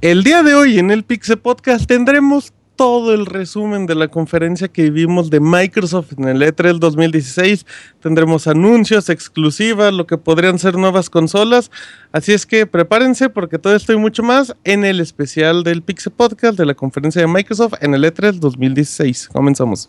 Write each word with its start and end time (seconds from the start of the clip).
El 0.00 0.22
día 0.22 0.42
de 0.42 0.54
hoy 0.54 0.78
en 0.78 0.90
el 0.90 1.02
Pixel 1.02 1.38
Podcast 1.38 1.86
tendremos 1.86 2.52
todo 2.76 3.14
el 3.14 3.24
resumen 3.24 3.86
de 3.86 3.94
la 3.94 4.08
conferencia 4.08 4.68
que 4.68 4.90
vimos 4.90 5.30
de 5.30 5.40
Microsoft 5.40 6.12
en 6.18 6.24
el 6.24 6.42
E3 6.42 6.78
2016. 6.78 7.64
Tendremos 8.00 8.46
anuncios, 8.46 9.08
exclusivas, 9.08 9.94
lo 9.94 10.06
que 10.06 10.18
podrían 10.18 10.58
ser 10.58 10.76
nuevas 10.76 11.08
consolas. 11.08 11.70
Así 12.12 12.32
es 12.32 12.44
que 12.44 12.66
prepárense 12.66 13.30
porque 13.30 13.58
todo 13.58 13.74
esto 13.74 13.92
y 13.92 13.96
mucho 13.96 14.22
más 14.22 14.54
en 14.64 14.84
el 14.84 15.00
especial 15.00 15.64
del 15.64 15.82
Pixel 15.82 16.12
Podcast 16.12 16.58
de 16.58 16.66
la 16.66 16.74
conferencia 16.74 17.22
de 17.22 17.28
Microsoft 17.28 17.74
en 17.80 17.94
el 17.94 18.04
E3 18.04 18.32
2016. 18.32 19.28
Comenzamos. 19.28 19.88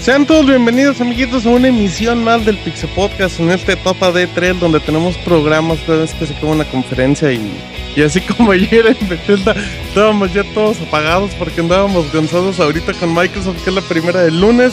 Sean 0.00 0.26
todos 0.26 0.46
bienvenidos 0.46 0.98
amiguitos 1.02 1.44
a 1.44 1.50
una 1.50 1.68
emisión 1.68 2.24
más 2.24 2.46
del 2.46 2.56
Pixel 2.56 2.88
Podcast 2.94 3.38
en 3.38 3.50
este 3.50 3.72
etapa 3.72 4.10
de 4.10 4.26
3 4.26 4.58
donde 4.58 4.80
tenemos 4.80 5.18
programas 5.18 5.78
cada 5.80 5.98
vez 5.98 6.14
que 6.14 6.24
se 6.24 6.32
acaba 6.32 6.52
una 6.52 6.64
conferencia 6.64 7.30
y, 7.30 7.52
y 7.94 8.02
así 8.02 8.20
como 8.36 8.52
ayer 8.52 8.86
en 8.86 9.08
Bethesda 9.08 9.54
estábamos 9.86 10.32
ya 10.32 10.42
todos 10.54 10.80
apagados 10.80 11.32
porque 11.34 11.60
andábamos 11.60 12.06
cansados 12.06 12.58
ahorita 12.60 12.94
con 12.94 13.14
Microsoft 13.14 13.62
que 13.62 13.68
es 13.68 13.76
la 13.76 13.82
primera 13.82 14.22
del 14.22 14.40
lunes 14.40 14.72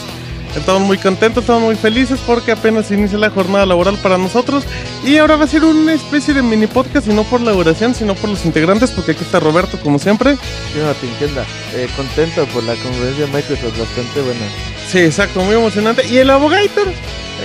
Estamos 0.56 0.82
muy 0.82 0.98
contentos, 0.98 1.44
estamos 1.44 1.62
muy 1.62 1.76
felices 1.76 2.20
porque 2.26 2.52
apenas 2.52 2.90
inicia 2.90 3.18
la 3.18 3.30
jornada 3.30 3.66
laboral 3.66 3.96
para 3.98 4.18
nosotros. 4.18 4.64
Y 5.04 5.16
ahora 5.16 5.36
va 5.36 5.44
a 5.44 5.48
ser 5.48 5.64
una 5.64 5.92
especie 5.92 6.34
de 6.34 6.42
mini 6.42 6.66
podcast, 6.66 7.06
y 7.06 7.12
no 7.12 7.24
por 7.24 7.40
la 7.40 7.52
duración, 7.52 7.94
sino 7.94 8.14
por 8.14 8.30
los 8.30 8.44
integrantes, 8.44 8.90
porque 8.90 9.12
aquí 9.12 9.24
está 9.24 9.40
Roberto, 9.40 9.78
como 9.80 9.98
siempre. 9.98 10.34
Sí, 10.34 10.80
no, 10.80 10.92
te 10.94 11.06
entienda. 11.06 11.44
Eh, 11.74 11.88
contento 11.96 12.44
por 12.46 12.64
la 12.64 12.74
conferencia 12.74 13.26
de 13.26 13.32
Microsoft, 13.32 13.78
bastante 13.78 14.20
buena. 14.20 14.46
Sí, 14.88 14.98
exacto, 14.98 15.40
muy 15.42 15.54
emocionante. 15.54 16.06
Y 16.06 16.18
el 16.18 16.30
abogator, 16.30 16.88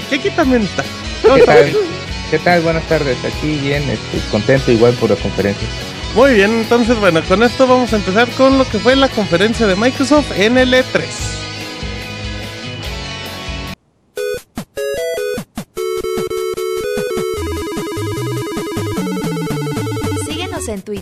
que 0.10 0.16
aquí 0.16 0.30
también 0.32 0.64
está. 0.64 0.84
¿Qué 1.22 1.44
tal? 1.44 1.74
¿Qué 2.32 2.40
tal? 2.40 2.62
Buenas 2.62 2.84
tardes. 2.88 3.18
Aquí 3.24 3.58
bien, 3.58 3.84
este, 3.84 4.20
contento 4.32 4.72
igual 4.72 4.94
por 4.94 5.10
la 5.12 5.16
conferencia. 5.18 5.68
Muy 6.16 6.36
bien, 6.36 6.52
entonces 6.52 7.00
bueno, 7.00 7.22
con 7.28 7.42
esto 7.42 7.66
vamos 7.66 7.92
a 7.92 7.96
empezar 7.96 8.30
con 8.32 8.60
lo 8.60 8.66
que 8.66 8.78
fue 8.78 8.96
la 8.96 9.10
conferencia 9.10 9.66
de 9.66 9.76
Microsoft 9.76 10.32
en 10.36 10.60
el 10.60 10.72
E3. 10.74 11.43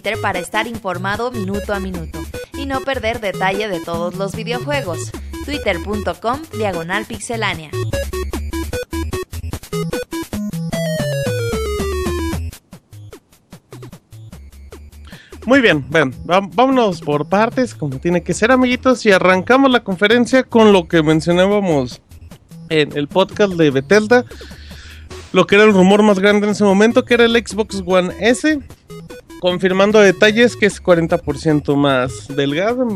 Twitter 0.01 0.19
para 0.19 0.39
estar 0.39 0.65
informado 0.65 1.29
minuto 1.29 1.75
a 1.75 1.79
minuto 1.79 2.23
y 2.57 2.65
no 2.65 2.81
perder 2.81 3.19
detalle 3.19 3.67
de 3.67 3.79
todos 3.81 4.15
los 4.15 4.35
videojuegos. 4.35 5.11
Twitter.com 5.45 6.41
Diagonal 6.57 7.05
Pixelánea. 7.05 7.69
Muy 15.45 15.61
bien, 15.61 15.85
ven, 15.91 16.15
vámonos 16.25 17.01
por 17.01 17.29
partes, 17.29 17.75
como 17.75 17.99
tiene 17.99 18.23
que 18.23 18.33
ser, 18.33 18.51
amiguitos, 18.51 19.05
y 19.05 19.11
arrancamos 19.11 19.69
la 19.69 19.83
conferencia 19.83 20.41
con 20.41 20.73
lo 20.73 20.87
que 20.87 21.03
mencionábamos 21.03 22.01
en 22.69 22.97
el 22.97 23.07
podcast 23.07 23.53
de 23.53 23.69
Bethesda, 23.69 24.25
lo 25.31 25.45
que 25.45 25.55
era 25.55 25.65
el 25.65 25.73
rumor 25.73 26.01
más 26.01 26.17
grande 26.17 26.47
en 26.47 26.53
ese 26.53 26.63
momento, 26.63 27.05
que 27.05 27.13
era 27.13 27.25
el 27.25 27.35
Xbox 27.35 27.83
One 27.85 28.15
S, 28.19 28.59
confirmando 29.41 29.99
detalles 29.99 30.55
que 30.55 30.67
es 30.67 30.81
40% 30.81 31.75
más 31.75 32.27
delgado 32.29 32.87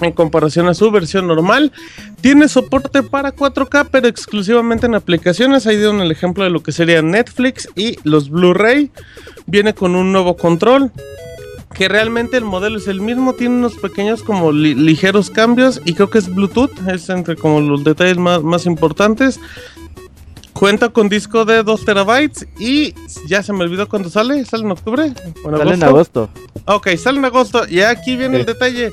en 0.00 0.12
comparación 0.12 0.68
a 0.68 0.74
su 0.74 0.90
versión 0.92 1.26
normal. 1.26 1.72
Tiene 2.20 2.48
soporte 2.48 3.02
para 3.02 3.34
4K, 3.34 3.88
pero 3.90 4.06
exclusivamente 4.06 4.86
en 4.86 4.94
aplicaciones. 4.94 5.66
Ahí 5.66 5.76
dieron 5.76 6.00
el 6.00 6.12
ejemplo 6.12 6.44
de 6.44 6.50
lo 6.50 6.62
que 6.62 6.70
sería 6.70 7.02
Netflix 7.02 7.68
y 7.74 7.98
los 8.04 8.30
Blu-ray. 8.30 8.92
Viene 9.46 9.74
con 9.74 9.96
un 9.96 10.12
nuevo 10.12 10.36
control. 10.36 10.92
Que 11.74 11.88
realmente 11.88 12.36
el 12.36 12.44
modelo 12.44 12.78
es 12.78 12.88
el 12.88 13.00
mismo, 13.00 13.34
tiene 13.34 13.54
unos 13.54 13.76
pequeños 13.76 14.24
como 14.24 14.50
ligeros 14.50 15.30
cambios 15.30 15.80
y 15.84 15.94
creo 15.94 16.10
que 16.10 16.18
es 16.18 16.28
Bluetooth, 16.28 16.72
es 16.88 17.08
entre 17.08 17.36
como 17.36 17.60
los 17.60 17.84
detalles 17.84 18.18
más, 18.18 18.42
más 18.42 18.66
importantes. 18.66 19.38
Cuenta 20.60 20.90
con 20.90 21.08
disco 21.08 21.46
de 21.46 21.62
2 21.62 21.86
terabytes 21.86 22.46
y 22.58 22.94
ya 23.26 23.42
se 23.42 23.50
me 23.50 23.64
olvidó 23.64 23.88
cuándo 23.88 24.10
sale. 24.10 24.44
¿Sale 24.44 24.64
en 24.64 24.72
octubre? 24.72 25.14
sale 25.42 25.72
en 25.72 25.82
agosto. 25.82 26.28
Ok, 26.66 26.88
sale 26.98 27.18
en 27.18 27.24
agosto. 27.24 27.66
Y 27.66 27.80
aquí 27.80 28.14
viene 28.14 28.40
el 28.40 28.44
detalle. 28.44 28.92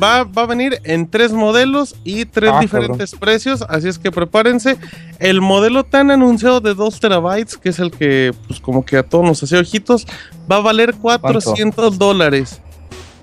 Va, 0.00 0.22
va, 0.22 0.42
a 0.42 0.46
venir 0.46 0.78
en 0.84 1.10
tres 1.10 1.32
modelos 1.32 1.96
y 2.04 2.24
tres 2.24 2.52
ah, 2.54 2.60
diferentes 2.60 3.16
precios. 3.16 3.62
Así 3.68 3.88
es 3.88 3.98
que 3.98 4.12
prepárense. 4.12 4.76
El 5.18 5.40
modelo 5.40 5.82
tan 5.82 6.12
anunciado 6.12 6.60
de 6.60 6.74
2 6.74 7.00
terabytes, 7.00 7.56
que 7.56 7.70
es 7.70 7.80
el 7.80 7.90
que, 7.90 8.32
pues, 8.46 8.60
como 8.60 8.84
que 8.84 8.96
a 8.98 9.02
todos 9.02 9.24
nos 9.24 9.42
hace 9.42 9.58
ojitos, 9.58 10.06
va 10.48 10.58
a 10.58 10.60
valer 10.60 10.94
400 10.94 11.98
dólares. 11.98 12.60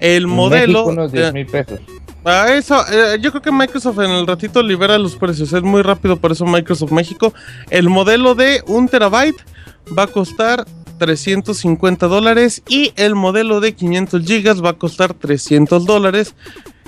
El 0.01 0.27
modelo. 0.27 0.87
unos 0.87 1.13
10 1.13 1.31
mil 1.31 1.45
pesos. 1.45 1.79
A 2.25 2.55
eso, 2.55 2.83
eh, 2.91 3.19
yo 3.21 3.29
creo 3.29 3.41
que 3.43 3.51
Microsoft 3.51 3.99
en 3.99 4.09
el 4.09 4.25
ratito 4.25 4.63
libera 4.63 4.97
los 4.97 5.15
precios. 5.15 5.53
Es 5.53 5.61
muy 5.61 5.83
rápido, 5.83 6.17
por 6.17 6.31
eso 6.31 6.43
Microsoft 6.45 6.91
México. 6.91 7.35
El 7.69 7.87
modelo 7.87 8.33
de 8.33 8.63
1 8.65 8.87
terabyte 8.87 9.37
va 9.95 10.03
a 10.03 10.07
costar 10.07 10.65
350 10.97 12.07
dólares 12.07 12.63
y 12.67 12.93
el 12.95 13.13
modelo 13.13 13.59
de 13.59 13.75
500 13.75 14.25
gigas 14.25 14.63
va 14.63 14.71
a 14.71 14.73
costar 14.73 15.13
300 15.13 15.85
dólares 15.85 16.33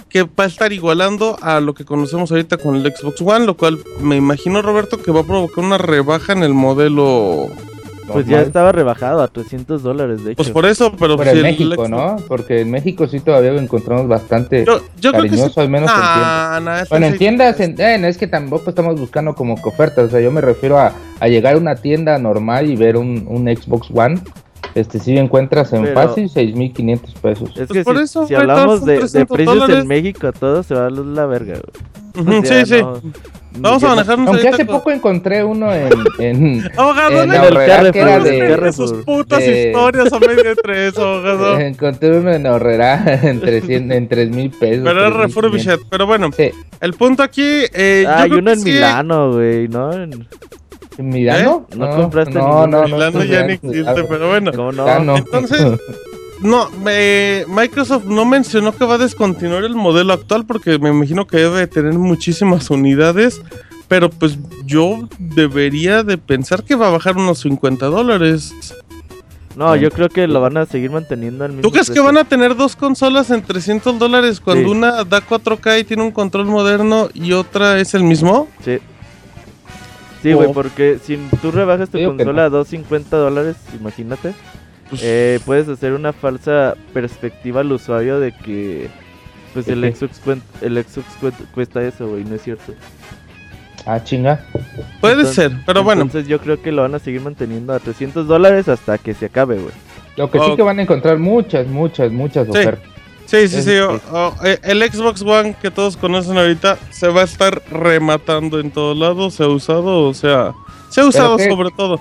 que 0.09 0.23
va 0.23 0.45
a 0.45 0.47
estar 0.47 0.73
igualando 0.73 1.37
a 1.41 1.59
lo 1.59 1.75
que 1.75 1.85
conocemos 1.85 2.31
ahorita 2.31 2.57
con 2.57 2.75
el 2.75 2.95
Xbox 2.95 3.21
One, 3.21 3.45
lo 3.45 3.57
cual 3.57 3.77
me 3.99 4.15
imagino 4.15 4.63
Roberto 4.63 5.03
que 5.03 5.11
va 5.11 5.19
a 5.19 5.25
provocar 5.25 5.63
una 5.63 5.77
rebaja 5.77 6.33
en 6.33 6.41
el 6.41 6.55
modelo 6.55 7.49
pues 8.07 8.25
ya 8.25 8.41
estaba 8.41 8.71
rebajado 8.71 9.21
a 9.21 9.27
300 9.27 9.83
dólares, 9.83 10.23
de 10.23 10.35
pues 10.35 10.47
hecho. 10.47 10.53
Pues 10.53 10.53
por 10.53 10.65
eso, 10.65 10.91
pero... 10.97 11.17
Por 11.17 11.27
en 11.27 11.41
México, 11.41 11.87
¿no? 11.87 12.17
Porque 12.27 12.61
en 12.61 12.71
México 12.71 13.07
sí 13.07 13.19
todavía 13.19 13.51
lo 13.51 13.59
encontramos 13.59 14.07
bastante 14.07 14.65
yo, 14.99 15.11
cariñoso, 15.11 15.61
al 15.61 15.69
menos 15.69 15.91
en 15.91 15.97
tiendas. 15.97 16.89
bueno, 16.89 17.05
en 17.05 17.17
tiendas, 17.17 17.59
eh, 17.59 17.75
es 18.07 18.17
que 18.17 18.27
tampoco 18.27 18.69
estamos 18.69 18.99
buscando 18.99 19.35
como 19.35 19.55
ofertas, 19.55 20.05
o 20.05 20.09
sea, 20.09 20.21
yo 20.21 20.31
me 20.31 20.41
refiero 20.41 20.77
a, 20.79 20.93
llegar 21.27 21.55
a 21.55 21.57
una 21.57 21.75
tienda 21.75 22.17
normal 22.17 22.69
y 22.69 22.75
ver 22.75 22.97
un, 22.97 23.25
un 23.27 23.45
Xbox 23.47 23.89
One 23.93 24.21
este 24.75 24.99
si 24.99 25.17
encuentras 25.17 25.73
en 25.73 25.87
fácil 25.93 26.29
6.500 26.29 27.13
pesos. 27.19 27.57
Es 27.57 27.67
que 27.67 27.83
pues 27.83 28.11
si, 28.11 28.35
hablamos 28.35 28.85
de, 28.85 29.25
precios 29.25 29.69
en 29.69 29.87
México, 29.87 30.31
todo 30.31 30.61
se 30.61 30.75
va 30.75 30.87
a 30.87 30.89
la 30.89 31.25
verga. 31.25 31.59
sí, 32.43 32.65
sí. 32.65 32.81
Vamos 33.59 33.83
a 33.83 33.87
manejarnos 33.89 34.27
Aunque 34.27 34.47
hace 34.47 34.65
poco 34.65 34.91
encontré 34.91 35.43
uno 35.43 35.73
en. 35.73 35.91
en 36.19 36.71
abogado, 36.77 37.23
en 37.23 37.31
Ahorrera, 37.31 37.91
que 37.91 37.99
era 37.99 38.19
de. 38.19 38.73
sus 38.73 38.91
putas 39.03 39.41
historias 39.41 40.11
a 40.11 40.19
medio 40.19 40.43
de 40.43 40.55
tres, 40.55 40.97
abogado. 40.97 41.59
Encontré 41.59 42.17
uno 42.17 42.31
en 42.31 42.45
Ahorrera 42.45 43.03
en, 43.23 43.91
en 43.91 44.07
3 44.07 44.29
mil 44.31 44.51
pesos. 44.51 44.83
Pero 44.83 44.99
era 44.99 45.09
refurbished. 45.09 45.79
Pero 45.89 46.05
bueno, 46.05 46.29
sí. 46.35 46.51
el 46.81 46.93
punto 46.93 47.23
aquí. 47.23 47.65
Eh, 47.73 48.05
Hay 48.07 48.31
uno 48.31 48.51
en 48.51 48.63
Milano, 48.63 49.33
güey, 49.33 49.67
¿no? 49.67 49.91
En... 49.93 50.27
¿En 50.97 51.09
Milano? 51.09 51.67
¿Eh? 51.71 51.75
¿No, 51.77 51.95
compraste 51.95 52.33
no, 52.33 52.65
no, 52.65 52.81
no, 52.81 52.95
Milano 52.95 53.23
ya 53.23 53.45
ni 53.45 53.53
existe, 53.53 54.03
pero 54.09 54.29
bueno. 54.29 54.51
no? 54.71 55.17
Entonces. 55.17 55.79
No, 56.41 56.69
Microsoft 57.47 58.05
no 58.05 58.25
mencionó 58.25 58.75
que 58.75 58.85
va 58.85 58.95
a 58.95 58.99
descontinuar 58.99 59.63
el 59.63 59.75
modelo 59.75 60.13
actual 60.13 60.45
porque 60.45 60.77
me 60.77 60.89
imagino 60.89 61.25
que 61.25 61.37
debe 61.37 61.65
tener 61.67 61.93
muchísimas 61.93 62.69
unidades, 62.69 63.41
pero 63.87 64.09
pues 64.09 64.37
yo 64.65 65.07
debería 65.17 66.03
de 66.03 66.17
pensar 66.17 66.63
que 66.63 66.75
va 66.75 66.87
a 66.87 66.91
bajar 66.91 67.17
unos 67.17 67.39
50 67.39 67.87
dólares. 67.87 68.53
No, 69.55 69.75
yo 69.75 69.89
creo 69.89 70.09
que 70.09 70.27
lo 70.27 70.39
van 70.39 70.55
a 70.57 70.67
seguir 70.67 70.91
manteniendo 70.91 71.43
al 71.43 71.49
mismo 71.49 71.63
¿Tú 71.63 71.71
crees 71.71 71.89
que 71.89 71.99
van 71.99 72.17
a 72.17 72.25
tener 72.25 72.55
dos 72.55 72.75
consolas 72.75 73.31
en 73.31 73.41
300 73.41 73.97
dólares 73.97 74.39
cuando 74.39 74.69
una 74.69 75.03
da 75.03 75.19
4K 75.19 75.81
y 75.81 75.83
tiene 75.83 76.03
un 76.03 76.11
control 76.11 76.45
moderno 76.45 77.09
y 77.15 77.31
otra 77.31 77.79
es 77.79 77.95
el 77.95 78.03
mismo? 78.03 78.47
Sí. 78.63 78.77
Sí, 80.21 80.33
güey, 80.33 80.49
oh. 80.49 80.53
porque 80.53 80.99
si 81.03 81.17
tú 81.41 81.49
rebajas 81.49 81.89
tu 81.89 81.97
consola 82.03 82.45
a 82.45 82.49
250 82.49 83.17
dólares, 83.17 83.55
imagínate, 83.79 84.35
pues 84.89 85.01
eh, 85.03 85.39
puedes 85.45 85.67
hacer 85.67 85.93
una 85.93 86.13
falsa 86.13 86.75
perspectiva 86.93 87.61
al 87.61 87.71
usuario 87.71 88.19
de 88.19 88.31
que 88.31 88.89
pues 89.53 89.67
el 89.67 89.81
Xbox, 89.93 90.21
el 90.61 90.83
Xbox 90.83 91.07
cuesta 91.53 91.83
eso, 91.83 92.07
güey, 92.07 92.23
no 92.23 92.35
es 92.35 92.43
cierto. 92.43 92.73
Ah, 93.85 94.03
chinga. 94.03 94.45
Puede 94.99 95.25
ser, 95.25 95.51
pero 95.65 95.83
bueno. 95.83 96.01
Entonces 96.01 96.27
yo 96.27 96.39
creo 96.39 96.61
que 96.61 96.71
lo 96.71 96.81
van 96.81 96.93
a 96.95 96.99
seguir 96.99 97.21
manteniendo 97.21 97.73
a 97.73 97.79
300 97.79 98.27
dólares 98.27 98.67
hasta 98.67 98.97
que 98.97 99.13
se 99.13 99.27
acabe, 99.27 99.55
güey. 99.55 99.73
Lo 100.17 100.29
que 100.29 100.39
sí 100.39 100.55
que 100.55 100.61
van 100.61 100.79
a 100.79 100.81
encontrar 100.81 101.19
muchas, 101.19 101.67
muchas, 101.67 102.11
muchas 102.11 102.49
ofertas. 102.49 102.79
Sí, 103.27 103.47
sí, 103.47 103.61
sí. 103.61 103.71
Eh, 103.71 104.59
el 104.63 104.83
Xbox 104.91 105.21
One 105.21 105.55
que 105.61 105.69
todos 105.69 105.95
conocen 105.97 106.37
ahorita 106.37 106.77
se 106.91 107.07
va 107.07 107.21
a 107.21 107.23
estar 107.25 107.61
rematando 107.69 108.59
en 108.59 108.71
todos 108.71 108.97
lados. 108.97 109.35
Se 109.35 109.43
ha 109.43 109.47
usado, 109.47 110.07
o 110.07 110.13
sea, 110.13 110.53
se 110.89 111.01
ha 111.01 111.05
usado 111.05 111.37
sobre 111.37 111.71
todo. 111.71 111.99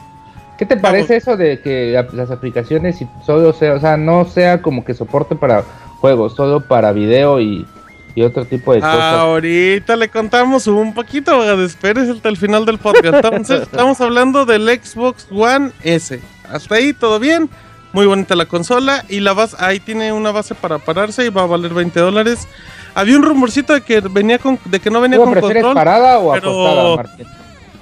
¿Qué 0.58 0.66
te 0.66 0.76
parece 0.76 1.16
eso 1.16 1.36
de 1.36 1.60
que 1.60 2.02
las 2.12 2.30
aplicaciones 2.30 2.98
solo 3.24 3.52
sea, 3.52 3.74
o 3.74 3.80
sea, 3.80 3.96
no 3.96 4.24
sea 4.24 4.62
como 4.62 4.84
que 4.84 4.94
soporte 4.94 5.36
para 5.36 5.62
juegos, 6.00 6.34
solo 6.34 6.60
para 6.60 6.92
video 6.92 7.40
y 7.40 7.66
y 8.16 8.22
otro 8.22 8.46
tipo 8.46 8.72
de 8.72 8.80
cosas. 8.80 9.14
Ahorita 9.14 9.94
le 9.94 10.08
contamos 10.08 10.66
un 10.66 10.94
poquito, 10.94 11.62
espérese 11.62 12.12
hasta 12.12 12.30
el 12.30 12.38
final 12.38 12.64
del 12.64 12.78
podcast. 12.78 13.50
estamos 13.50 14.00
hablando 14.00 14.46
del 14.46 14.66
Xbox 14.68 15.28
One 15.30 15.70
S. 15.84 16.18
Hasta 16.50 16.74
ahí 16.74 16.94
todo 16.94 17.20
bien. 17.20 17.48
Muy 17.92 18.06
bonita 18.06 18.34
la 18.34 18.46
consola 18.46 19.04
y 19.08 19.20
la 19.20 19.34
base, 19.34 19.56
ahí 19.60 19.80
tiene 19.80 20.12
una 20.12 20.30
base 20.32 20.54
para 20.54 20.78
pararse 20.78 21.26
y 21.26 21.28
va 21.28 21.42
a 21.42 21.46
valer 21.46 21.74
20 21.74 22.00
dólares. 22.00 22.48
Había 22.94 23.16
un 23.16 23.22
rumorcito 23.22 23.74
de 23.74 23.82
que 23.82 24.00
venía 24.00 24.38
con, 24.38 24.58
de 24.64 24.80
que 24.80 24.90
no 24.90 25.00
venía 25.00 25.18
con 25.18 25.34
control. 25.34 25.74
parada 25.74 26.18
o 26.18 26.32
pero... 26.32 26.96
Martín? 26.96 27.26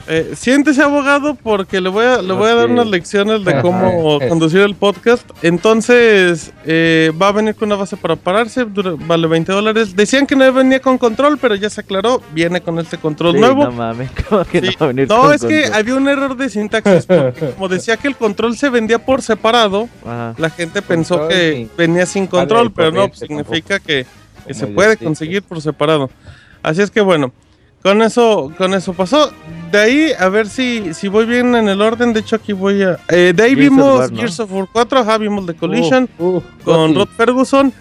Eh, 0.07 0.35
siéntese 0.37 0.83
abogado 0.83 1.35
porque 1.35 1.81
le 1.81 1.89
voy 1.89 2.05
a, 2.05 2.21
le 2.21 2.33
voy 2.35 2.51
a 2.51 2.55
dar 2.55 2.69
unas 2.69 2.87
lecciones 2.87 3.45
de 3.45 3.61
cómo 3.61 4.19
conducir 4.29 4.61
el 4.61 4.75
podcast. 4.75 5.29
Entonces, 5.43 6.53
eh, 6.67 7.11
va 7.21 7.29
a 7.29 7.33
venir 7.33 7.55
con 7.55 7.69
una 7.69 7.77
base 7.77 7.97
para 7.97 8.17
pararse, 8.17 8.65
vale 8.65 9.27
20 9.27 9.53
dólares. 9.53 9.97
Decían 9.97 10.27
que 10.27 10.37
no 10.37 10.53
venía 10.53 10.81
con 10.81 10.99
control, 10.99 11.39
pero 11.39 11.55
ya 11.55 11.71
se 11.71 11.81
aclaró, 11.81 12.23
viene 12.33 12.61
con 12.61 12.79
este 12.79 12.99
control 12.99 13.41
nuevo. 13.41 13.65
No 13.65 13.73
mames, 13.73 14.11
¿cómo 14.29 14.45
que 14.45 14.61
no 14.61 14.71
va 14.79 14.85
a 14.85 14.87
venir 14.89 15.09
No, 15.09 15.33
es 15.33 15.43
que 15.43 15.67
había 15.67 15.95
un 15.95 16.07
error 16.09 16.37
de 16.37 16.51
sintaxis. 16.51 17.07
como 17.55 17.69
decía 17.69 17.97
que 17.97 18.09
el 18.09 18.17
control 18.17 18.57
se 18.57 18.69
vendía 18.69 18.99
por 18.99 19.23
separado, 19.23 19.89
la 20.05 20.51
gente 20.51 20.83
pensó 20.83 21.29
que 21.29 21.69
venía 21.77 22.05
sin 22.05 22.27
control, 22.27 22.73
pero 22.73 22.93
no, 22.93 23.09
pues, 23.09 23.21
significa 23.21 23.79
que, 23.79 24.05
que 24.47 24.55
se 24.55 24.67
puede 24.67 24.99
conseguir 24.99 25.43
por 25.43 25.63
separado. 25.63 26.11
Así 26.63 26.83
es 26.83 26.91
que 26.91 27.01
bueno. 27.01 27.33
Con 27.85 28.01
eso, 28.01 28.51
con 28.57 28.73
eso 28.73 28.95
pasó. 28.95 29.31
De 29.71 29.79
ahí, 29.79 30.13
a 30.19 30.31
ver 30.31 30.49
si, 30.49 30.95
si 30.95 31.07
voy 31.09 31.27
bien 31.27 31.55
en 31.55 31.69
el 31.69 31.83
orden. 31.83 32.15
De 32.15 32.21
hecho, 32.21 32.37
aquí 32.37 32.55
voy 32.55 32.83
a. 32.83 32.99
Eh, 33.11 33.35
de 33.37 33.43
ahí 33.43 33.55
vimos 33.55 34.11
Gears 34.11 34.41
of 34.41 34.51
War 34.51 34.67
4, 34.73 35.01
ajá, 35.01 35.19
vimos 35.19 35.45
The 35.45 35.53
Collision 35.53 36.09
con 36.65 36.95
Rod 36.95 37.09
Ferguson. 37.15 37.75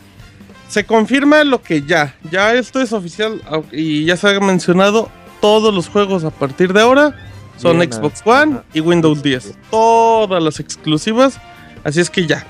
Se 0.68 0.84
confirma 0.86 1.46
lo 1.46 1.62
que 1.62 1.84
ya. 1.84 2.16
Ya 2.30 2.54
esto 2.54 2.82
es 2.82 2.92
oficial 2.92 3.42
y 3.72 4.04
ya 4.04 4.18
se 4.18 4.28
ha 4.28 4.38
mencionado. 4.42 5.10
Todos 5.40 5.74
los 5.74 5.88
juegos 5.88 6.26
a 6.26 6.32
partir 6.32 6.74
de 6.74 6.82
ahora 6.82 7.16
son 7.56 7.80
Xbox 7.80 8.22
One 8.26 8.60
y 8.74 8.82
Windows 8.82 9.24
10. 9.24 9.58
Todas 9.72 10.44
las 10.44 10.60
exclusivas. 10.60 11.40
Así 11.86 12.02
es 12.02 12.10
que 12.10 12.28
ya. 12.28 12.46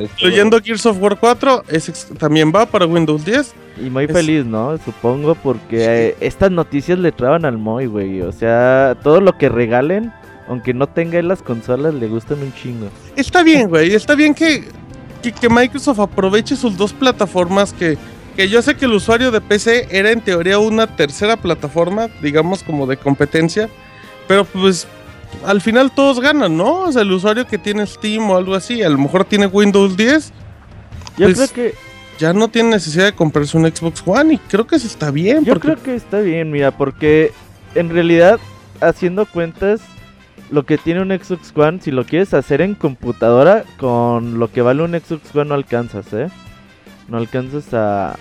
Incluyendo, 0.00 0.60
Gears 0.60 0.86
of 0.86 1.00
War 1.00 1.18
4, 1.18 1.64
también 2.18 2.52
va 2.54 2.66
para 2.66 2.86
Windows 2.86 3.24
10. 3.24 3.54
Y 3.80 3.90
muy 3.90 4.06
feliz, 4.06 4.44
¿no? 4.44 4.78
Supongo, 4.78 5.34
porque 5.34 6.08
eh, 6.08 6.16
estas 6.20 6.50
noticias 6.50 6.98
le 6.98 7.12
traban 7.12 7.44
al 7.44 7.58
Moy, 7.58 7.86
güey. 7.86 8.22
O 8.22 8.32
sea, 8.32 8.96
todo 9.02 9.20
lo 9.20 9.36
que 9.36 9.48
regalen, 9.48 10.12
aunque 10.48 10.72
no 10.72 10.86
tenga 10.86 11.18
en 11.18 11.28
las 11.28 11.42
consolas, 11.42 11.94
le 11.94 12.06
gustan 12.06 12.40
un 12.40 12.52
chingo. 12.54 12.88
Está 13.16 13.42
bien, 13.42 13.68
güey. 13.68 13.94
Está 13.94 14.14
bien 14.14 14.34
que, 14.34 14.64
que, 15.22 15.48
Microsoft 15.48 15.98
aproveche 15.98 16.54
sus 16.54 16.76
dos 16.76 16.92
plataformas 16.92 17.72
que, 17.72 17.98
que 18.36 18.48
yo 18.48 18.62
sé 18.62 18.76
que 18.76 18.84
el 18.84 18.92
usuario 18.92 19.30
de 19.30 19.40
PC 19.40 19.88
era 19.90 20.12
en 20.12 20.20
teoría 20.20 20.58
una 20.58 20.86
tercera 20.86 21.36
plataforma, 21.36 22.08
digamos 22.22 22.62
como 22.62 22.86
de 22.86 22.96
competencia, 22.96 23.68
pero 24.28 24.44
pues 24.44 24.86
al 25.44 25.60
final 25.60 25.92
todos 25.92 26.20
ganan, 26.20 26.56
¿no? 26.56 26.80
O 26.82 26.92
sea, 26.92 27.02
el 27.02 27.12
usuario 27.12 27.46
que 27.46 27.58
tiene 27.58 27.86
Steam 27.86 28.30
o 28.30 28.36
algo 28.36 28.54
así, 28.54 28.82
a 28.82 28.88
lo 28.88 28.98
mejor 28.98 29.24
tiene 29.24 29.46
Windows 29.46 29.96
10. 29.96 30.32
Yo 31.16 31.26
pues 31.26 31.52
creo 31.52 31.52
que 31.52 31.74
ya 32.18 32.32
no 32.32 32.48
tiene 32.48 32.70
necesidad 32.70 33.04
de 33.04 33.12
comprarse 33.12 33.56
un 33.56 33.66
Xbox 33.66 34.02
One 34.06 34.34
y 34.34 34.38
creo 34.38 34.66
que 34.66 34.76
eso 34.76 34.86
está 34.86 35.10
bien. 35.10 35.44
Yo 35.44 35.58
creo 35.58 35.82
que 35.82 35.94
está 35.94 36.20
bien, 36.20 36.50
mira, 36.50 36.70
porque 36.70 37.32
en 37.74 37.90
realidad, 37.90 38.38
haciendo 38.80 39.26
cuentas, 39.26 39.80
lo 40.50 40.64
que 40.64 40.78
tiene 40.78 41.02
un 41.02 41.10
Xbox 41.10 41.52
One, 41.56 41.80
si 41.80 41.90
lo 41.90 42.04
quieres 42.04 42.34
hacer 42.34 42.60
en 42.60 42.74
computadora, 42.74 43.64
con 43.78 44.38
lo 44.38 44.50
que 44.50 44.62
vale 44.62 44.82
un 44.82 44.92
Xbox 44.92 45.34
One 45.34 45.48
no 45.48 45.54
alcanzas, 45.54 46.12
¿eh? 46.12 46.28
No 47.08 47.18
alcanzas 47.18 47.72
a, 47.74 48.16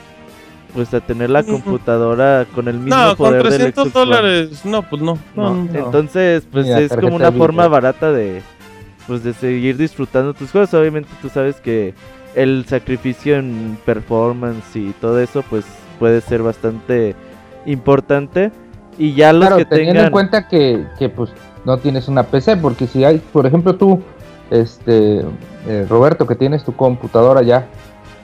pues 0.74 0.94
a 0.94 1.00
tener 1.00 1.30
la 1.30 1.44
computadora 1.44 2.46
con 2.54 2.68
el 2.68 2.80
mismo 2.80 2.96
no, 2.96 3.16
poder 3.16 3.42
con 3.42 3.52
300 3.52 3.94
dólares, 3.94 4.66
no, 4.66 4.82
pues 4.82 5.02
no, 5.02 5.18
Entonces, 5.74 6.48
pues 6.52 6.68
es 6.68 6.96
como 6.96 7.16
una 7.16 7.32
forma 7.32 7.68
barata 7.68 8.12
de, 8.12 8.42
pues 9.08 9.24
de 9.24 9.34
seguir 9.34 9.78
disfrutando 9.78 10.34
tus 10.34 10.52
juegos. 10.52 10.74
Obviamente 10.74 11.10
tú 11.22 11.30
sabes 11.30 11.58
que 11.58 11.94
el 12.36 12.66
sacrificio 12.68 13.36
en 13.36 13.78
performance 13.86 14.76
y 14.76 14.92
todo 15.00 15.20
eso, 15.20 15.44
pues 15.50 15.66
puede 16.00 16.22
ser 16.22 16.42
bastante 16.42 17.16
importante. 17.66 18.52
Y 18.98 19.14
ya 19.14 19.34
los 19.34 19.50
que 19.54 19.66
teniendo 19.66 19.94
tengan... 19.94 20.06
en 20.06 20.12
cuenta 20.12 20.48
que, 20.48 20.86
que, 21.00 21.10
pues 21.10 21.32
no 21.66 21.78
tienes 21.78 22.08
una 22.08 22.24
PC, 22.24 22.58
porque 22.58 22.88
si 22.88 23.04
hay, 23.04 23.20
por 23.20 23.46
ejemplo, 23.46 23.76
tú, 23.76 24.02
este, 24.52 25.24
eh, 25.68 25.86
Roberto, 25.90 26.28
que 26.28 26.36
tienes 26.36 26.64
tu 26.64 26.76
computadora 26.76 27.42
ya, 27.42 27.68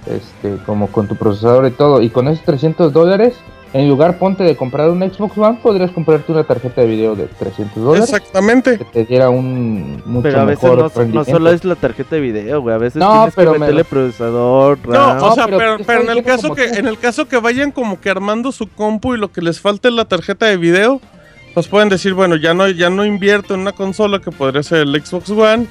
este, 0.06 0.57
como 0.66 0.88
con 0.88 1.07
tu 1.07 1.16
procesador 1.16 1.68
y 1.68 1.72
todo, 1.72 2.01
y 2.01 2.10
con 2.10 2.28
esos 2.28 2.44
300 2.46 2.94
dólares, 2.94 3.36
en 3.72 3.88
lugar, 3.88 4.18
ponte 4.18 4.44
de 4.44 4.56
comprar 4.56 4.90
un 4.90 5.00
Xbox 5.00 5.38
One, 5.38 5.60
podrías 5.62 5.92
comprarte 5.92 6.31
una 6.31 6.44
tarjeta 6.44 6.81
de 6.81 6.88
video 6.88 7.16
de 7.16 7.28
300 7.28 7.84
dólares. 7.84 8.10
Exactamente. 8.10 8.79
Que 8.79 8.86
te 8.86 9.06
diera 9.06 9.29
un 9.29 10.01
mucho 10.06 10.24
pero 10.24 10.39
a 10.41 10.46
veces 10.46 10.63
no, 10.63 10.89
no, 11.06 11.24
solo 11.24 11.51
es 11.51 11.63
la 11.63 11.75
tarjeta 11.75 12.15
de 12.15 12.22
video, 12.22 12.62
güey. 12.62 12.74
A 12.74 12.79
veces 12.79 13.03
tienes 13.03 13.36
que 13.36 13.60
meterle 13.60 13.84
procesador, 13.84 14.79
RAM. 14.84 15.20
No, 15.20 15.27
o 15.27 15.36
sea, 15.36 15.46
pero, 15.46 16.01
en 16.01 16.10
el 16.10 16.24
caso 16.24 16.56
que 16.56 16.65
en 16.65 16.88
el 16.88 16.98
caso 16.98 17.27
que 17.27 17.38
vayan 17.38 17.72
como 17.72 18.01
que 18.01 18.10
armando 18.10 18.51
su 18.51 18.68
compu 18.68 19.13
y 19.13 19.20
lo 19.20 19.32
que 19.32 19.41
les 19.41 19.62
falte 19.62 19.89
es 19.89 19.94
la 19.94 20.06
tarjeta 20.06 20.48
de 20.48 20.58
video, 20.58 21.00
pues 21.53 21.68
pueden 21.68 21.89
decir, 21.89 22.15
bueno, 22.15 22.38
ya 22.38 22.56
no 22.56 22.68
ya 22.70 22.89
no 22.89 23.06
invierto 23.06 23.53
en 23.53 23.60
una 23.60 23.74
consola 23.74 24.20
que 24.20 24.32
podría 24.32 24.63
ser 24.63 24.79
el 24.79 25.06
Xbox 25.06 25.29
One. 25.29 25.68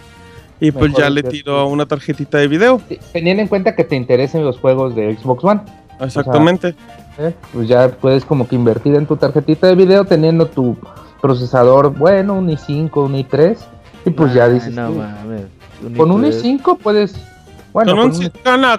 Y 0.61 0.73
pues 0.73 0.93
ya 0.95 1.09
le 1.09 1.23
tiro 1.23 1.57
a 1.57 1.67
una 1.67 1.87
tarjetita 1.87 2.39
de 2.39 2.49
video. 2.49 2.81
Teniendo 3.13 3.43
en 3.43 3.49
cuenta 3.49 3.77
que 3.77 3.85
te 3.85 3.97
interesen 3.97 4.45
los 4.45 4.59
juegos 4.59 4.95
de 4.97 5.17
Xbox 5.17 5.45
One. 5.45 5.61
Exactamente. 6.01 6.75
¿eh? 7.19 7.33
Pues 7.53 7.69
ya 7.69 7.89
puedes 7.89 8.25
como 8.25 8.49
que 8.49 8.57
invertir 8.57 8.95
en 8.95 9.07
tu 9.07 9.17
tarjetita 9.17 9.67
de 9.67 9.75
video 9.75 10.05
teniendo 10.05 10.47
tu 10.47 10.77
procesador, 11.21 11.95
bueno, 11.97 12.35
un 12.35 12.49
i5, 12.49 13.05
un 13.05 13.15
i3, 13.15 13.57
y 14.07 14.11
pues 14.11 14.33
ya 14.33 14.49
dices, 14.49 14.73
no, 14.75 14.93
con 15.97 16.11
un 16.11 16.25
i5 16.25 16.79
puedes... 16.79 17.15
Bueno, 17.73 17.97
con, 17.97 18.11
un, 18.11 18.23
i... 18.23 18.31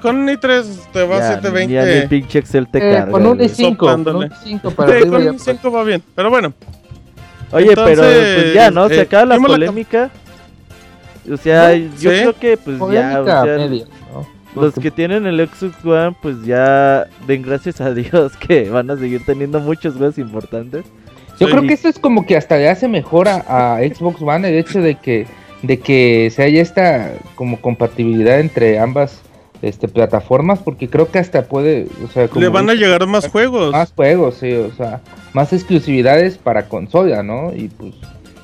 con 0.02 0.16
un 0.18 0.28
i3 0.28 0.64
te 0.92 1.04
va 1.04 1.18
a 1.18 1.36
720. 1.36 1.74
Ya 1.74 1.84
el 1.84 2.10
pinche 2.10 2.40
Excel 2.40 2.68
te 2.68 2.80
eh, 2.80 2.96
carga. 2.96 3.12
Con 3.12 3.28
un 3.28 3.38
i5, 3.38 3.78
con 3.78 4.16
un 4.16 4.30
i5 4.30 4.74
para 4.74 5.00
con 5.02 5.14
un 5.14 5.38
i5 5.38 5.76
va 5.76 5.84
bien, 5.84 6.04
pero 6.16 6.30
bueno. 6.30 6.54
Oye, 7.52 7.72
pero 7.76 8.02
pues 8.02 8.54
ya, 8.54 8.72
¿no? 8.72 8.88
Se 8.88 8.96
eh, 8.98 9.02
acaba 9.02 9.26
la 9.26 9.38
polémica. 9.40 10.10
O 11.32 11.38
sea, 11.38 11.76
yo 11.76 12.10
creo 12.10 12.34
que 12.34 12.58
pues 12.58 12.78
ya... 12.92 13.22
O 13.22 13.26
sea, 13.26 13.44
media. 13.44 13.86
Los 14.56 14.74
que 14.74 14.92
tienen 14.92 15.26
el 15.28 15.48
Xbox 15.48 15.86
One, 15.86 16.16
pues 16.22 16.44
ya 16.44 17.08
den 17.28 17.42
gracias 17.44 17.82
a 17.82 17.94
Dios 17.94 18.36
que 18.38 18.70
van 18.70 18.90
a 18.90 18.98
seguir 18.98 19.24
teniendo 19.26 19.60
muchos 19.60 19.96
juegos 19.96 20.18
importantes. 20.18 20.86
Yo 21.40 21.48
creo 21.48 21.62
que 21.62 21.74
esto 21.74 21.88
es 21.88 22.00
como 22.00 22.26
que 22.26 22.36
hasta 22.36 22.58
le 22.58 22.70
hace 22.70 22.88
mejor 22.88 23.30
a, 23.30 23.78
Xbox 23.78 24.22
One 24.22 24.50
el 24.50 24.56
hecho 24.56 24.82
de 24.82 24.96
que 24.96 25.26
de 25.62 25.80
que 25.80 26.32
se 26.34 26.44
haya 26.44 26.62
esta 26.62 27.14
como 27.36 27.60
compatibilidad 27.60 28.40
entre 28.40 28.80
ambas 28.80 29.22
este 29.62 29.90
plataformas 29.90 30.60
porque 30.60 30.90
creo 30.90 31.12
que 31.12 31.20
hasta 31.20 31.44
puede, 31.44 31.88
o 32.04 32.08
sea, 32.08 32.30
le 32.34 32.50
van 32.50 32.70
a 32.70 32.74
llegar 32.74 33.06
más 33.08 33.28
juegos. 33.28 33.72
Más 33.72 33.92
juegos, 33.94 34.36
sí, 34.36 34.54
o 34.54 34.72
sea, 34.74 35.02
más 35.34 35.54
exclusividades 35.54 36.38
para 36.38 36.68
consola, 36.68 37.24
¿no? 37.24 37.54
Y 37.54 37.70
pues 37.70 37.94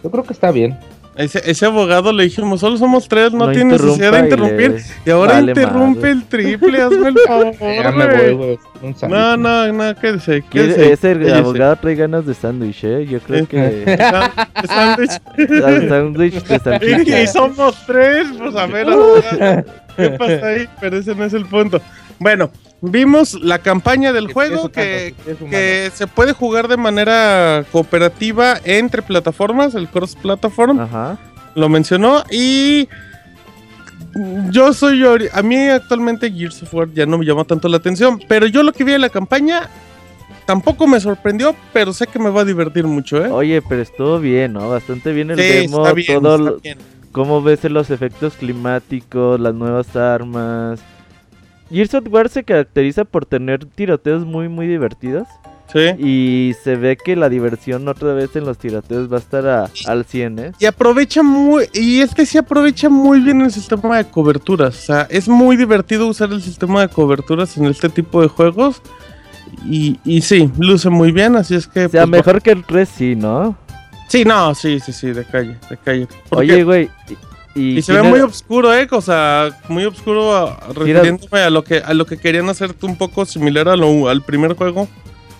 yo 0.04 0.12
creo 0.12 0.24
que 0.24 0.34
está 0.34 0.52
bien. 0.52 0.78
Ese, 1.16 1.42
ese, 1.50 1.66
abogado 1.66 2.12
le 2.12 2.26
dijimos, 2.26 2.60
solo 2.60 2.78
somos 2.78 3.08
tres, 3.08 3.32
no, 3.32 3.50
tiene 3.50 3.72
necesidad 3.74 4.12
de 4.12 4.20
interrumpir. 4.20 4.82
Y, 5.06 5.10
ahora 5.10 5.40
interrumpe 5.40 6.12
el 6.12 6.24
triple, 6.26 6.82
hazme 6.82 7.10
el 7.10 7.18
favor. 7.28 7.54
ya 7.60 7.92
me 7.92 8.34
voy. 8.34 8.60
No, 9.08 9.38
no, 9.38 9.72
no, 9.72 9.96
quédese, 9.96 10.44
quédese. 10.50 10.92
Ese 10.92 11.34
abogado 11.34 11.78
trae 11.78 11.96
ganas 11.96 12.26
de 12.26 12.34
sándwich, 12.34 12.84
¿eh? 12.84 13.06
Yo 13.06 13.20
creo 13.22 13.48
que. 13.48 13.58
¿De 13.86 14.68
sándwich? 14.68 15.12
sándwich 15.90 16.44
de 16.44 16.60
sándwich. 16.60 17.08
Y, 17.08 17.28
somos 17.28 17.76
tres, 17.88 18.28
pues 18.38 18.56
a 18.56 18.66
ver, 18.66 18.86
¿qué 19.96 20.10
pasa 20.12 20.48
ahí? 20.48 20.68
Pero 20.82 20.98
ese 20.98 21.16
no 21.16 21.24
es 21.24 21.34
el 21.34 21.46
punto. 21.46 21.82
Bueno, 22.20 22.52
vimos 22.82 23.34
la 23.42 23.60
campaña 23.60 24.14
del 24.14 24.32
juego 24.32 24.70
que, 24.70 25.16
que, 25.50 25.92
se 25.94 26.08
puede 26.08 26.34
jugar 26.34 26.68
de 26.68 26.78
manera 26.78 27.66
cooperativa 27.72 28.60
entre 28.64 29.02
plataformas, 29.02 29.76
el 29.76 29.88
cross 29.88 30.16
platform. 30.16 30.80
Ajá. 30.80 31.18
Lo 31.56 31.70
mencionó 31.70 32.24
y 32.30 32.90
yo 34.50 34.74
soy 34.74 35.04
a 35.34 35.42
mí 35.42 35.56
actualmente 35.68 36.32
Gears 36.32 36.64
of 36.64 36.74
War 36.74 36.90
ya 36.94 37.06
no 37.06 37.18
me 37.18 37.26
llama 37.26 37.44
tanto 37.44 37.68
la 37.68 37.78
atención, 37.78 38.22
pero 38.28 38.46
yo 38.48 38.64
lo 38.64 38.72
que 38.72 38.84
vi 38.84 38.94
en 38.94 39.02
la 39.02 39.10
campaña 39.10 39.70
tampoco 40.46 40.88
me 40.88 41.00
sorprendió, 41.00 41.56
pero 41.74 41.92
sé 41.92 42.08
que 42.08 42.20
me 42.20 42.30
va 42.30 42.42
a 42.42 42.46
divertir 42.46 42.86
mucho, 42.86 43.24
¿eh? 43.24 43.30
Oye, 43.30 43.62
pero 43.62 43.82
estuvo 43.82 44.20
bien, 44.20 44.54
¿no? 44.54 44.70
Bastante 44.70 45.12
bien 45.12 45.32
el 45.32 45.38
demo, 45.38 45.84
todo 46.06 46.60
cómo 47.12 47.42
ves 47.42 47.64
los 47.64 47.90
efectos 47.92 48.34
climáticos, 48.34 49.40
las 49.40 49.54
nuevas 49.54 49.96
armas. 49.96 50.82
Gears 51.70 51.94
of 51.94 52.06
War 52.10 52.30
se 52.30 52.44
caracteriza 52.44 53.06
por 53.06 53.26
tener 53.26 53.66
tiroteos 53.66 54.26
muy 54.26 54.50
muy 54.50 54.68
divertidos. 54.68 55.28
Sí. 55.74 55.90
Y 55.98 56.54
se 56.64 56.76
ve 56.76 56.96
que 56.96 57.16
la 57.16 57.28
diversión 57.28 57.88
otra 57.88 58.14
vez 58.14 58.36
en 58.36 58.46
los 58.46 58.58
tiroteos 58.58 59.12
va 59.12 59.18
a 59.18 59.20
estar 59.20 59.70
al 59.88 60.06
100, 60.06 60.40
¿eh? 60.40 60.52
Y 60.60 60.66
aprovecha 60.66 61.24
muy. 61.24 61.66
Y 61.74 62.02
es 62.02 62.14
que 62.14 62.26
sí 62.26 62.38
aprovecha 62.38 62.88
muy 62.88 63.20
bien 63.20 63.42
el 63.42 63.52
sistema 63.52 63.98
de 63.98 64.06
coberturas. 64.06 64.78
O 64.78 64.86
sea, 64.86 65.08
es 65.10 65.28
muy 65.28 65.58
divertido 65.58 66.08
usar 66.08 66.32
el 66.32 66.42
sistema 66.42 66.82
de 66.82 66.90
coberturas 66.90 67.58
en 67.58 67.66
este 67.66 67.90
tipo 67.90 68.22
de 68.22 68.28
juegos. 68.28 68.82
Y, 69.66 70.00
y 70.06 70.22
sí, 70.22 70.52
luce 70.60 70.90
muy 70.90 71.12
bien, 71.12 71.36
así 71.36 71.56
es 71.56 71.68
que. 71.68 71.86
O 71.86 71.90
sea, 71.90 72.02
pues, 72.02 72.12
mejor 72.12 72.42
que 72.42 72.52
el 72.52 72.64
3, 72.64 72.88
sí, 72.88 73.16
¿no? 73.16 73.58
Sí, 74.08 74.24
no, 74.24 74.54
sí, 74.54 74.80
sí, 74.80 74.94
sí, 74.94 75.08
de 75.12 75.26
calle, 75.26 75.58
de 75.70 75.78
calle. 75.78 76.08
Oye, 76.30 76.64
güey. 76.64 76.90
Y, 77.56 77.82
se 77.82 77.94
ve 77.94 78.04
muy 78.04 78.20
oscuro, 78.20 78.74
eh, 78.74 78.86
o 78.92 79.02
sea, 79.02 79.50
muy 79.70 79.86
oscuro 79.86 80.58
refiriéndome 80.74 81.40
a 81.40 81.50
lo 81.50 81.64
que 81.64 81.78
a 81.78 81.94
lo 81.94 82.06
que 82.06 82.18
querían 82.18 82.50
hacerte 82.50 82.86
un 82.86 82.98
poco 82.98 83.26
similar 83.26 83.70
a 83.70 83.78
lo, 83.78 84.10
al 84.10 84.22
primer 84.22 84.56
juego. 84.56 84.90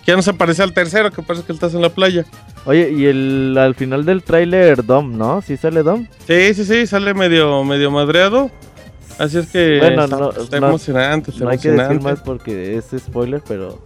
Que 0.02 0.12
ya 0.12 0.16
no 0.16 0.22
se 0.22 0.32
parece 0.32 0.62
al 0.62 0.72
tercero, 0.72 1.10
que 1.10 1.20
parece 1.20 1.44
que 1.44 1.52
estás 1.52 1.74
en 1.74 1.82
la 1.82 1.90
playa. 1.90 2.24
Oye, 2.64 2.90
y 2.90 3.04
el 3.04 3.54
al 3.58 3.74
final 3.74 4.06
del 4.06 4.22
tráiler 4.22 4.84
Dom, 4.84 5.18
¿no? 5.18 5.42
¿Sí 5.42 5.58
sale 5.58 5.82
Dom? 5.82 6.06
Sí, 6.26 6.54
sí, 6.54 6.64
sí, 6.64 6.86
sale 6.86 7.12
medio 7.12 7.62
medio 7.64 7.90
madreado. 7.90 8.50
Así 9.18 9.38
es 9.38 9.48
que 9.48 9.78
bueno, 9.80 10.04
está, 10.04 10.16
no, 10.16 10.30
está 10.30 10.56
emocionante, 10.56 11.32
no 11.38 11.50
hay 11.50 11.58
que 11.58 11.70
decir 11.70 12.00
más 12.00 12.20
porque 12.20 12.76
es 12.76 12.86
spoiler, 12.98 13.42
pero 13.46 13.82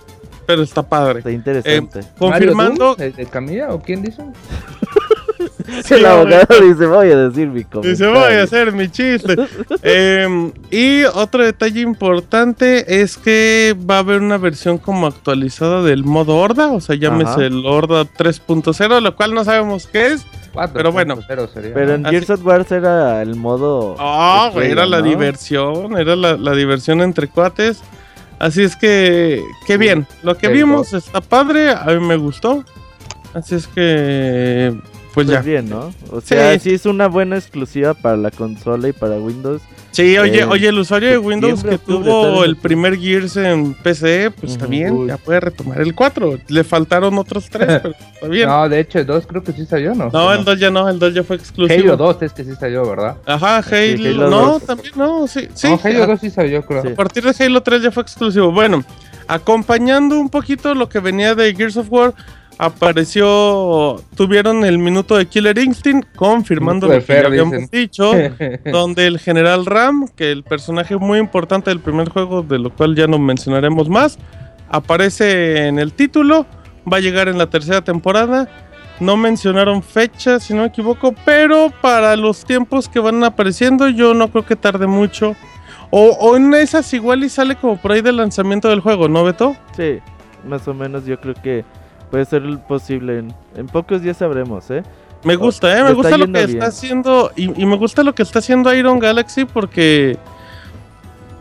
pero 0.47 0.63
está 0.63 0.83
padre. 0.83 1.19
Está 1.19 1.31
interesante. 1.33 2.01
Eh, 2.01 2.05
confirmando. 2.19 2.95
¿De 2.95 3.27
Camilla 3.27 3.71
o 3.71 3.81
quién 3.81 4.03
dice? 4.03 4.23
el 5.91 6.07
abogado 6.07 6.61
dice, 6.61 6.87
voy 6.87 7.11
a 7.11 7.17
decir 7.29 7.49
mi 7.49 7.65
comentario. 7.65 7.91
Dice, 7.91 8.07
voy 8.07 8.35
a 8.35 8.43
hacer 8.43 8.73
mi 8.73 8.89
chiste. 8.89 9.37
Em, 9.83 10.53
y 10.71 11.05
otro 11.05 11.45
detalle 11.45 11.81
importante 11.81 13.03
es 13.03 13.17
que 13.17 13.77
va 13.89 13.97
a 13.97 13.99
haber 14.01 14.21
una 14.21 14.39
versión 14.39 14.79
como 14.79 15.07
actualizada 15.07 15.83
del 15.83 16.05
modo 16.05 16.37
Horda, 16.37 16.69
o 16.69 16.81
sea, 16.81 16.97
llámese 16.97 17.47
el 17.47 17.65
Horda 17.65 18.03
3.0, 18.05 19.01
lo 19.01 19.17
cual 19.17 19.35
no 19.35 19.45
sabemos 19.45 19.87
qué 19.87 20.09
es. 20.09 20.27
pero 20.73 20.93
bueno, 20.93 21.19
pero 21.27 21.95
en 21.95 22.05
Gears 22.05 22.31
of 22.31 22.45
War 22.45 22.67
era 22.71 23.23
el 23.23 23.37
modo. 23.37 23.97
Ah, 23.99 24.51
era 24.57 24.87
la 24.87 25.03
diversión, 25.03 25.99
era 25.99 26.17
la, 26.17 26.37
la, 26.37 26.55
diversión 26.55 27.01
entre 27.01 27.29
cuates. 27.29 27.83
Así 28.39 28.63
es 28.63 28.75
que, 28.75 29.43
qué 29.67 29.77
bien. 29.77 30.07
Lo 30.23 30.37
que 30.37 30.49
vimos 30.49 30.95
está 30.95 31.21
padre, 31.21 31.73
a 31.73 31.85
mí 31.87 32.01
me 32.01 32.17
gustó. 32.17 32.65
Así 33.35 33.55
es 33.55 33.67
que, 33.67 34.75
pues, 35.15 35.27
pues, 35.27 35.29
ya. 35.29 35.43
bien, 35.43 35.69
¿no? 35.69 35.93
O 36.11 36.21
sea, 36.21 36.59
sí. 36.59 36.73
es 36.73 36.87
una 36.87 37.09
buena 37.09 37.37
exclusiva 37.37 37.95
para 37.95 38.17
la 38.17 38.31
consola 38.31 38.89
y 38.89 38.93
para 38.93 39.17
Windows. 39.17 39.61
Sí, 39.91 40.17
oye, 40.19 40.41
eh, 40.41 40.45
oye, 40.45 40.69
el 40.69 40.79
usuario 40.79 41.09
de 41.09 41.19
Windows 41.19 41.65
que 41.65 41.79
tuvo 41.79 42.45
el 42.45 42.57
primer 42.57 42.97
Gears 42.97 43.37
en 43.37 43.75
PC, 43.75 44.31
pues 44.31 44.53
está 44.53 44.67
bien, 44.67 45.09
ya 45.09 45.17
puede 45.17 45.41
retomar 45.41 45.81
el 45.81 45.95
4. 45.95 46.39
Le 46.47 46.63
faltaron 46.63 47.19
otros 47.19 47.51
3, 47.51 47.67
pero 47.83 47.95
está 48.15 48.29
bien. 48.29 48.49
No, 48.49 48.69
de 48.69 48.81
hecho, 48.81 49.01
el 49.01 49.07
2 49.07 49.27
creo 49.27 49.43
que 49.43 49.53
sí 49.53 49.67
salió, 49.67 49.95
¿no? 49.95 50.11
No, 50.13 50.33
el 50.33 50.45
2 50.45 50.61
ya 50.61 50.71
no, 50.71 50.89
el 50.89 50.99
2 50.99 51.15
ya 51.15 51.25
fue 51.25 51.37
exclusivo. 51.37 51.81
Halo 51.81 51.97
2 51.97 52.23
es 52.23 52.33
que 52.33 52.45
sí 52.45 52.53
salió, 52.59 52.89
¿verdad? 52.89 53.17
Ajá, 53.27 53.59
Halo. 53.59 54.31
no, 54.31 54.61
también 54.61 54.93
no, 54.95 55.27
sí. 55.27 55.49
sí 55.55 55.69
no, 55.69 55.81
Halo 55.83 56.07
2 56.07 56.21
sí 56.21 56.31
salió, 56.31 56.65
creo. 56.65 56.83
A 56.87 56.95
partir 56.95 57.25
de 57.25 57.45
Halo 57.45 57.61
3 57.61 57.83
ya 57.83 57.91
fue 57.91 58.05
exclusivo. 58.05 58.53
Bueno, 58.53 58.85
acompañando 59.27 60.19
un 60.19 60.29
poquito 60.29 60.73
lo 60.75 60.89
que 60.89 61.01
venía 61.01 61.35
de 61.35 61.53
Gears 61.53 61.77
of 61.77 61.87
War 61.91 62.15
apareció, 62.59 64.03
tuvieron 64.17 64.65
el 64.65 64.79
minuto 64.79 65.17
de 65.17 65.27
Killer 65.27 65.59
Instinct, 65.59 66.15
confirmando 66.15 66.89
lo 66.89 67.05
que 67.05 67.15
ya 67.15 67.27
habíamos 67.27 67.71
dicho, 67.71 68.13
donde 68.71 69.07
el 69.07 69.19
general 69.19 69.67
Ram, 69.67 70.09
que 70.15 70.31
el 70.31 70.43
personaje 70.43 70.97
muy 70.97 71.19
importante 71.19 71.71
del 71.71 71.81
primer 71.81 72.11
juego, 72.11 72.43
de 72.43 72.59
lo 72.59 72.71
cual 72.71 72.95
ya 72.95 73.07
no 73.07 73.19
mencionaremos 73.19 73.89
más, 73.89 74.19
aparece 74.69 75.69
en 75.69 75.79
el 75.79 75.93
título, 75.93 76.47
va 76.91 76.99
a 76.99 77.01
llegar 77.01 77.29
en 77.29 77.39
la 77.39 77.49
tercera 77.49 77.83
temporada. 77.83 78.49
No 79.01 79.17
mencionaron 79.17 79.83
fecha, 79.83 80.39
si 80.39 80.53
no 80.53 80.61
me 80.61 80.69
equivoco, 80.69 81.15
pero 81.25 81.73
para 81.81 82.15
los 82.17 82.45
tiempos 82.45 82.89
que 82.89 83.01
van 83.01 83.25
apareciendo, 83.25 83.89
yo 83.89 84.13
no 84.13 84.29
creo 84.31 84.45
que 84.45 84.57
tarde 84.57 84.87
mucho. 84.87 85.35
O, 85.91 86.11
o 86.21 86.37
en 86.37 86.53
esas 86.53 86.93
igual 86.93 87.25
y 87.25 87.31
sale 87.31 87.57
como 87.57 87.79
por 87.79 87.93
ahí 87.93 88.03
del 88.03 88.19
lanzamiento 88.19 88.69
del 88.69 88.81
juego, 88.81 89.09
¿no, 89.09 89.25
Beto? 89.25 89.57
Sí, 89.75 89.99
más 90.47 90.69
o 90.69 90.75
menos 90.75 91.07
yo 91.07 91.19
creo 91.19 91.35
que 91.35 91.65
Puede 92.11 92.25
ser 92.25 92.43
posible. 92.67 93.25
En, 93.55 93.67
pocos 93.69 94.03
días 94.03 94.17
sabremos, 94.17 94.71
¿eh? 94.71 94.83
Me 95.23 95.37
gusta, 95.37 95.79
¿eh? 95.79 95.85
Me 95.85 95.93
gusta 95.93 96.17
lo 96.17 96.27
que 96.27 96.43
está 96.43 96.67
haciendo. 96.67 97.31
Y, 97.37 97.49
me 97.49 97.77
gusta 97.77 98.03
lo 98.03 98.15
que 98.15 98.23
está 98.23 98.41
haciendo 98.41 98.75
Iron 98.75 98.99
Galaxy 98.99 99.45
porque. 99.45 100.19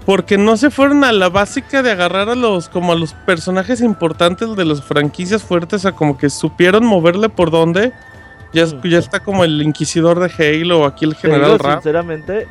Porque 0.06 0.38
no 0.38 0.58
se 0.58 0.72
fueron 0.72 1.04
a 1.04 1.12
la 1.12 1.30
básica 1.30 1.82
de 1.82 1.92
agarrar 1.92 2.30
a 2.30 2.36
los. 2.36 2.70
como 2.70 2.92
a 2.92 2.96
los 2.96 3.14
personajes 3.14 3.82
importantes 3.82 4.56
de 4.56 4.66
las 4.66 4.84
franquicias 4.84 5.44
fuertes. 5.44 5.86
A 5.86 5.94
como 5.94 6.18
que 6.18 6.30
supieron 6.30 6.86
moverle 6.86 7.30
por 7.30 7.50
donde. 7.52 7.92
Ya, 8.54 8.66
ya 8.84 8.98
está 8.98 9.20
como 9.20 9.44
el 9.44 9.62
inquisidor 9.62 10.20
de 10.20 10.32
Halo 10.62 10.82
o 10.82 10.86
aquí 10.86 11.06
el 11.06 11.16
general 11.16 11.60
Ram. 11.60 11.76
Sinceramente, 11.76 12.48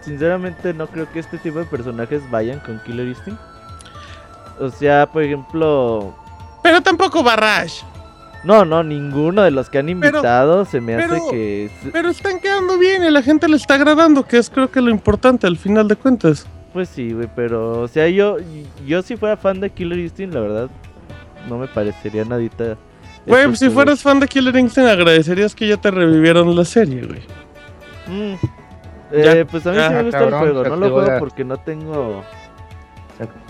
sinceramente 0.00 0.72
no 0.72 0.86
creo 0.86 1.10
que 1.12 1.18
este 1.18 1.38
tipo 1.38 1.58
de 1.58 1.66
personajes 1.66 2.22
vayan 2.30 2.58
con 2.60 2.80
Killer 2.80 3.08
Instinct. 3.08 3.40
O 4.58 4.70
sea, 4.70 5.06
por 5.06 5.22
ejemplo, 5.22 6.14
pero 6.62 6.80
tampoco 6.80 7.22
Barrage. 7.22 7.84
No, 8.44 8.64
no, 8.64 8.82
ninguno 8.82 9.42
de 9.42 9.52
los 9.52 9.70
que 9.70 9.78
han 9.78 9.88
invitado 9.88 10.64
se 10.64 10.80
me 10.80 10.96
hace 10.96 11.20
que... 11.30 11.70
Pero 11.92 12.08
están 12.08 12.40
quedando 12.40 12.76
bien 12.76 13.04
y 13.04 13.10
la 13.10 13.22
gente 13.22 13.48
le 13.48 13.56
está 13.56 13.74
agradando, 13.74 14.26
que 14.26 14.38
es 14.38 14.50
creo 14.50 14.70
que 14.70 14.80
lo 14.80 14.90
importante 14.90 15.46
al 15.46 15.56
final 15.56 15.86
de 15.86 15.94
cuentas. 15.94 16.46
Pues 16.72 16.88
sí, 16.88 17.12
güey, 17.12 17.28
pero... 17.36 17.80
O 17.80 17.88
sea, 17.88 18.08
yo, 18.08 18.38
yo 18.84 19.02
si 19.02 19.16
fuera 19.16 19.36
fan 19.36 19.60
de 19.60 19.70
Killer 19.70 19.98
Instinct, 19.98 20.34
la 20.34 20.40
verdad, 20.40 20.70
no 21.48 21.58
me 21.58 21.68
parecería 21.68 22.24
nadita... 22.24 22.76
Güey, 23.26 23.54
si 23.54 23.70
fueras 23.70 24.02
fan 24.02 24.18
de 24.18 24.26
Killer 24.26 24.56
Instinct, 24.56 24.90
agradecerías 24.90 25.54
que 25.54 25.68
ya 25.68 25.76
te 25.76 25.92
revivieron 25.92 26.56
la 26.56 26.64
serie, 26.64 27.06
güey. 27.06 27.20
Mm. 28.08 28.34
Eh, 29.12 29.46
pues 29.48 29.64
a 29.66 29.70
mí 29.70 29.76
sí 29.76 29.94
me 29.94 30.02
gusta 30.02 30.24
el 30.24 30.34
juego, 30.34 30.64
no 30.64 30.76
lo 30.76 30.90
juego 30.90 31.18
porque 31.20 31.44
no 31.44 31.58
tengo... 31.58 32.24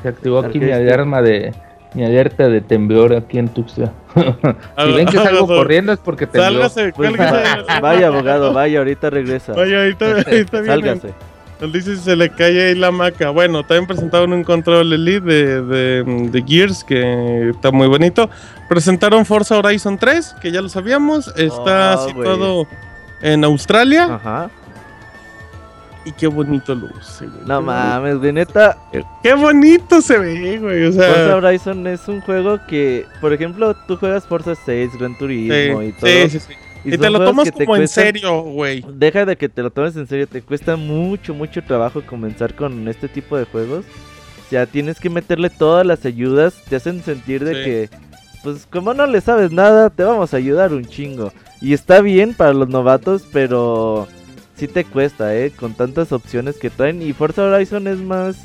Se, 0.02 0.08
activó 0.08 0.40
aquí 0.40 0.58
mi 0.58 0.70
alarma 0.70 1.22
de 1.22 1.54
mi 1.94 2.04
alerta 2.04 2.48
de 2.48 2.60
temblor 2.60 3.14
aquí 3.14 3.38
en 3.38 3.48
Tuxtla. 3.48 3.92
si 4.14 4.92
ven 4.92 5.06
que 5.06 5.16
salgo 5.16 5.46
corriendo 5.46 5.92
es 5.92 5.98
porque 5.98 6.26
tembló. 6.26 6.68
Sálgase, 6.68 6.92
pues, 6.94 7.12
vaya 7.82 8.08
abogado, 8.08 8.52
vaya, 8.52 8.78
ahorita 8.78 9.10
regresa. 9.10 9.52
Vaya, 9.52 9.78
ahorita, 9.78 10.06
ahorita 10.06 10.60
viene. 10.60 10.66
Sálgase. 10.66 11.14
Él 11.60 11.70
dice 11.70 11.94
si 11.94 12.02
se 12.02 12.16
le 12.16 12.28
cae 12.28 12.68
ahí 12.68 12.74
la 12.74 12.90
maca. 12.90 13.30
Bueno, 13.30 13.62
también 13.62 13.86
presentaron 13.86 14.32
un 14.32 14.42
control 14.42 14.92
elite 14.92 15.20
de, 15.20 15.62
de, 15.62 16.04
de, 16.04 16.44
Gears 16.44 16.82
que 16.82 17.50
está 17.50 17.70
muy 17.70 17.86
bonito. 17.86 18.28
Presentaron 18.68 19.24
Forza 19.24 19.58
Horizon 19.58 19.96
3, 19.96 20.36
que 20.40 20.50
ya 20.50 20.60
lo 20.60 20.68
sabíamos. 20.68 21.32
Está 21.36 21.98
oh, 21.98 22.08
situado 22.08 22.66
en 23.20 23.44
Australia. 23.44 24.14
Ajá. 24.14 24.50
Y 26.04 26.12
qué 26.12 26.26
bonito 26.26 26.74
luce, 26.74 27.26
güey. 27.26 27.46
No 27.46 27.62
mames, 27.62 28.20
de 28.20 28.32
neta. 28.32 28.76
Qué 29.22 29.34
bonito 29.34 30.00
se 30.00 30.18
ve, 30.18 30.58
güey. 30.58 30.84
O 30.86 30.92
sea... 30.92 31.08
Forza 31.08 31.36
Horizon 31.36 31.86
es 31.86 32.08
un 32.08 32.20
juego 32.22 32.58
que, 32.66 33.06
por 33.20 33.32
ejemplo, 33.32 33.74
tú 33.86 33.96
juegas 33.96 34.26
Forza 34.26 34.54
6, 34.54 34.90
Gran 34.98 35.16
Turismo 35.16 35.82
y 35.82 35.92
todo. 35.92 36.10
Sí, 36.10 36.30
sí, 36.30 36.40
sí. 36.40 36.54
Y, 36.84 36.98
te 36.98 37.10
lo 37.10 37.24
tomas 37.24 37.52
como 37.52 37.76
en 37.76 37.86
serio, 37.86 38.42
güey. 38.42 38.84
Deja 38.94 39.24
de 39.24 39.36
que 39.36 39.48
te 39.48 39.62
lo 39.62 39.70
tomes 39.70 39.94
en 39.96 40.08
serio. 40.08 40.26
Te 40.26 40.42
cuesta 40.42 40.74
mucho, 40.76 41.32
mucho 41.32 41.62
trabajo 41.62 42.02
comenzar 42.02 42.56
con 42.56 42.88
este 42.88 43.08
tipo 43.08 43.36
de 43.36 43.44
juegos. 43.44 43.84
O 44.44 44.50
sea, 44.50 44.66
tienes 44.66 44.98
que 44.98 45.08
meterle 45.08 45.48
todas 45.50 45.86
las 45.86 46.04
ayudas. 46.04 46.54
Te 46.68 46.76
hacen 46.76 47.02
sentir 47.04 47.44
de 47.44 47.52
que 47.52 47.88
pues 48.42 48.66
como 48.66 48.92
no 48.92 49.06
le 49.06 49.20
sabes 49.20 49.52
nada, 49.52 49.90
te 49.90 50.02
vamos 50.02 50.34
a 50.34 50.36
ayudar 50.36 50.72
un 50.72 50.84
chingo. 50.84 51.32
Y 51.60 51.74
está 51.74 52.00
bien 52.00 52.34
para 52.34 52.52
los 52.52 52.68
novatos, 52.68 53.24
pero 53.32 54.08
sí 54.66 54.72
te 54.72 54.84
cuesta, 54.84 55.34
¿eh? 55.34 55.50
Con 55.50 55.74
tantas 55.74 56.12
opciones 56.12 56.56
que 56.56 56.70
traen. 56.70 57.02
Y 57.02 57.12
Forza 57.12 57.42
Horizon 57.42 57.88
es 57.88 57.98
más, 57.98 58.36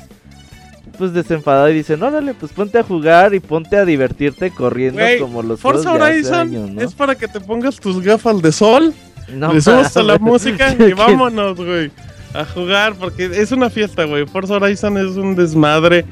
pues 0.98 1.12
desenfadado 1.12 1.70
y 1.70 1.74
dicen, 1.74 2.02
órale, 2.02 2.34
pues 2.34 2.52
ponte 2.52 2.78
a 2.78 2.82
jugar 2.82 3.34
y 3.34 3.40
ponte 3.40 3.76
a 3.76 3.84
divertirte 3.84 4.50
corriendo 4.50 5.00
como 5.20 5.42
los 5.42 5.60
Forza 5.60 5.92
Horizon 5.92 6.78
es 6.80 6.94
para 6.94 7.14
que 7.14 7.28
te 7.28 7.40
pongas 7.40 7.76
tus 7.76 8.02
gafas 8.02 8.42
de 8.42 8.50
sol, 8.50 8.92
no, 9.32 9.52
le 9.52 9.60
subas 9.60 9.96
a 9.96 10.02
la 10.02 10.18
música 10.18 10.74
y 10.78 10.92
vámonos, 10.94 11.56
güey 11.56 11.90
a 12.34 12.44
jugar 12.44 12.94
porque 12.94 13.24
es 13.24 13.52
una 13.52 13.70
fiesta, 13.70 14.04
güey. 14.04 14.26
Forza 14.26 14.54
Horizon 14.54 14.98
es 14.98 15.16
un 15.16 15.34
desmadre. 15.34 16.04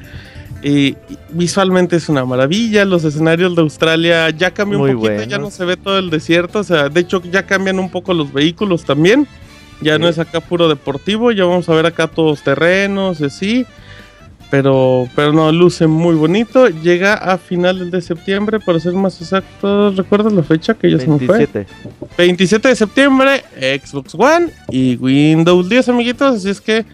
Y 0.63 0.95
visualmente 1.29 1.97
es 1.97 2.09
una 2.09 2.25
maravilla. 2.25 2.83
Los 2.83 3.03
escenarios 3.03 3.55
de 3.55 3.61
Australia 3.61 4.29
ya 4.31 4.49
cambian 4.49 4.81
un 4.81 4.99
poquito, 4.99 5.23
ya 5.23 5.37
no 5.37 5.51
se 5.51 5.63
ve 5.65 5.77
todo 5.77 5.99
el 5.99 6.09
desierto. 6.09 6.59
O 6.59 6.63
sea, 6.63 6.89
de 6.89 7.01
hecho, 7.01 7.21
ya 7.21 7.45
cambian 7.45 7.77
un 7.77 7.91
poco 7.91 8.13
los 8.13 8.33
vehículos 8.33 8.83
también. 8.83 9.27
Ya 9.81 9.99
no 9.99 10.07
es 10.07 10.17
acá 10.19 10.41
puro 10.41 10.67
deportivo, 10.67 11.31
ya 11.31 11.45
vamos 11.45 11.69
a 11.69 11.73
ver 11.73 11.85
acá 11.85 12.07
todos 12.07 12.41
terrenos 12.41 13.21
y 13.21 13.25
así. 13.25 13.65
Pero, 14.49 15.09
pero 15.13 15.33
no, 15.33 15.51
luce 15.51 15.87
muy 15.87 16.15
bonito. 16.15 16.67
Llega 16.69 17.15
a 17.15 17.37
finales 17.37 17.91
de 17.91 18.01
septiembre, 18.01 18.59
para 18.59 18.79
ser 18.79 18.93
más 18.93 19.21
exactos. 19.21 19.97
¿Recuerdas 19.97 20.31
la 20.31 20.43
fecha 20.43 20.73
que 20.73 20.89
ya 20.89 20.99
se 20.99 21.07
me 21.07 21.19
fue? 21.19 21.49
27 22.17 22.69
de 22.69 22.75
septiembre, 22.75 23.43
Xbox 23.83 24.15
One 24.15 24.49
y 24.69 24.95
Windows 24.95 25.67
10, 25.67 25.89
amiguitos. 25.89 26.37
Así 26.37 26.49
es 26.49 26.61
que. 26.61 26.85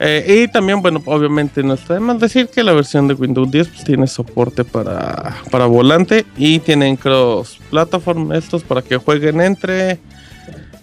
Eh, 0.00 0.44
y 0.44 0.52
también, 0.52 0.80
bueno, 0.80 1.02
obviamente 1.06 1.60
no 1.62 1.74
está 1.74 1.94
de 1.94 2.00
más 2.00 2.20
decir 2.20 2.48
que 2.48 2.62
la 2.62 2.72
versión 2.72 3.08
de 3.08 3.14
Windows 3.14 3.50
10 3.50 3.68
pues, 3.68 3.84
tiene 3.84 4.06
soporte 4.06 4.62
para, 4.64 5.38
para 5.50 5.66
volante 5.66 6.24
y 6.36 6.60
tienen 6.60 6.94
cross 6.94 7.58
platform 7.68 8.32
estos 8.32 8.62
para 8.62 8.80
que 8.80 8.96
jueguen 8.96 9.40
entre 9.40 9.98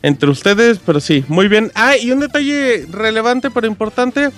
entre 0.05 0.29
ustedes, 0.29 0.79
pero 0.85 0.99
sí, 0.99 1.25
muy 1.27 1.47
bien. 1.47 1.71
Ah, 1.73 1.97
y 1.97 2.11
un 2.11 2.19
detalle 2.19 2.85
relevante 2.91 3.49
pero 3.49 3.65
importante, 3.65 4.29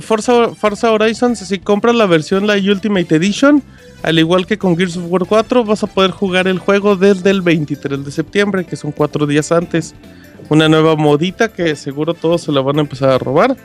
Forza, 0.00 0.54
Forza 0.54 0.90
si 1.34 1.58
compras 1.58 1.96
la 1.96 2.06
versión 2.06 2.46
la 2.46 2.54
Ultimate 2.54 3.16
Edition, 3.16 3.60
al 4.04 4.20
igual 4.20 4.46
que 4.46 4.58
con 4.58 4.76
Gears 4.76 4.96
of 4.96 5.06
War 5.08 5.26
4, 5.26 5.64
vas 5.64 5.82
a 5.82 5.88
poder 5.88 6.12
jugar 6.12 6.46
el 6.46 6.60
juego 6.60 6.94
desde 6.94 7.30
el 7.30 7.42
23 7.42 8.04
de 8.04 8.12
septiembre, 8.12 8.64
que 8.64 8.76
son 8.76 8.92
cuatro 8.92 9.26
días 9.26 9.50
antes. 9.50 9.92
Una 10.50 10.68
nueva 10.68 10.94
modita 10.94 11.48
que 11.48 11.74
seguro 11.74 12.14
todos 12.14 12.42
se 12.42 12.52
la 12.52 12.60
van 12.60 12.78
a 12.78 12.82
empezar 12.82 13.10
a 13.10 13.18
robar. 13.18 13.56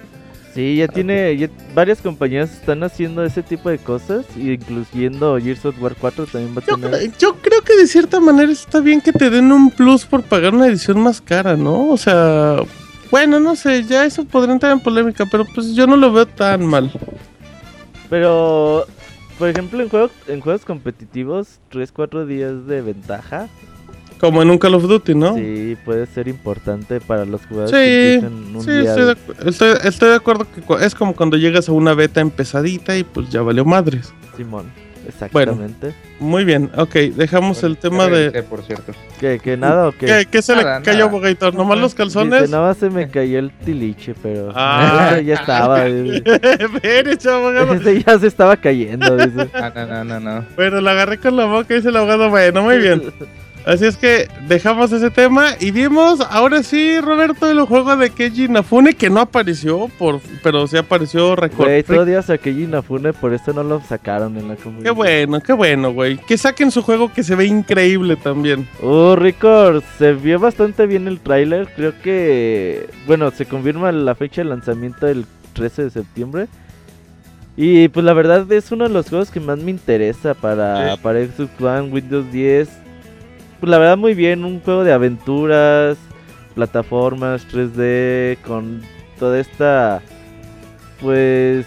Sí, 0.54 0.76
ya 0.76 0.88
tiene, 0.88 1.50
varias 1.74 2.00
compañías 2.00 2.54
están 2.54 2.84
haciendo 2.84 3.24
ese 3.24 3.42
tipo 3.42 3.70
de 3.70 3.80
cosas, 3.80 4.26
incluyendo 4.38 5.40
Gears 5.40 5.66
of 5.66 5.82
War 5.82 5.96
4 6.00 6.28
también 6.28 6.56
va 6.56 6.62
a 6.62 6.90
tener. 6.92 7.18
yo 7.18 7.36
creo 7.38 7.62
que 7.62 7.76
de 7.76 7.88
cierta 7.88 8.20
manera 8.20 8.52
está 8.52 8.80
bien 8.80 9.02
que 9.02 9.12
te 9.12 9.32
den 9.32 9.52
un 9.52 9.72
plus 9.72 10.06
por 10.06 10.22
pagar 10.22 10.54
una 10.54 10.68
edición 10.68 11.02
más 11.02 11.22
cara, 11.22 11.58
¿no? 11.58 11.90
O 11.90 11.98
sea, 11.98 12.58
bueno, 13.10 13.40
no 13.40 13.56
sé, 13.56 13.84
ya 13.84 14.06
eso 14.06 14.26
podría 14.26 14.54
entrar 14.54 14.74
en 14.74 14.80
polémica, 14.80 15.26
pero 15.26 15.44
pues 15.56 15.74
yo 15.74 15.88
no 15.88 15.98
lo 15.98 16.14
veo 16.14 16.28
tan 16.28 16.66
mal. 16.68 16.92
Pero, 18.12 18.86
por 19.40 19.50
ejemplo, 19.50 19.82
en 19.82 19.90
juegos, 19.90 20.12
en 20.28 20.40
juegos 20.40 20.66
competitivos, 20.66 21.60
3-4 21.72 22.28
días 22.28 22.68
de 22.68 22.82
ventaja. 22.82 23.50
Como 24.24 24.42
en 24.42 24.50
un 24.50 24.58
Call 24.58 24.74
of 24.76 24.84
Duty, 24.84 25.16
¿no? 25.16 25.36
Sí, 25.36 25.76
puede 25.84 26.06
ser 26.06 26.30
importante 26.30 27.02
para 27.02 27.26
los 27.26 27.46
jugadores 27.46 27.72
sí, 27.72 28.26
sí, 28.62 28.72
estoy, 29.46 29.68
de, 29.68 29.80
estoy 29.84 30.10
de 30.12 30.16
acuerdo 30.16 30.48
que 30.50 30.86
es 30.86 30.96
como 30.96 31.14
cuando 31.14 31.36
llegas 31.36 31.68
a 31.68 31.74
una 31.74 31.94
beta 31.94 32.22
empezadita 32.22 32.96
y 32.96 33.04
pues 33.04 33.30
ya 33.30 33.42
valió 33.42 33.66
madres. 33.66 34.14
Simón. 34.38 34.72
Exactamente. 35.06 35.94
muy 36.22 36.46
bien, 36.46 36.72
ok, 36.78 36.96
dejamos 37.18 37.64
el 37.64 37.76
tema 37.76 38.08
de... 38.08 38.44
Por 38.44 38.64
cierto. 38.64 38.94
¿Qué, 39.20 39.42
que 39.44 39.58
nada 39.58 39.90
o 39.90 39.92
qué? 39.92 40.26
¿Qué, 40.32 40.42
se 40.42 40.56
le 40.56 40.64
cayó, 40.86 41.10
Bogator? 41.10 41.54
¿Nomás 41.54 41.80
los 41.80 41.94
calzones? 41.94 42.50
nada 42.50 42.70
más 42.70 42.78
se 42.78 42.90
me 42.90 43.10
cayó 43.10 43.40
el 43.40 43.52
tiliche, 43.52 44.16
pero... 44.24 44.54
Ah, 44.56 45.20
ya 45.26 45.34
estaba. 45.34 45.86
Ese 46.82 48.04
ya 48.08 48.18
se 48.18 48.28
estaba 48.28 48.56
cayendo, 48.56 49.18
dice. 49.18 49.50
Ah, 49.54 49.70
no, 49.76 49.86
no, 49.86 50.04
no, 50.06 50.20
no. 50.22 50.46
Bueno, 50.56 50.80
la 50.80 50.92
agarré 50.92 51.18
con 51.18 51.36
la 51.36 51.44
boca 51.44 51.74
y 51.74 51.78
dice 51.78 51.90
el 51.90 51.98
abogado, 51.98 52.30
bueno, 52.30 52.64
muy 52.64 52.78
bien. 52.78 53.12
Así 53.66 53.86
es 53.86 53.96
que 53.96 54.28
dejamos 54.48 54.92
ese 54.92 55.10
tema 55.10 55.52
y 55.58 55.72
vimos 55.72 56.20
ahora 56.30 56.64
sí, 56.64 57.00
Roberto, 57.00 57.50
el 57.50 57.62
juego 57.62 57.96
de 57.96 58.10
Keiji 58.10 58.50
Nafune 58.50 58.94
que 58.94 59.10
no 59.10 59.22
apareció, 59.22 59.90
por, 59.98 60.20
pero 60.44 60.68
sí 60.68 60.76
apareció 60.76 61.38
Record. 61.38 61.68
Güey, 61.68 61.84
tú 61.84 61.98
odias 61.98 62.30
a 62.30 62.38
Keiji 62.38 62.68
Nafune, 62.68 63.14
por 63.14 63.34
eso 63.34 63.54
no 63.54 63.64
lo 63.64 63.80
sacaron 63.80 64.38
en 64.38 64.50
la 64.50 64.58
comunidad. 64.58 64.84
Qué 64.84 64.92
bueno, 64.92 65.40
qué 65.40 65.54
bueno, 65.54 65.94
güey. 65.94 66.18
Que 66.18 66.38
saquen 66.38 66.72
su 66.72 66.82
juego 66.82 67.14
que 67.14 67.24
se 67.24 67.36
ve 67.36 67.46
increíble 67.46 68.18
también. 68.18 68.68
Uh, 68.82 69.16
Record, 69.16 69.82
se 69.98 70.12
vio 70.12 70.40
bastante 70.40 70.86
bien 70.86 71.08
el 71.08 71.22
tráiler. 71.22 71.70
Creo 71.74 71.94
que, 72.02 72.90
bueno, 73.08 73.32
se 73.32 73.46
confirma 73.46 73.94
la 73.94 74.14
fecha 74.14 74.42
de 74.42 74.50
lanzamiento 74.50 75.06
del 75.06 75.26
13 75.54 75.84
de 75.84 75.90
septiembre. 75.90 76.48
Y 77.56 77.88
pues 77.90 78.04
la 78.04 78.14
verdad 78.14 78.52
es 78.52 78.72
uno 78.74 78.86
de 78.86 78.90
los 78.90 79.08
juegos 79.08 79.32
que 79.32 79.40
más 79.40 79.60
me 79.60 79.72
interesa 79.72 80.34
para, 80.34 80.98
para 80.98 81.24
Xbox 81.24 81.62
One, 81.62 81.94
Windows 81.94 82.30
10 82.32 82.83
pues 83.64 83.72
la 83.72 83.78
verdad 83.78 83.96
muy 83.96 84.14
bien, 84.14 84.44
un 84.44 84.60
juego 84.60 84.84
de 84.84 84.92
aventuras, 84.92 85.98
plataformas 86.54 87.48
3D, 87.48 88.38
con 88.42 88.82
toda 89.18 89.40
esta, 89.40 90.02
pues, 91.00 91.66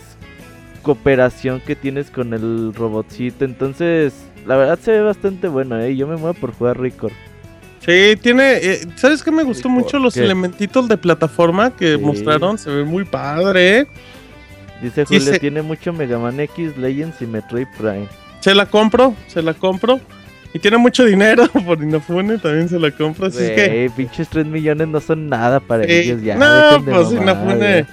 cooperación 0.82 1.59
que 1.61 1.74
tienes 1.74 2.11
con 2.11 2.35
el 2.35 2.74
robotcito. 2.74 3.46
Entonces, 3.46 4.12
la 4.44 4.56
verdad 4.59 4.78
se 4.78 4.90
ve 4.90 5.00
bastante 5.00 5.48
bueno, 5.48 5.80
¿eh? 5.80 5.96
Yo 5.96 6.06
me 6.06 6.18
muevo 6.18 6.35
por 6.35 6.52
jugar 6.52 6.78
Record. 6.78 7.14
Sí, 7.80 8.18
tiene. 8.20 8.56
Eh, 8.56 8.87
¿Sabes 8.96 9.22
qué 9.22 9.30
me 9.30 9.44
gustó 9.44 9.70
mucho? 9.70 9.98
Los 9.98 10.18
elementitos 10.18 10.88
de 10.88 10.98
plataforma 10.98 11.74
que 11.74 11.96
mostraron. 11.96 12.59
Se 12.59 12.68
ve 12.68 12.85
muy 12.85 13.06
padre. 13.06 13.87
Dice 14.82 15.06
Julio, 15.06 15.40
tiene 15.40 15.62
mucho 15.62 15.94
Mega 15.94 16.18
Man 16.18 16.40
X, 16.40 16.76
Legends 16.76 17.22
y 17.22 17.26
Metroid 17.26 17.68
Prime. 17.78 18.06
Se 18.40 18.54
la 18.54 18.66
compro, 18.66 19.14
se 19.28 19.40
la 19.40 19.54
compro. 19.54 19.98
Y 20.52 20.59
tiene 20.59 20.78
mucho 20.78 21.04
dinero 21.04 21.48
por 21.66 21.82
Inafune, 21.82 22.38
también 22.38 22.68
se 22.68 22.78
la 22.78 22.90
compra. 22.90 23.28
Así 23.28 23.42
es 23.42 23.50
que. 23.50 23.90
pinches 23.96 24.28
3 24.28 24.46
millones 24.46 24.88
no 24.88 25.00
son 25.00 25.28
nada 25.28 25.61
para 25.61 25.85
ellos 25.85 26.22
ya. 26.22 26.37
No, 26.37 26.85
pues 26.85 27.12
Inafune. 27.12 27.87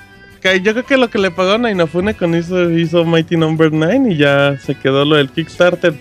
Yo 0.62 0.74
creo 0.74 0.86
que 0.86 0.98
lo 0.98 1.10
que 1.10 1.20
le 1.20 1.32
pagaron 1.32 1.66
a 1.66 1.72
Inafune 1.72 2.16
con 2.16 2.36
hizo, 2.36 2.70
hizo 2.70 3.06
Mighty 3.06 3.38
Number 3.38 3.72
no. 3.72 3.86
9 3.86 4.12
y 4.12 4.18
ya 4.18 4.58
se 4.60 4.76
quedó 4.76 5.06
lo 5.06 5.16
del 5.16 5.30
Kickstarter. 5.30 5.94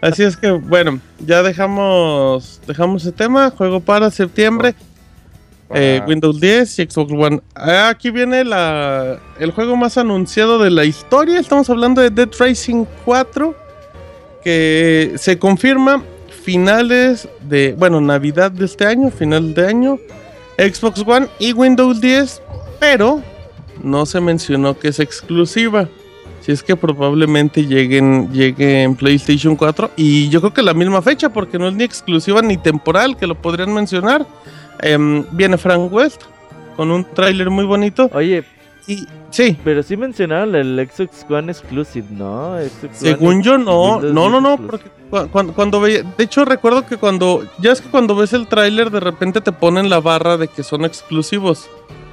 Así 0.00 0.22
es 0.22 0.36
que, 0.36 0.50
bueno, 0.50 1.00
ya 1.20 1.42
dejamos 1.42 2.60
dejamos 2.66 3.02
ese 3.02 3.12
tema. 3.12 3.50
Juego 3.50 3.80
para 3.80 4.10
septiembre. 4.10 4.74
Eh, 5.74 6.02
Windows 6.06 6.38
10 6.38 6.78
y 6.80 6.82
Xbox 6.84 7.12
One. 7.12 7.40
Ah, 7.54 7.88
aquí 7.88 8.10
viene 8.10 8.44
la, 8.44 9.18
el 9.38 9.52
juego 9.52 9.74
más 9.74 9.96
anunciado 9.96 10.58
de 10.58 10.70
la 10.70 10.84
historia. 10.84 11.40
Estamos 11.40 11.70
hablando 11.70 12.02
de 12.02 12.10
Dead 12.10 12.28
Racing 12.38 12.84
4 13.06 13.61
que 14.42 15.12
se 15.16 15.38
confirma 15.38 16.02
finales 16.42 17.28
de, 17.42 17.74
bueno, 17.78 18.00
Navidad 18.00 18.50
de 18.50 18.64
este 18.64 18.86
año, 18.86 19.10
final 19.10 19.54
de 19.54 19.66
año, 19.66 19.98
Xbox 20.58 21.04
One 21.06 21.28
y 21.38 21.52
Windows 21.52 22.00
10, 22.00 22.42
pero 22.80 23.22
no 23.82 24.06
se 24.06 24.20
mencionó 24.20 24.78
que 24.78 24.88
es 24.88 25.00
exclusiva. 25.00 25.88
Si 26.40 26.50
es 26.50 26.62
que 26.62 26.74
probablemente 26.74 27.64
lleguen, 27.64 28.32
llegue 28.32 28.82
en 28.82 28.96
PlayStation 28.96 29.54
4 29.54 29.92
y 29.96 30.28
yo 30.28 30.40
creo 30.40 30.52
que 30.52 30.62
la 30.62 30.74
misma 30.74 31.00
fecha 31.00 31.28
porque 31.28 31.56
no 31.56 31.68
es 31.68 31.74
ni 31.74 31.84
exclusiva 31.84 32.42
ni 32.42 32.56
temporal 32.56 33.16
que 33.16 33.28
lo 33.28 33.36
podrían 33.36 33.72
mencionar. 33.72 34.26
Em, 34.80 35.24
viene 35.30 35.56
Frank 35.56 35.92
West 35.92 36.22
con 36.76 36.90
un 36.90 37.04
tráiler 37.04 37.48
muy 37.48 37.64
bonito. 37.64 38.10
Oye, 38.12 38.42
y, 38.86 39.06
sí. 39.30 39.56
Pero 39.64 39.82
sí 39.82 39.96
mencionaron 39.96 40.54
el 40.54 40.88
Xbox 40.90 41.24
One 41.28 41.52
Exclusive, 41.52 42.06
¿no? 42.10 42.56
Según 42.92 43.42
yo 43.42 43.58
no, 43.58 44.00
no, 44.00 44.28
no, 44.28 44.40
no, 44.40 44.56
porque 44.56 44.90
cuando, 45.30 45.52
cuando 45.52 45.80
de 45.80 46.04
hecho 46.18 46.44
recuerdo 46.44 46.86
que 46.86 46.96
cuando, 46.96 47.44
ya 47.58 47.72
es 47.72 47.80
que 47.80 47.90
cuando 47.90 48.16
ves 48.16 48.32
el 48.32 48.46
tráiler 48.46 48.90
de 48.90 49.00
repente 49.00 49.40
te 49.40 49.52
ponen 49.52 49.90
la 49.90 50.00
barra 50.00 50.36
de 50.36 50.48
que 50.48 50.62
son 50.62 50.84
exclusivos. 50.84 51.68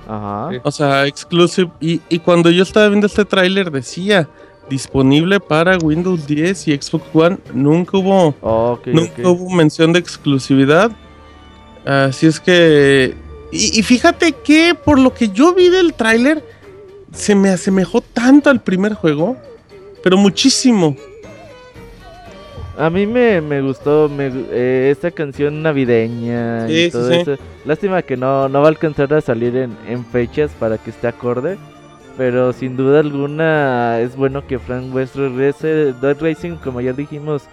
Ajá. 0.07 0.49
O 0.63 0.71
sea, 0.71 1.05
exclusive. 1.05 1.71
Y, 1.79 2.01
y 2.09 2.19
cuando 2.19 2.49
yo 2.49 2.63
estaba 2.63 2.87
viendo 2.87 3.07
este 3.07 3.25
tráiler 3.25 3.71
decía 3.71 4.27
disponible 4.69 5.39
para 5.39 5.77
Windows 5.77 6.25
10 6.27 6.67
y 6.69 6.77
Xbox 6.77 7.03
One. 7.13 7.37
Nunca 7.53 7.97
hubo, 7.97 8.35
nunca 8.85 9.29
hubo 9.29 9.49
mención 9.49 9.91
de 9.91 9.99
exclusividad. 9.99 10.91
Así 11.85 12.27
es 12.27 12.39
que... 12.39 13.15
Y, 13.51 13.79
y, 13.79 13.83
fíjate 13.83 14.31
que 14.31 14.75
por 14.75 14.99
lo 14.99 15.11
que 15.11 15.29
yo 15.29 15.55
vi 15.55 15.69
del 15.69 15.95
tráiler, 15.95 16.43
se 17.13 17.35
me 17.35 17.49
asemejó 17.49 18.01
tanto 18.01 18.49
al 18.49 18.61
primer 18.61 18.93
juego, 18.93 19.37
pero 20.03 20.17
muchísimo. 20.17 20.95
A 22.77 22.89
mí 22.89 23.05
me, 23.05 23.61
gustó 23.61 24.07
me, 24.07 24.31
eh, 24.51 24.89
esta 24.89 25.11
canción 25.11 25.61
navideña 25.61 26.69
y 26.69 26.89
todo 26.89 27.11
eso. 27.11 27.35
Lástima 27.65 28.01
que 28.01 28.15
no, 28.15 28.47
no 28.47 28.61
va 28.61 28.67
a 28.67 28.69
alcanzar 28.69 29.13
a 29.13 29.19
salir 29.19 29.57
en, 29.57 29.75
en, 29.85 30.05
fechas 30.05 30.51
para 30.57 30.77
que 30.77 30.91
esté 30.91 31.07
acorde. 31.07 31.57
Pero 32.15 32.53
sin 32.53 32.77
duda 32.77 33.01
alguna 33.01 33.99
es 33.99 34.15
bueno 34.15 34.47
que 34.47 34.59
Frank 34.59 34.93
West 34.93 35.15
regrese. 35.17 35.93
Dead 36.01 36.17
Racing, 36.21 36.55
como 36.55 36.79
ya 36.79 36.93
dijimos, 36.93 37.43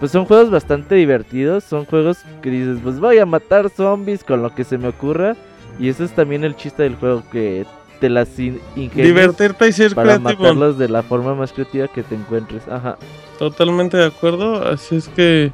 pues 0.00 0.10
son 0.10 0.24
juegos 0.24 0.50
bastante 0.50 0.96
divertidos, 0.96 1.62
son 1.62 1.84
juegos 1.84 2.18
que 2.42 2.50
dices, 2.50 2.78
pues 2.82 2.98
voy 2.98 3.18
a 3.18 3.26
matar 3.26 3.70
zombies 3.70 4.24
con 4.24 4.42
lo 4.42 4.52
que 4.52 4.64
se 4.64 4.78
me 4.78 4.88
ocurra. 4.88 5.36
Y 5.78 5.88
eso 5.88 6.02
es 6.02 6.10
también 6.10 6.42
el 6.42 6.56
chiste 6.56 6.82
del 6.82 6.96
juego, 6.96 7.22
que 7.30 7.64
te 8.02 8.10
las 8.10 8.36
ingenias 8.36 9.06
Divertirte 9.06 9.68
y 9.68 9.72
ser 9.72 9.94
para 9.94 10.18
matarlos 10.18 10.76
de 10.76 10.88
la 10.88 11.04
forma 11.04 11.36
más 11.36 11.52
creativa 11.52 11.86
que 11.86 12.02
te 12.02 12.16
encuentres. 12.16 12.66
Ajá. 12.68 12.98
Totalmente 13.38 13.96
de 13.96 14.06
acuerdo, 14.06 14.68
así 14.68 14.96
es 14.96 15.08
que... 15.08 15.52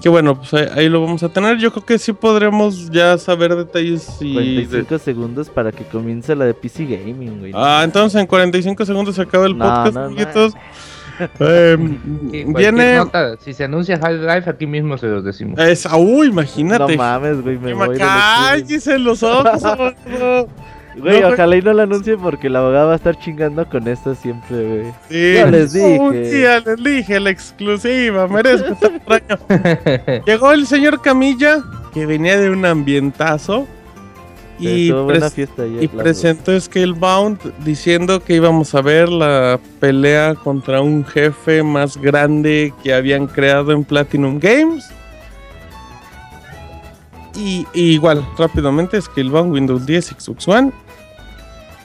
Que 0.00 0.08
bueno, 0.08 0.36
pues 0.36 0.54
ahí, 0.54 0.88
lo 0.88 1.02
vamos 1.02 1.22
a 1.24 1.28
tener. 1.28 1.58
Yo 1.58 1.72
creo 1.72 1.84
que 1.84 1.98
sí 1.98 2.12
podremos 2.12 2.88
ya 2.90 3.18
saber 3.18 3.54
detalles 3.56 4.16
y... 4.20 4.32
45 4.64 4.98
segundos 4.98 5.50
para 5.50 5.72
que 5.72 5.84
comience 5.84 6.34
la 6.36 6.44
de 6.44 6.54
PC 6.54 6.86
Gaming, 6.86 7.40
güey. 7.40 7.52
Ah, 7.54 7.82
entonces 7.84 8.18
en 8.20 8.28
45 8.28 8.86
segundos 8.86 9.16
se 9.16 9.22
acaba 9.22 9.46
el 9.46 9.56
podcast, 9.56 9.96
amiguitos. 9.96 10.54
Em, 11.38 11.98
viene. 12.54 13.02
si 13.40 13.52
se 13.52 13.64
anuncia 13.64 14.00
Half-Life, 14.00 14.48
aquí 14.48 14.66
mismo 14.66 14.96
se 14.96 15.06
los 15.06 15.22
decimos. 15.22 15.60
Es, 15.60 15.86
uy, 15.94 16.28
imagínate. 16.28 16.96
No 16.96 17.02
mames, 17.02 17.42
güey, 17.42 17.58
me 17.58 17.74
voy 17.74 17.98
Cállese 17.98 18.98
los 18.98 19.22
ojos. 19.22 19.62
Güey, 20.96 21.22
ojalá 21.22 21.56
y 21.56 21.62
no 21.62 21.72
lo 21.72 21.82
anuncie 21.82 22.16
porque 22.16 22.48
la 22.48 22.60
abogada 22.60 22.86
va 22.86 22.92
a 22.94 22.96
estar 22.96 23.18
chingando 23.18 23.68
con 23.68 23.86
esto 23.88 24.14
siempre, 24.14 24.56
güey. 24.56 24.92
Sí. 25.08 25.34
Ya 25.34 25.46
les 25.46 25.72
dije. 25.72 25.98
Un 25.98 26.22
ya 26.22 26.60
les 26.60 26.82
dije, 26.82 27.20
la 27.20 27.30
exclusiva, 27.30 28.26
merezco 28.26 28.76
este 28.80 30.22
Llegó 30.26 30.52
el 30.52 30.66
señor 30.66 31.00
Camilla, 31.00 31.62
que 31.94 32.06
venía 32.06 32.38
de 32.38 32.50
un 32.50 32.64
ambientazo. 32.64 33.66
Y, 34.58 34.92
y 35.80 35.88
presentó 35.88 36.60
Scalebound 36.60 37.38
diciendo 37.64 38.22
que 38.22 38.34
íbamos 38.34 38.74
a 38.74 38.82
ver 38.82 39.08
la 39.08 39.58
pelea 39.78 40.34
contra 40.34 40.82
un 40.82 41.02
jefe 41.06 41.62
más 41.62 41.96
grande 41.96 42.74
que 42.82 42.92
habían 42.92 43.26
creado 43.26 43.72
en 43.72 43.84
Platinum 43.84 44.38
Games. 44.38 44.90
Y, 47.36 47.66
igual, 47.74 48.26
rápidamente, 48.36 49.00
Scalebound, 49.00 49.52
Windows 49.52 49.86
10, 49.86 50.14
Xbox 50.18 50.48
One. 50.48 50.72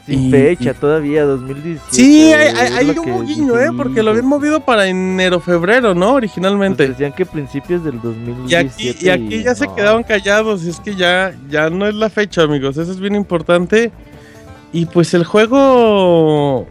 Sin 0.05 0.29
fecha 0.29 0.75
todavía, 0.75 1.23
2017. 1.23 1.81
Sí, 1.89 2.31
hay, 2.31 2.89
un 2.89 3.25
guiño, 3.25 3.59
¿eh? 3.59 3.69
Porque 3.75 4.03
lo 4.03 4.11
habían 4.11 4.27
movido 4.27 4.59
para 4.59 4.85
enero, 4.85 5.39
febrero, 5.39 5.95
¿no? 5.95 6.13
Originalmente. 6.13 6.85
Pues 6.85 6.89
decían 6.89 7.11
que 7.11 7.25
principios 7.25 7.83
del 7.83 7.99
2017. 8.01 8.47
Y 8.47 8.55
aquí, 8.55 9.05
y 9.05 9.09
aquí 9.09 9.43
ya 9.43 9.55
se 9.55 9.67
quedaron 9.75 10.03
callados. 10.03 10.63
Es 10.63 10.79
que 10.79 10.95
ya, 10.95 11.33
ya 11.49 11.71
no 11.71 11.87
es 11.87 11.95
la 11.95 12.11
fecha, 12.11 12.43
amigos. 12.43 12.77
Eso 12.77 12.91
es 12.91 12.99
bien 12.99 13.15
importante. 13.15 13.91
Y 14.71 14.85
pues 14.85 15.13
el 15.15 15.23
juego. 15.23 16.67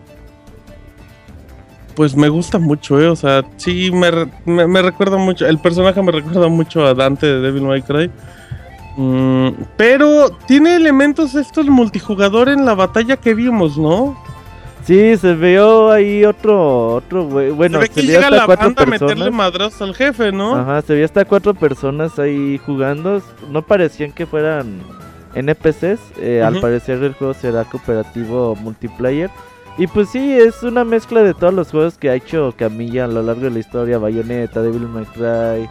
Pues 1.97 2.15
me 2.15 2.29
gusta 2.29 2.59
mucho, 2.59 3.01
¿eh? 3.01 3.09
O 3.09 3.17
sea, 3.17 3.45
sí, 3.57 3.91
me, 3.91 4.11
me, 4.45 4.67
me 4.69 4.83
recuerda 4.83 5.17
mucho. 5.17 5.45
El 5.47 5.59
personaje 5.59 6.01
me 6.03 6.13
recuerda 6.13 6.47
mucho 6.47 6.87
a 6.87 6.95
Dante 6.95 7.27
de 7.27 7.41
Devil 7.41 7.63
May 7.63 7.83
Cry. 7.83 8.11
Mm, 8.97 9.49
pero 9.77 10.31
tiene 10.47 10.77
elementos 10.77 11.35
estos 11.35 11.67
multijugador 11.67 12.49
en 12.49 12.65
la 12.65 12.75
batalla 12.75 13.17
que 13.17 13.35
vimos, 13.35 13.77
¿no? 13.77 14.17
Sí, 14.85 15.17
se 15.17 15.35
vio 15.35 15.91
ahí 15.91 16.27
otro, 16.27 16.97
otro 16.97 17.25
Bueno, 17.25 17.79
se, 17.79 17.85
ve 17.85 17.89
que 17.89 18.03
llega 18.03 18.25
hasta 18.25 18.37
la 18.37 18.47
cuatro 18.47 18.67
banda 18.67 18.85
personas. 18.85 19.03
a 19.03 19.15
meterle 19.15 19.31
madrazos 19.31 19.81
al 19.81 19.95
jefe, 19.95 20.31
¿no? 20.31 20.55
Ajá, 20.57 20.83
se 20.83 20.95
vio 20.95 21.07
hasta 21.07 21.25
cuatro 21.25 21.55
personas 21.55 22.19
ahí 22.19 22.61
jugando. 22.67 23.23
No 23.51 23.63
parecían 23.63 24.13
que 24.13 24.27
fueran 24.27 24.83
NPCs. 25.35 26.01
Eh, 26.19 26.43
al 26.45 26.61
parecer 26.61 27.03
el 27.03 27.15
juego 27.15 27.33
será 27.33 27.65
cooperativo 27.65 28.55
multiplayer. 28.57 29.31
Y 29.79 29.87
pues 29.87 30.11
sí, 30.11 30.33
es 30.33 30.63
una 30.63 30.85
mezcla 30.85 31.23
de 31.23 31.33
todos 31.33 31.55
los 31.55 31.71
juegos 31.71 31.97
que 31.97 32.11
ha 32.11 32.15
hecho 32.15 32.55
Camilla 32.57 33.05
a 33.05 33.09
lo 33.09 33.23
largo 33.23 33.43
de 33.43 33.51
la 33.51 33.59
historia. 33.59 33.99
Bayonetta, 33.99 34.61
Devil 34.61 34.87
May 34.87 35.07
Cry, 35.07 35.69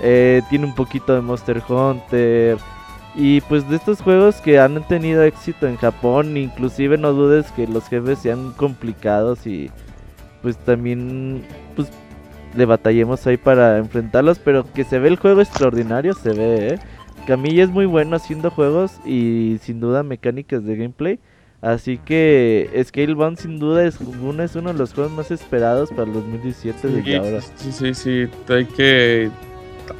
eh, 0.00 0.42
tiene 0.50 0.66
un 0.66 0.74
poquito 0.74 1.14
de 1.14 1.20
Monster 1.20 1.62
Hunter. 1.68 2.58
Y 3.16 3.40
pues 3.42 3.68
de 3.68 3.76
estos 3.76 4.00
juegos 4.02 4.36
que 4.36 4.58
han 4.58 4.82
tenido 4.88 5.22
éxito 5.22 5.68
en 5.68 5.76
Japón, 5.76 6.36
inclusive 6.36 6.98
no 6.98 7.12
dudes 7.12 7.50
que 7.52 7.68
los 7.68 7.88
jefes 7.88 8.18
sean 8.18 8.52
complicados 8.52 9.46
y 9.46 9.70
pues 10.42 10.56
también 10.58 11.42
pues 11.76 11.88
le 12.56 12.64
batallemos 12.64 13.24
ahí 13.26 13.36
para 13.36 13.78
enfrentarlos, 13.78 14.40
pero 14.40 14.70
que 14.72 14.84
se 14.84 14.98
ve 14.98 15.08
el 15.08 15.16
juego 15.16 15.40
extraordinario, 15.40 16.14
se 16.14 16.32
ve, 16.32 16.74
¿eh? 16.74 16.78
Camilla 17.26 17.64
es 17.64 17.70
muy 17.70 17.86
bueno 17.86 18.16
haciendo 18.16 18.50
juegos 18.50 19.00
y 19.06 19.58
sin 19.62 19.80
duda 19.80 20.02
mecánicas 20.02 20.64
de 20.64 20.76
gameplay. 20.76 21.18
Así 21.62 21.96
que 21.96 22.68
Scalebound 22.84 23.38
sin 23.38 23.58
duda 23.58 23.86
es 23.86 23.98
uno, 23.98 24.42
es 24.42 24.54
uno 24.54 24.72
de 24.72 24.78
los 24.78 24.92
juegos 24.92 25.12
más 25.12 25.30
esperados 25.30 25.88
para 25.90 26.04
el 26.04 26.12
2017 26.12 26.88
desde 26.88 27.16
ahora. 27.16 27.40
Sí, 27.40 27.72
sí, 27.72 27.94
sí, 27.94 28.26
hay 28.48 28.66
que 28.66 29.30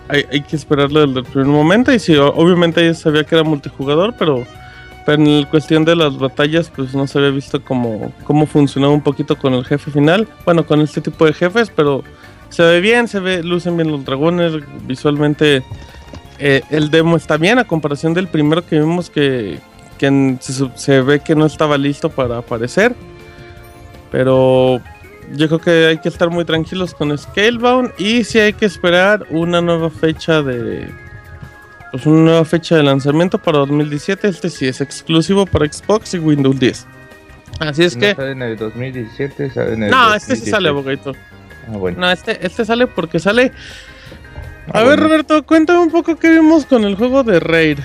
hay, 0.09 0.41
que 0.43 0.57
esperarlo 0.57 1.07
desde 1.07 1.21
el 1.21 1.25
primer 1.25 1.49
momento. 1.49 1.93
Y 1.93 1.99
sí, 1.99 2.17
obviamente 2.17 2.85
ya 2.85 2.95
sabía 2.95 3.25
que 3.25 3.35
era 3.35 3.45
multijugador, 3.45 4.15
pero, 4.19 4.45
en 5.07 5.45
cuestión 5.45 5.85
de 5.85 5.97
las 5.97 6.17
batallas, 6.19 6.71
pues 6.75 6.95
no 6.95 7.07
se 7.07 7.19
había 7.19 7.31
visto 7.31 7.63
cómo, 7.63 8.13
cómo 8.25 8.47
funcionaba 8.47 8.93
un 8.93 9.03
poquito 9.03 9.37
con 9.37 9.55
el 9.55 9.65
jefe 9.65 9.91
final. 9.91 10.29
Bueno, 10.45 10.67
con 10.67 10.81
este 10.81 11.01
tipo 11.01 11.27
de 11.27 11.33
jefes, 11.33 11.71
pero 11.75 12.03
se 12.49 12.63
ve 12.63 12.81
bien, 12.81 13.09
se 13.09 13.21
ve, 13.21 13.43
lucen 13.43 13.77
bien 13.77 13.91
los 13.91 14.05
dragones. 14.05 14.53
Visualmente, 14.87 15.63
eh, 16.39 16.63
el 16.71 16.91
demo 16.91 17.17
está 17.17 17.37
bien 17.37 17.59
a 17.59 17.65
comparación 17.65 18.15
del 18.15 18.29
primero 18.29 18.65
que 18.65 18.79
vimos 18.79 19.11
que, 19.11 19.59
se 20.75 21.01
ve 21.01 21.21
que 21.21 21.35
no 21.35 21.47
estaba 21.47 21.79
listo 21.79 22.09
para 22.11 22.39
aparecer. 22.39 22.95
Pero 24.11 24.81
yo 25.33 25.47
creo 25.49 25.59
que 25.59 25.87
hay 25.87 25.99
que 25.99 26.09
estar 26.09 26.31
muy 26.31 26.45
tranquilos 26.45 26.95
con 26.95 27.17
Scalebound 27.17 27.93
y 27.99 28.25
si 28.25 28.39
hay 28.39 28.53
que 28.53 28.67
esperar 28.67 29.27
una 29.31 29.61
nueva 29.61 29.91
fecha 29.91 30.43
de 30.43 30.89
pues 31.93 32.07
una 32.07 32.23
nueva 32.23 32.45
fecha 32.45 32.77
de 32.77 32.83
lanzamiento 32.83 33.39
para 33.39 33.59
2017, 33.59 34.27
este 34.27 34.51
sí 34.51 34.67
es 34.67 34.81
exclusivo 34.81 35.47
para 35.47 35.71
Xbox 35.73 36.15
y 36.15 36.19
Windows 36.19 36.59
10. 36.59 36.87
Así 37.61 37.85
es 37.85 37.97
que 37.97 38.15
sale 38.15 38.33
en 38.33 38.43
el 38.43 38.57
2017, 38.57 39.51
sale 39.51 39.75
en 39.75 39.85
el 39.85 39.91
No, 39.91 40.13
este 40.13 40.35
sí 40.35 40.51
sale, 40.51 40.69
abogadito. 40.71 41.13
Ah, 41.69 41.77
bueno. 41.77 42.01
No, 42.01 42.11
este 42.11 42.45
este 42.45 42.65
sale 42.65 42.89
porque 42.89 43.21
sale 43.21 43.53
A 44.73 44.81
ah, 44.81 44.83
ver, 44.83 44.99
Roberto, 44.99 45.47
cuéntame 45.47 45.79
un 45.79 45.91
poco 45.91 46.17
qué 46.17 46.31
vimos 46.31 46.67
con 46.67 46.85
el 46.85 46.97
juego 46.97 47.23
de 47.23 47.39
Raid. 47.39 47.79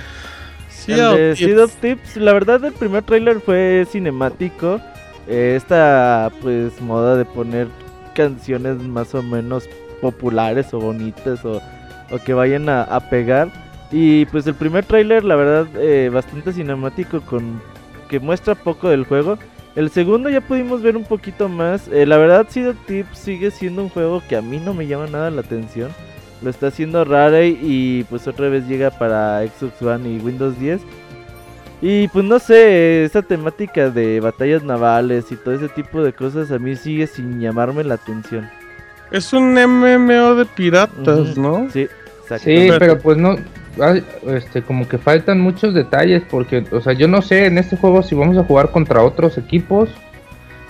Sea 0.69 1.11
of 1.11 1.75
Tips, 1.75 2.17
la 2.17 2.33
verdad 2.33 2.65
el 2.65 2.73
primer 2.73 3.03
trailer 3.03 3.41
fue 3.41 3.85
cinemático 3.91 4.81
esta 5.29 6.31
pues 6.41 6.81
moda 6.81 7.15
de 7.15 7.25
poner 7.25 7.67
canciones 8.15 8.77
más 8.81 9.13
o 9.15 9.21
menos 9.21 9.69
populares 10.01 10.73
o 10.73 10.79
bonitas 10.79 11.45
o, 11.45 11.61
que 12.25 12.33
vayan 12.33 12.67
a, 12.69 12.99
pegar. 13.09 13.49
Y 13.91 14.25
pues 14.27 14.45
el 14.47 14.55
primer 14.55 14.85
tráiler 14.85 15.23
la 15.23 15.35
verdad 15.35 15.67
eh, 15.77 16.09
bastante 16.09 16.53
cinemático 16.53 17.21
con 17.21 17.61
que 18.07 18.19
muestra 18.19 18.55
poco 18.55 18.89
del 18.89 19.05
juego. 19.05 19.37
El 19.75 19.89
segundo 19.89 20.29
ya 20.29 20.41
pudimos 20.41 20.81
ver 20.81 20.97
un 20.97 21.05
poquito 21.05 21.47
más. 21.47 21.87
Eh, 21.89 22.05
la 22.05 22.17
verdad 22.17 22.47
Sea 22.49 22.73
Tips 22.87 23.17
sigue 23.17 23.51
siendo 23.51 23.83
un 23.83 23.89
juego 23.89 24.21
que 24.27 24.35
a 24.35 24.41
mí 24.41 24.57
no 24.57 24.73
me 24.73 24.87
llama 24.87 25.07
nada 25.07 25.29
la 25.29 25.41
atención. 25.41 25.91
Lo 26.41 26.49
está 26.49 26.67
haciendo 26.67 27.05
Rare 27.05 27.47
y 27.47 28.03
pues 28.05 28.27
otra 28.27 28.49
vez 28.49 28.67
llega 28.67 28.91
para 28.91 29.45
Xbox 29.45 29.81
One 29.81 30.09
y 30.09 30.19
Windows 30.19 30.57
10. 30.59 30.81
Y 31.81 32.07
pues 32.09 32.25
no 32.25 32.39
sé, 32.39 33.05
esa 33.05 33.21
temática 33.21 33.89
de 33.89 34.19
batallas 34.19 34.63
navales 34.63 35.31
y 35.31 35.35
todo 35.37 35.53
ese 35.53 35.69
tipo 35.69 36.03
de 36.03 36.11
cosas 36.11 36.51
a 36.51 36.59
mí 36.59 36.75
sigue 36.75 37.07
sin 37.07 37.39
llamarme 37.39 37.83
la 37.83 37.95
atención. 37.95 38.49
Es 39.11 39.31
un 39.33 39.53
MMO 39.53 40.35
de 40.35 40.45
piratas, 40.45 41.37
¿no? 41.37 41.69
Sí, 41.71 41.87
Sí, 42.37 42.69
pero 42.77 42.99
pues 42.99 43.17
no, 43.17 43.37
este, 44.27 44.61
como 44.61 44.87
que 44.87 44.97
faltan 44.97 45.39
muchos 45.39 45.73
detalles 45.73 46.21
porque, 46.29 46.63
o 46.71 46.81
sea, 46.81 46.93
yo 46.93 47.07
no 47.07 47.21
sé 47.21 47.47
en 47.47 47.57
este 47.57 47.75
juego 47.75 48.03
si 48.03 48.13
vamos 48.13 48.37
a 48.37 48.43
jugar 48.43 48.71
contra 48.71 49.03
otros 49.03 49.37
equipos, 49.37 49.89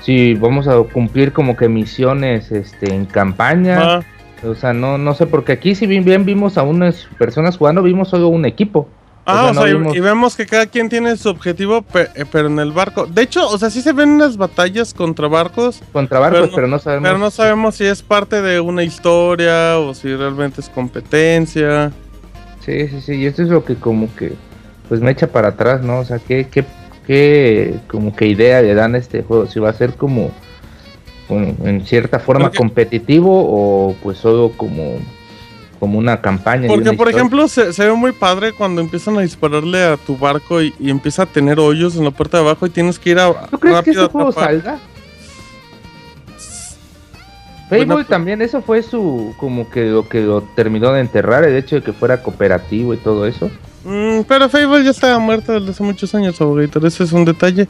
si 0.01 0.35
vamos 0.35 0.67
a 0.67 0.77
cumplir 0.83 1.33
como 1.33 1.57
que 1.57 1.67
misiones, 1.67 2.51
este, 2.51 2.93
en 2.93 3.05
campaña. 3.05 4.01
O 4.41 4.55
sea, 4.55 4.71
no, 4.71 4.97
no 4.97 5.13
sé, 5.15 5.27
porque 5.27 5.51
aquí 5.51 5.75
si 5.75 5.85
bien, 5.85 6.05
bien 6.05 6.23
vimos 6.23 6.57
a 6.57 6.63
unas 6.63 7.09
personas 7.17 7.57
jugando, 7.57 7.83
vimos 7.83 8.07
solo 8.07 8.29
un 8.29 8.45
equipo. 8.45 8.87
Ah, 9.29 9.51
o 9.51 9.53
sea, 9.53 9.69
y, 9.69 9.99
vemos 9.99 10.35
que 10.35 10.45
cada 10.45 10.65
quien 10.65 10.89
tiene 10.89 11.15
su 11.17 11.29
objetivo, 11.29 11.85
eh, 11.93 12.25
pero 12.31 12.47
en 12.47 12.59
el 12.59 12.71
barco. 12.71 13.05
De 13.05 13.21
hecho, 13.21 13.47
o 13.47 13.57
sea, 13.57 13.69
sí 13.69 13.81
se 13.81 13.93
ven 13.93 14.09
unas 14.09 14.37
batallas 14.37 14.93
contra 14.93 15.27
barcos. 15.27 15.81
Contra 15.91 16.19
barcos, 16.19 16.49
pero 16.53 16.67
no, 16.67 16.79
sabemos. 16.79 17.07
Pero 17.07 17.19
no 17.19 17.31
sabemos 17.31 17.75
si 17.75 17.85
es 17.85 18.01
parte 18.01 18.41
de 18.41 18.59
una 18.59 18.83
historia 18.83 19.77
o 19.77 19.93
si 19.93 20.15
realmente 20.15 20.61
es 20.61 20.69
competencia. 20.69 21.91
Sí, 22.65 22.87
sí, 22.87 23.01
sí. 23.01 23.13
Y 23.15 23.25
esto 23.25 23.43
es 23.43 23.49
lo 23.49 23.63
que 23.63 23.75
como 23.75 24.13
que, 24.15 24.33
pues 24.87 25.01
me 25.01 25.11
echa 25.11 25.27
para 25.27 25.49
atrás, 25.49 25.81
¿no? 25.81 25.99
O 25.99 26.05
sea, 26.05 26.19
¿qué, 26.19 26.47
qué, 26.49 26.65
qué 27.05 27.75
como 27.87 28.15
que 28.15 28.27
idea 28.27 28.61
le 28.61 28.73
dan 28.73 28.95
a 28.95 28.97
este 28.97 29.23
juego? 29.23 29.47
Si 29.47 29.59
va 29.59 29.69
a 29.69 29.73
ser 29.73 29.93
como, 29.93 30.31
en 31.29 31.85
cierta 31.85 32.19
forma 32.19 32.51
competitivo 32.51 33.29
o 33.31 33.95
pues 34.01 34.17
solo 34.17 34.51
como 34.57 34.97
como 35.79 35.97
una 35.97 36.21
campaña. 36.21 36.67
Porque, 36.67 36.93
por 36.93 37.09
ejemplo, 37.09 37.47
se, 37.47 37.71
ve 37.71 37.93
muy 37.93 38.11
padre 38.11 38.51
cuando 38.53 38.81
empiezan 38.81 39.17
a 39.17 39.21
dispararle 39.21 39.83
a 39.83 39.97
tu 39.97 40.17
barco 40.17 40.61
y, 40.61 40.73
empieza 40.79 41.23
a 41.23 41.25
tener 41.25 41.59
hoyos 41.59 41.95
en 41.95 42.03
la 42.03 42.11
puerta 42.11 42.37
de 42.37 42.43
abajo 42.43 42.65
y 42.65 42.69
tienes 42.69 42.99
que 42.99 43.11
ir 43.11 43.19
a. 43.19 43.47
¿Tú 43.47 43.59
crees 43.59 43.81
que 43.81 43.91
este 43.91 44.05
juego 44.07 44.31
salga? 44.31 44.79
Fable 47.69 48.03
también, 48.03 48.41
eso 48.41 48.63
fue 48.63 48.81
su, 48.81 49.35
como 49.37 49.69
que 49.69 49.85
lo 49.85 50.09
que 50.09 50.21
lo 50.21 50.41
terminó 50.55 50.91
de 50.91 51.01
enterrar, 51.01 51.43
el 51.43 51.55
hecho 51.55 51.75
de 51.75 51.83
que 51.83 51.93
fuera 51.93 52.23
cooperativo 52.23 52.95
y 52.95 52.97
todo 52.97 53.27
eso. 53.27 53.51
Mm, 53.85 54.21
pero 54.27 54.49
Fable 54.49 54.83
ya 54.83 54.89
estaba 54.89 55.19
muerto 55.19 55.53
desde 55.53 55.69
hace 55.69 55.83
muchos 55.83 56.15
años, 56.15 56.41
abogator, 56.41 56.83
ese 56.85 57.03
es 57.03 57.11
un 57.11 57.25
detalle. 57.25 57.67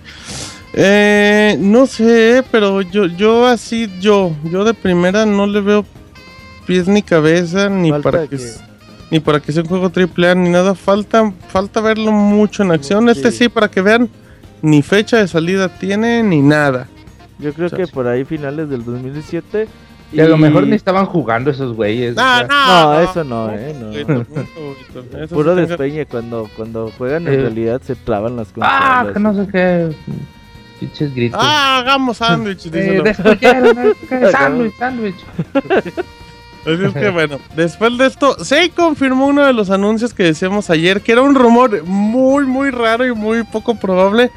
Eh, 0.73 1.57
no 1.59 1.85
sé, 1.85 2.43
pero 2.49 2.81
yo, 2.81 3.07
yo 3.07 3.45
así, 3.45 3.89
yo, 3.99 4.31
yo 4.45 4.63
de 4.63 4.73
primera 4.73 5.25
no 5.25 5.45
le 5.47 5.59
veo 5.59 5.85
pies 6.69 6.87
ni 6.87 7.01
cabeza, 7.01 7.67
ni 7.67 7.91
para 7.91 8.27
que, 8.27 8.37
ni 9.09 9.19
para 9.19 9.39
que 9.39 9.51
sea 9.51 9.63
un 9.63 9.69
juego 9.69 9.89
triple 9.89 10.29
A 10.29 10.35
ni 10.35 10.49
nada. 10.49 10.75
Falta, 10.75 11.33
falta 11.47 11.81
verlo 11.81 12.11
mucho 12.11 12.61
en 12.61 12.69
acción. 12.69 13.09
Este 13.09 13.31
sí, 13.31 13.49
para 13.49 13.71
que 13.71 13.81
vean, 13.81 14.07
ni 14.61 14.83
fecha 14.83 15.17
de 15.17 15.27
salida 15.27 15.67
tiene 15.67 16.21
ni 16.21 16.43
nada. 16.43 16.87
Yo 17.39 17.51
creo 17.53 17.71
que 17.71 17.87
por 17.87 18.07
ahí 18.07 18.23
finales 18.23 18.69
del 18.69 18.85
2017 18.85 19.67
y 20.11 20.19
a 20.19 20.27
lo 20.27 20.37
mejor 20.37 20.67
ni 20.67 20.75
estaban 20.75 21.07
jugando 21.07 21.49
esos 21.49 21.75
güeyes. 21.75 22.15
No, 22.15 22.43
no, 22.45 22.99
eso 22.99 23.23
no, 23.23 23.51
eh. 23.51 23.73
No. 24.07 25.27
Puro 25.27 25.55
despeñe. 25.55 26.05
Cuando, 26.05 26.47
cuando 26.55 26.91
juegan 26.95 27.27
en 27.27 27.41
realidad 27.41 27.81
se 27.81 27.95
clavan 27.95 28.35
las 28.35 28.49
cosas. 28.49 28.69
Ah, 28.71 29.07
que 29.11 29.19
no 29.19 29.33
sé 29.33 29.51
qué. 29.51 29.89
Pinches 30.79 31.15
gritos. 31.15 31.39
Ah, 31.43 31.79
hagamos 31.79 32.17
sándwich. 32.17 32.69
eh, 32.71 33.15
sándwich, 34.31 34.77
sándwich. 34.77 35.15
Así 36.73 36.83
es 36.85 36.93
que 36.93 37.09
bueno, 37.11 37.39
después 37.55 37.97
de 37.97 38.07
esto, 38.07 38.43
se 38.43 38.69
confirmó 38.69 39.27
uno 39.27 39.45
de 39.45 39.53
los 39.53 39.69
anuncios 39.69 40.13
que 40.13 40.23
decíamos 40.23 40.69
ayer, 40.69 41.01
que 41.01 41.11
era 41.11 41.21
un 41.21 41.35
rumor 41.35 41.83
muy, 41.83 42.45
muy 42.45 42.69
raro 42.69 43.05
y 43.05 43.13
muy 43.13 43.43
poco 43.43 43.75
probable, 43.75 44.31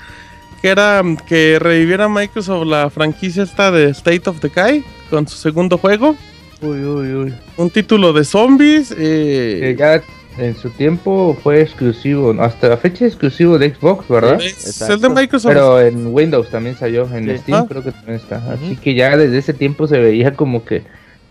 que 0.61 0.69
era 0.69 1.03
que 1.27 1.59
reviviera 1.59 2.09
Microsoft 2.09 2.67
la 2.67 2.91
franquicia 2.91 3.43
esta 3.43 3.71
de 3.71 3.91
State 3.91 4.29
of 4.31 4.41
Decay 4.41 4.85
con 5.11 5.27
su 5.29 5.37
segundo 5.37 5.79
juego. 5.79 6.17
Uy, 6.61 6.85
uy, 6.85 7.15
uy. 7.15 7.35
Un 7.57 7.71
título 7.71 8.13
de 8.13 8.25
zombies. 8.25 8.95
Eh... 8.97 9.59
Que 9.61 9.77
ya 9.77 10.03
en 10.39 10.57
su 10.57 10.71
tiempo 10.71 11.37
fue 11.43 11.61
exclusivo, 11.61 12.35
hasta 12.41 12.69
la 12.69 12.77
fecha 12.77 13.07
exclusivo 13.07 13.59
de 13.59 13.75
Xbox, 13.75 14.09
¿verdad? 14.09 14.41
Es, 14.41 14.81
el 14.81 15.01
de 15.01 15.09
Microsoft. 15.09 15.53
Pero 15.53 15.81
en 15.81 16.07
Windows 16.07 16.49
también 16.49 16.77
salió, 16.77 17.09
en 17.15 17.39
Steam 17.39 17.59
ah. 17.59 17.67
creo 17.69 17.83
que 17.83 17.93
también 17.93 18.17
está. 18.17 18.37
Así 18.51 18.77
que 18.77 18.95
ya 18.95 19.17
desde 19.17 19.39
ese 19.39 19.53
tiempo 19.53 19.87
se 19.87 19.99
veía 19.99 20.35
como 20.35 20.65
que 20.65 20.83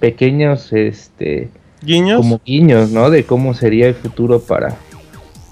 pequeños, 0.01 0.73
este... 0.73 1.49
Guiños. 1.81 2.17
Como 2.17 2.41
guiños, 2.45 2.91
¿no? 2.91 3.09
De 3.09 3.23
cómo 3.23 3.53
sería 3.53 3.87
el 3.87 3.95
futuro 3.95 4.41
para, 4.41 4.75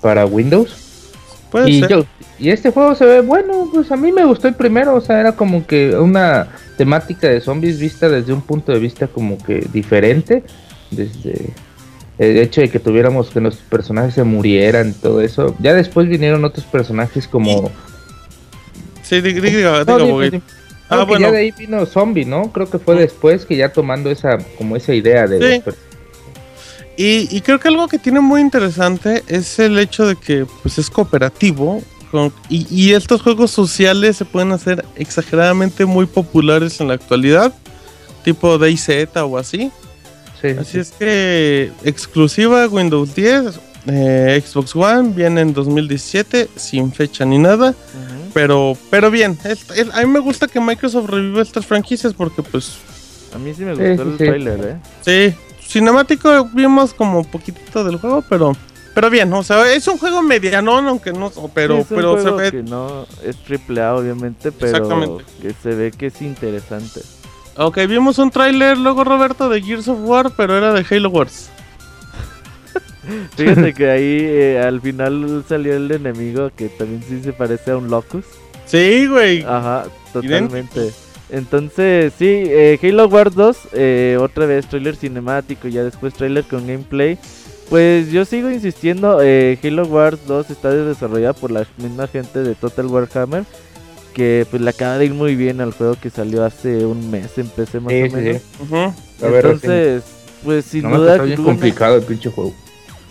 para 0.01 0.25
Windows. 0.25 1.11
Puede 1.49 1.71
y, 1.71 1.79
ser. 1.79 1.89
Yo, 1.89 2.05
y 2.37 2.49
este 2.49 2.71
juego 2.71 2.93
se 2.95 3.05
ve 3.05 3.21
bueno, 3.21 3.69
pues 3.73 3.91
a 3.91 3.97
mí 3.97 4.11
me 4.11 4.25
gustó 4.25 4.47
el 4.47 4.53
primero, 4.53 4.95
o 4.95 5.01
sea, 5.01 5.19
era 5.19 5.31
como 5.31 5.65
que 5.65 5.95
una 5.95 6.47
temática 6.77 7.27
de 7.27 7.41
zombies 7.41 7.79
vista 7.79 8.07
desde 8.09 8.31
un 8.31 8.41
punto 8.41 8.71
de 8.71 8.79
vista 8.79 9.07
como 9.07 9.37
que 9.37 9.67
diferente, 9.73 10.43
desde 10.91 11.49
el 12.19 12.37
hecho 12.37 12.61
de 12.61 12.69
que 12.69 12.79
tuviéramos 12.79 13.29
que 13.29 13.41
los 13.41 13.55
personajes 13.55 14.13
se 14.13 14.23
murieran 14.23 14.89
y 14.89 14.93
todo 14.93 15.21
eso. 15.21 15.55
Ya 15.59 15.73
después 15.73 16.07
vinieron 16.07 16.45
otros 16.45 16.65
personajes 16.65 17.27
como... 17.27 17.71
Sí, 19.01 19.21
diga, 19.21 19.41
diga, 19.41 19.83
diga, 19.83 20.41
Ah, 20.89 21.03
bueno. 21.03 21.27
Ya 21.27 21.31
de 21.31 21.37
ahí 21.37 21.51
vino 21.51 21.85
Zombie, 21.85 22.25
¿no? 22.25 22.51
Creo 22.51 22.69
que 22.69 22.79
fue 22.79 22.95
después 22.95 23.45
que 23.45 23.55
ya 23.55 23.71
tomando 23.71 24.09
esa 24.09 24.37
como 24.57 24.75
esa 24.75 24.93
idea 24.93 25.27
de 25.27 25.61
sí. 25.63 25.71
y, 26.97 27.37
y, 27.37 27.41
creo 27.41 27.59
que 27.59 27.67
algo 27.67 27.87
que 27.87 27.99
tiene 27.99 28.19
muy 28.19 28.41
interesante 28.41 29.23
es 29.27 29.59
el 29.59 29.77
hecho 29.77 30.07
de 30.07 30.15
que 30.15 30.45
pues 30.63 30.77
es 30.79 30.89
cooperativo 30.89 31.81
y, 32.49 32.93
estos 32.93 33.21
juegos 33.21 33.51
sociales 33.51 34.17
se 34.17 34.25
pueden 34.25 34.51
hacer 34.51 34.83
exageradamente 34.95 35.85
muy 35.85 36.05
populares 36.07 36.79
en 36.81 36.87
la 36.87 36.95
actualidad, 36.95 37.53
tipo 38.23 38.57
DayZ 38.57 39.15
o 39.17 39.37
así. 39.37 39.71
así 40.59 40.79
es 40.79 40.91
que 40.91 41.71
exclusiva 41.83 42.67
Windows 42.67 43.13
10, 43.13 43.59
eh, 43.87 44.43
Xbox 44.43 44.75
One 44.75 45.13
viene 45.15 45.41
en 45.41 45.53
2017 45.53 46.49
sin 46.55 46.91
fecha 46.91 47.25
ni 47.25 47.37
nada. 47.37 47.75
Pero, 48.33 48.77
pero 48.89 49.09
bien, 49.11 49.37
a 49.93 50.01
mí 50.01 50.07
me 50.07 50.19
gusta 50.19 50.47
que 50.47 50.59
Microsoft 50.59 51.09
reviva 51.09 51.41
estas 51.41 51.65
franquicias 51.65 52.13
porque 52.13 52.43
pues... 52.43 52.77
A 53.33 53.37
mí 53.37 53.53
sí 53.53 53.63
me 53.63 53.71
gustó 53.71 54.03
el 54.03 54.17
trailer, 54.17 54.59
¿eh? 54.61 54.77
Sí, 55.01 55.35
cinemático 55.67 56.45
vimos 56.53 56.93
como 56.93 57.23
poquitito 57.23 57.83
del 57.83 57.97
juego, 57.97 58.23
pero... 58.27 58.55
Pero 58.95 59.09
bien, 59.11 59.31
o 59.31 59.43
sea, 59.43 59.71
es 59.71 59.87
un 59.87 59.97
juego 59.97 60.21
mediano, 60.21 60.77
aunque 60.77 61.13
no, 61.13 61.31
pero, 61.53 61.85
pero 61.87 62.21
se 62.21 62.31
ve... 62.31 62.51
Que 62.51 62.63
no 62.63 63.05
es 63.23 63.37
triple 63.37 63.81
A, 63.81 63.95
obviamente, 63.95 64.51
pero 64.51 65.19
que 65.41 65.53
se 65.53 65.75
ve 65.75 65.91
que 65.91 66.07
es 66.07 66.21
interesante. 66.21 67.01
Ok, 67.55 67.77
vimos 67.87 68.17
un 68.17 68.31
tráiler 68.31 68.77
luego, 68.77 69.03
Roberto, 69.03 69.47
de 69.47 69.61
Gears 69.61 69.87
of 69.87 69.99
War, 70.01 70.31
pero 70.35 70.57
era 70.57 70.73
de 70.73 70.85
Halo 70.89 71.09
Wars. 71.09 71.49
Fíjate 73.35 73.73
que 73.73 73.89
ahí 73.89 74.17
eh, 74.21 74.59
al 74.59 74.81
final 74.81 75.43
salió 75.47 75.75
el 75.75 75.91
enemigo 75.91 76.51
que 76.55 76.69
también 76.69 77.03
sí 77.07 77.21
se 77.23 77.33
parece 77.33 77.71
a 77.71 77.77
un 77.77 77.89
Locus. 77.89 78.25
Sí, 78.65 79.07
güey. 79.07 79.43
Ajá, 79.43 79.85
totalmente. 80.13 80.91
Entonces, 81.29 82.13
sí, 82.17 82.25
eh, 82.27 82.79
Halo 82.81 83.07
Wars 83.07 83.35
2, 83.35 83.57
eh, 83.73 84.17
otra 84.19 84.45
vez 84.45 84.67
trailer 84.67 84.95
cinemático, 84.95 85.67
ya 85.67 85.83
después 85.83 86.13
trailer 86.13 86.43
con 86.43 86.65
gameplay. 86.67 87.17
Pues 87.69 88.11
yo 88.11 88.25
sigo 88.25 88.49
insistiendo, 88.49 89.19
Halo 89.19 89.83
Wars 89.85 90.19
2 90.27 90.49
está 90.49 90.71
desarrollada 90.71 91.33
por 91.33 91.51
la 91.51 91.67
misma 91.77 92.07
gente 92.07 92.39
de 92.39 92.55
Total 92.55 92.87
Warhammer, 92.87 93.43
que 94.15 94.47
pues 94.49 94.59
le 94.59 94.71
acaba 94.71 94.97
de 94.97 95.05
ir 95.05 95.13
muy 95.13 95.35
bien 95.35 95.61
al 95.61 95.71
juego 95.71 95.95
que 96.01 96.09
salió 96.09 96.43
hace 96.43 96.83
un 96.83 97.11
mes 97.11 97.37
en 97.37 97.47
PC 97.47 97.79
más 97.79 97.93
o 97.93 98.15
menos. 98.15 98.41
Entonces, 99.21 100.03
pues 100.43 100.65
sin 100.65 100.89
duda... 100.89 101.11
Está 101.11 101.25
bien 101.25 101.43
complicado 101.43 101.97
el 101.97 102.03
pinche 102.03 102.31
juego. 102.31 102.55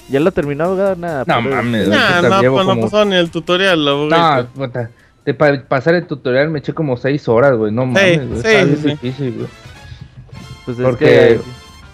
¿Ya 0.09 0.21
lo 0.21 0.33
terminado, 0.33 0.97
Nada. 0.97 1.25
No 1.27 1.43
mames. 1.43 1.89
Nah, 1.89 2.23
no, 2.23 2.53
pues 2.53 2.67
no 2.67 2.81
pasó 2.81 3.05
ni 3.05 3.17
el 3.17 3.31
tutorial. 3.31 3.85
Lo 3.85 4.09
no, 4.09 4.47
puta. 4.55 4.91
De 5.25 5.35
para 5.35 5.63
pasar 5.63 5.95
el 5.95 6.07
tutorial 6.07 6.49
me 6.49 6.61
eché 6.61 6.73
como 6.73 6.97
6 6.97 7.29
horas, 7.29 7.57
güey. 7.57 7.71
No 7.71 7.85
mames, 7.85 8.21
sí, 8.43 8.49
Está 8.49 8.65
sí, 8.65 8.89
difícil, 8.89 9.35
güey. 9.35 9.49
Pues 10.65 10.77
Porque... 10.79 11.33
Es 11.33 11.41
que... 11.41 11.41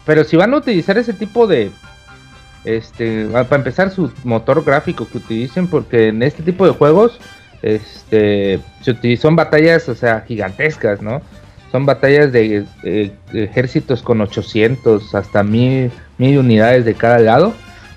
Pero 0.06 0.22
si 0.24 0.36
van 0.36 0.52
a 0.54 0.58
utilizar 0.58 0.98
ese 0.98 1.12
tipo 1.12 1.46
de... 1.46 1.70
Este, 2.64 3.26
para 3.26 3.56
empezar 3.56 3.90
su 3.90 4.10
motor 4.22 4.64
gráfico 4.64 5.06
que 5.06 5.18
utilicen, 5.18 5.66
porque 5.66 6.08
en 6.08 6.22
este 6.22 6.42
tipo 6.42 6.64
de 6.66 6.72
juegos, 6.72 7.18
este, 7.60 8.60
se 8.80 8.90
utilizan 8.90 9.36
batallas, 9.36 9.88
o 9.88 9.94
sea, 9.94 10.22
gigantescas, 10.26 11.02
¿no? 11.02 11.20
Son 11.72 11.86
batallas 11.86 12.32
de, 12.32 12.64
ejércitos 13.32 14.02
con 14.02 14.20
800 14.20 15.14
hasta 15.14 15.42
1000, 15.42 15.90
mil 16.18 16.38
unidades 16.38 16.84
de 16.84 16.94
cada 16.94 17.18
lado. 17.18 17.52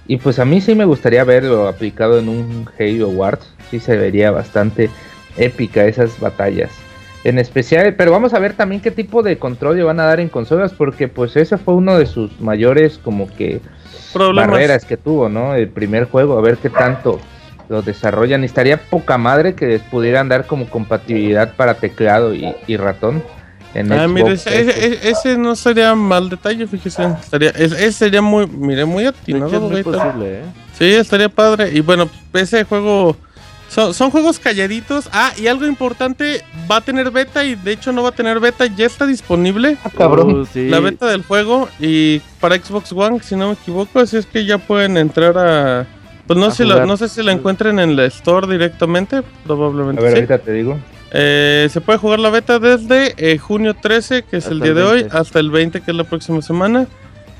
Y 0.07 0.17
pues 0.17 0.39
a 0.39 0.45
mí 0.45 0.61
sí 0.61 0.73
me 0.73 0.85
gustaría 0.85 1.23
verlo 1.23 1.67
aplicado 1.67 2.19
en 2.19 2.29
un 2.29 2.69
Halo 2.79 3.09
Wars. 3.09 3.53
Sí 3.69 3.79
se 3.79 3.97
vería 3.97 4.31
bastante 4.31 4.89
épica 5.37 5.85
esas 5.85 6.19
batallas. 6.19 6.71
En 7.23 7.39
especial, 7.39 7.95
pero 7.95 8.11
vamos 8.11 8.33
a 8.33 8.39
ver 8.39 8.53
también 8.53 8.81
qué 8.81 8.91
tipo 8.91 9.21
de 9.21 9.37
control 9.37 9.75
le 9.75 9.83
van 9.83 9.99
a 9.99 10.05
dar 10.05 10.21
en 10.21 10.29
consolas, 10.29 10.71
porque 10.71 11.09
pues 11.09 11.35
ese 11.35 11.57
fue 11.57 11.73
uno 11.73 11.97
de 11.97 12.05
sus 12.05 12.39
mayores 12.39 12.97
como 12.97 13.27
que 13.27 13.59
barreras 14.33 14.85
que 14.85 14.95
tuvo, 14.95 15.27
¿no? 15.27 15.53
El 15.53 15.67
primer 15.67 16.05
juego, 16.05 16.37
a 16.37 16.41
ver 16.41 16.57
qué 16.57 16.69
tanto 16.69 17.19
lo 17.67 17.81
desarrollan. 17.81 18.45
estaría 18.45 18.77
poca 18.77 19.17
madre 19.17 19.55
que 19.55 19.67
les 19.67 19.81
pudieran 19.81 20.29
dar 20.29 20.47
como 20.47 20.69
compatibilidad 20.69 21.53
para 21.55 21.73
teclado 21.73 22.33
y 22.33 22.77
ratón 22.77 23.21
ah, 23.91 24.07
mire, 24.07 24.33
ese, 24.33 25.37
no 25.37 25.55
sería 25.55 25.95
mal 25.95 26.29
detalle, 26.29 26.67
fíjese. 26.67 27.05
Estaría, 27.21 27.49
ese 27.51 27.91
sería 27.91 28.21
muy, 28.21 28.47
mire, 28.47 28.85
muy 28.85 29.05
atinado. 29.05 29.71
¿eh? 29.77 30.43
Sí, 30.77 30.85
estaría 30.85 31.29
padre. 31.29 31.71
Y 31.73 31.81
bueno, 31.81 32.09
ese 32.33 32.63
juego. 32.63 33.15
Son, 33.69 34.11
juegos 34.11 34.39
calladitos. 34.39 35.09
Ah, 35.11 35.33
y 35.37 35.47
algo 35.47 35.65
importante, 35.65 36.41
va 36.71 36.77
a 36.77 36.81
tener 36.81 37.11
beta 37.11 37.43
y 37.43 37.55
de 37.55 37.73
hecho 37.73 37.91
no 37.91 38.01
va 38.01 38.09
a 38.09 38.11
tener 38.13 38.39
beta, 38.39 38.65
ya 38.65 38.85
está 38.85 39.05
disponible. 39.05 39.77
Ah, 39.83 39.89
cabrón. 39.95 40.47
Uh, 40.53 40.59
la 40.69 40.79
beta 40.79 41.05
del 41.07 41.23
juego 41.23 41.67
y 41.79 42.19
para 42.39 42.55
Xbox 42.55 42.93
One, 42.93 43.19
si 43.21 43.35
no 43.35 43.47
me 43.47 43.53
equivoco, 43.53 43.99
así 43.99 44.17
es 44.17 44.25
que 44.25 44.45
ya 44.45 44.57
pueden 44.57 44.95
entrar 44.95 45.37
a... 45.37 45.85
Pues 46.25 46.39
no, 46.39 46.49
sé, 46.51 46.65
no 46.65 46.97
sé 46.97 47.09
si 47.09 47.23
la 47.23 47.33
encuentren 47.33 47.79
en 47.79 47.95
la 47.95 48.05
store 48.05 48.47
directamente, 48.47 49.21
probablemente. 49.45 50.01
A 50.01 50.03
ver, 50.03 50.15
ahorita 50.15 50.39
te 50.39 50.53
digo. 50.53 50.77
Eh, 51.11 51.67
se 51.71 51.81
puede 51.81 51.99
jugar 51.99 52.19
la 52.19 52.29
beta 52.29 52.59
desde 52.59 53.13
eh, 53.17 53.37
junio 53.37 53.73
13, 53.73 54.23
que 54.23 54.37
es 54.37 54.47
el 54.47 54.59
día 54.59 54.73
de 54.73 54.83
hoy, 54.83 55.07
hasta 55.11 55.39
el 55.39 55.49
20, 55.51 55.81
que 55.81 55.91
es 55.91 55.97
la 55.97 56.03
próxima 56.03 56.41
semana. 56.41 56.87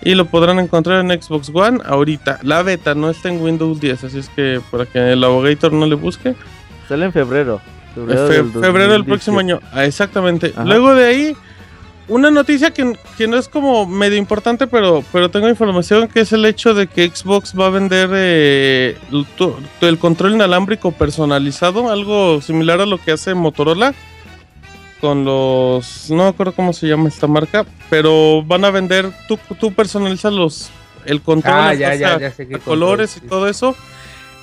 Y 0.01 0.15
lo 0.15 0.25
podrán 0.25 0.60
encontrar 0.60 1.03
en 1.03 1.21
Xbox 1.21 1.51
One 1.53 1.80
ahorita. 1.84 2.39
La 2.43 2.62
beta 2.62 2.95
no 2.95 3.10
está 3.10 3.30
en 3.30 3.41
Windows 3.41 3.80
10, 3.80 4.03
así 4.03 4.19
es 4.19 4.30
que 4.30 4.62
para 4.71 4.86
que 4.86 5.13
el 5.13 5.23
abogator 5.23 5.73
no 5.73 5.86
le 5.86 5.95
busque. 5.95 6.36
Sale 6.88 7.06
en 7.06 7.13
febrero. 7.13 7.60
Febrero, 7.95 8.91
del, 8.91 9.03
próximo 9.06 9.39
año. 9.39 9.60
Ah, 9.71 9.86
exactamente. 9.86 10.53
Luego 10.63 10.93
de 10.93 11.06
ahí 11.06 11.38
una 12.07 12.31
noticia 12.31 12.71
que, 12.71 12.95
no 13.27 13.37
es 13.37 13.49
como 13.49 13.85
medio 13.85 14.17
importante, 14.17 14.67
pero, 14.67 15.03
pero 15.11 15.29
tengo 15.29 15.49
información 15.49 16.07
que 16.07 16.21
es 16.21 16.31
el 16.31 16.45
hecho 16.45 16.73
de 16.73 16.87
que 16.87 17.09
Xbox 17.09 17.53
va 17.57 17.67
a 17.67 17.69
vender 17.69 18.09
eh, 18.13 18.97
el, 19.81 19.97
control 19.99 20.33
inalámbrico 20.33 20.91
personalizado, 20.91 21.89
algo 21.89 22.41
similar 22.41 22.81
a 22.81 22.85
lo 22.85 22.97
que 22.97 23.11
hace 23.11 23.33
Motorola. 23.33 23.93
con 25.01 25.25
los. 25.25 26.09
No 26.09 26.23
me 26.23 26.29
acuerdo 26.29 26.53
cómo 26.53 26.73
se 26.73 26.87
llama 26.87 27.09
esta 27.09 27.27
marca, 27.27 27.65
pero 27.89 28.41
van 28.43 28.63
a 28.65 28.71
vender. 28.71 29.11
Tú, 29.27 29.37
tú 29.59 29.73
personalizas 29.73 30.31
los. 30.31 30.69
El 31.05 31.21
control, 31.21 31.55
ah, 31.55 31.73
ya, 31.73 31.95
ya, 31.95 32.19
ya 32.19 32.59
colores 32.59 33.15
y 33.15 33.21
todo 33.21 33.47
eso. 33.47 33.75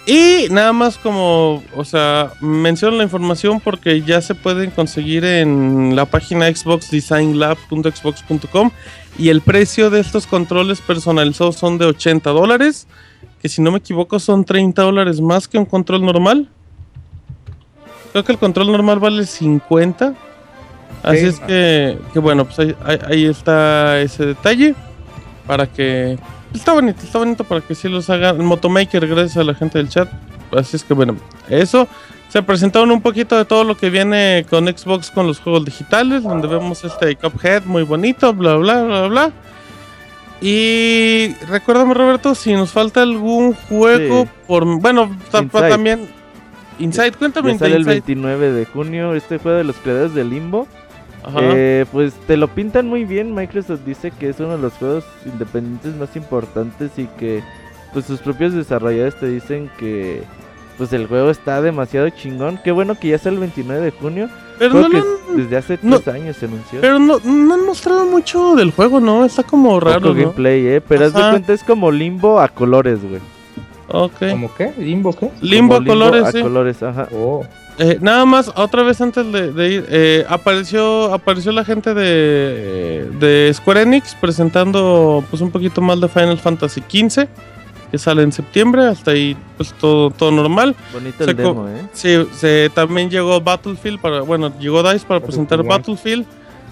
Y 0.07 0.49
nada 0.51 0.75
más 0.75 0.99
como, 0.99 1.62
o 1.75 1.85
sea, 1.85 2.33
menciono 2.40 2.99
la 2.99 3.05
información 3.05 3.59
porque 3.59 4.03
ya 4.03 4.21
se 4.21 4.35
pueden 4.35 4.71
conseguir 4.71 5.25
en 5.25 5.97
la 5.97 6.05
página 6.05 6.55
xboxdesignlab.xbox.com 6.55 8.71
y 9.19 9.31
el 9.31 9.40
precio 9.40 9.88
de 9.88 10.01
estos 10.01 10.27
controles 10.27 10.83
personalizados 10.83 11.57
son 11.57 11.79
de 11.79 11.87
80 11.87 12.29
dólares, 12.31 12.87
que 13.40 13.49
si 13.49 13.62
no 13.62 13.71
me 13.71 13.79
equivoco 13.79 14.19
son 14.19 14.45
30 14.45 14.83
dólares 14.83 15.23
más 15.23 15.49
que 15.49 15.57
un 15.57 15.64
control 15.64 16.05
normal. 16.05 16.51
Creo 18.12 18.25
que 18.25 18.33
el 18.33 18.38
control 18.38 18.73
normal 18.73 18.99
vale 18.99 19.25
50. 19.25 20.12
Así 21.03 21.25
es 21.27 21.40
que, 21.40 21.99
que, 22.12 22.19
bueno, 22.19 22.45
pues 22.45 22.59
ahí, 22.59 22.77
ahí, 23.07 23.25
está 23.27 24.01
ese 24.01 24.27
detalle 24.27 24.75
para 25.47 25.67
que 25.67 26.19
Está 26.55 26.73
bonito, 26.73 27.01
está 27.03 27.19
bonito 27.19 27.45
para 27.45 27.61
que 27.61 27.75
sí 27.75 27.88
los 27.88 28.09
hagan. 28.09 28.45
Motomaker, 28.45 29.07
gracias 29.07 29.37
a 29.37 29.45
la 29.45 29.55
gente 29.55 29.79
del 29.79 29.88
chat. 29.88 30.09
Así 30.57 30.77
es 30.77 30.85
que 30.85 30.95
bueno, 30.95 31.17
eso. 31.49 31.88
Se 32.29 32.43
presentaron 32.43 32.90
un 32.90 33.01
poquito 33.01 33.37
de 33.37 33.45
todo 33.45 33.62
lo 33.62 33.77
que 33.77 33.90
viene 33.90 34.45
con 34.51 34.67
Xbox 34.67 35.11
con 35.11 35.27
los 35.27 35.38
juegos 35.38 35.64
digitales, 35.64 36.25
donde 36.25 36.49
vemos 36.49 36.83
este 36.85 37.14
Cuphead 37.14 37.64
muy 37.64 37.85
bonito, 37.85 38.35
bla, 38.35 38.57
bla, 38.57 38.83
bla, 38.83 39.07
bla. 39.07 39.33
Y 40.40 41.33
recuérdame, 41.49 41.95
Roberto, 41.95 42.35
si 42.35 42.53
nos 42.53 42.71
falta 42.71 43.03
algún 43.03 43.55
juego 43.55 44.27
por. 44.47 44.64
Bueno, 44.81 45.17
también. 45.31 46.09
Inside, 46.79 47.12
cuéntame. 47.12 47.57
sale 47.57 47.77
el 47.77 47.85
29 47.85 48.53
de 48.53 48.64
junio 48.67 49.14
este 49.14 49.38
juego 49.38 49.59
de 49.59 49.64
los 49.64 49.77
creadores 49.77 50.14
de 50.14 50.25
Limbo. 50.25 50.67
Eh, 51.41 51.87
pues 51.91 52.15
te 52.27 52.37
lo 52.37 52.49
pintan 52.49 52.87
muy 52.89 53.05
bien. 53.05 53.35
Microsoft 53.35 53.81
dice 53.87 54.11
que 54.11 54.29
es 54.29 54.41
uno 54.41 54.57
de 54.57 54.59
los 54.59 54.73
juegos 54.75 55.05
independientes 55.25 55.97
más 55.97 56.15
importantes 56.17 56.91
y 56.99 57.07
que 57.07 57.43
pues 57.93 58.05
sus 58.05 58.21
propios 58.21 58.53
desarrolladores 58.53 59.19
te 59.19 59.29
dicen 59.29 59.71
que 59.79 60.23
pues 60.77 60.93
el 60.93 61.07
juego 61.07 61.31
está 61.31 61.63
demasiado 61.63 62.09
chingón. 62.11 62.59
Qué 62.63 62.73
bueno 62.73 62.97
que 62.97 63.09
ya 63.09 63.19
sale 63.19 63.37
el 63.37 63.41
29 63.41 63.83
de 63.83 63.91
junio. 63.93 64.29
Pero 64.59 64.89
no, 64.89 65.05
desde 65.37 65.57
hace 65.57 65.79
tres 65.79 66.09
años 66.09 66.37
se 66.37 66.47
anunció. 66.47 66.81
Pero 66.81 66.99
no, 66.99 67.19
no 67.25 67.55
han 67.55 67.67
mostrado 67.67 68.07
mucho 68.07 68.55
del 68.55 68.71
juego, 68.71 69.01
¿no? 69.01 69.25
Está 69.25 69.43
como 69.43 69.81
raro. 69.81 70.01
¿no? 70.01 70.15
gameplay, 70.15 70.67
eh. 70.67 70.81
Pero 70.81 71.07
haz 71.07 71.15
de 71.15 71.21
cuenta 71.21 71.53
es 71.53 71.65
como 71.65 71.91
limbo 71.91 72.41
a 72.41 72.49
colores, 72.49 73.01
güey. 73.03 73.21
Ok. 73.89 74.31
¿Cómo 74.31 74.55
qué? 74.55 74.73
¿Limbo 74.79 75.13
qué? 75.13 75.31
Limbo, 75.41 75.77
a 75.77 75.85
colores, 75.85 76.35
a 76.35 76.41
colores, 76.41 76.83
ajá. 76.83 77.09
Oh. 77.13 77.45
Eh, 77.79 77.99
nada 78.01 78.25
más, 78.25 78.53
otra 78.55 78.85
vez 78.85 79.01
antes 79.01 79.31
de, 79.33 79.69
ir, 79.69 79.87
eh, 79.89 80.25
apareció, 80.29 81.13
apareció 81.13 81.51
la 81.51 81.65
gente 81.65 81.93
de, 81.93 83.11
de, 83.19 83.53
Square 83.53 83.83
Enix 83.83 84.15
presentando 84.15 85.25
pues 85.29 85.43
un 85.43 85.51
poquito 85.51 85.81
más 85.81 86.01
de 86.01 86.09
Final 86.09 86.39
Fantasy 86.39 86.81
XV, 86.83 87.27
que 87.91 87.99
sale 87.99 88.23
en 88.23 88.31
septiembre, 88.31 88.87
hasta 88.87 89.11
ahí 89.11 89.37
pues 89.57 89.73
todo, 89.73 90.11
todo 90.11 90.31
normal. 90.31 90.77
Bonito 90.93 91.25
el 91.25 91.37
demo, 91.37 91.69
¿eh? 91.69 91.89
Sí, 91.93 92.15
se, 92.37 92.71
también 92.73 93.11
llegó 93.11 93.41
Battlefield, 93.41 94.01
para, 94.01 94.21
bueno, 94.21 94.53
llegó 94.61 94.89
DICE 94.89 95.05
para 95.07 95.19
presentar 95.19 95.65
Battlefield, 95.65 96.27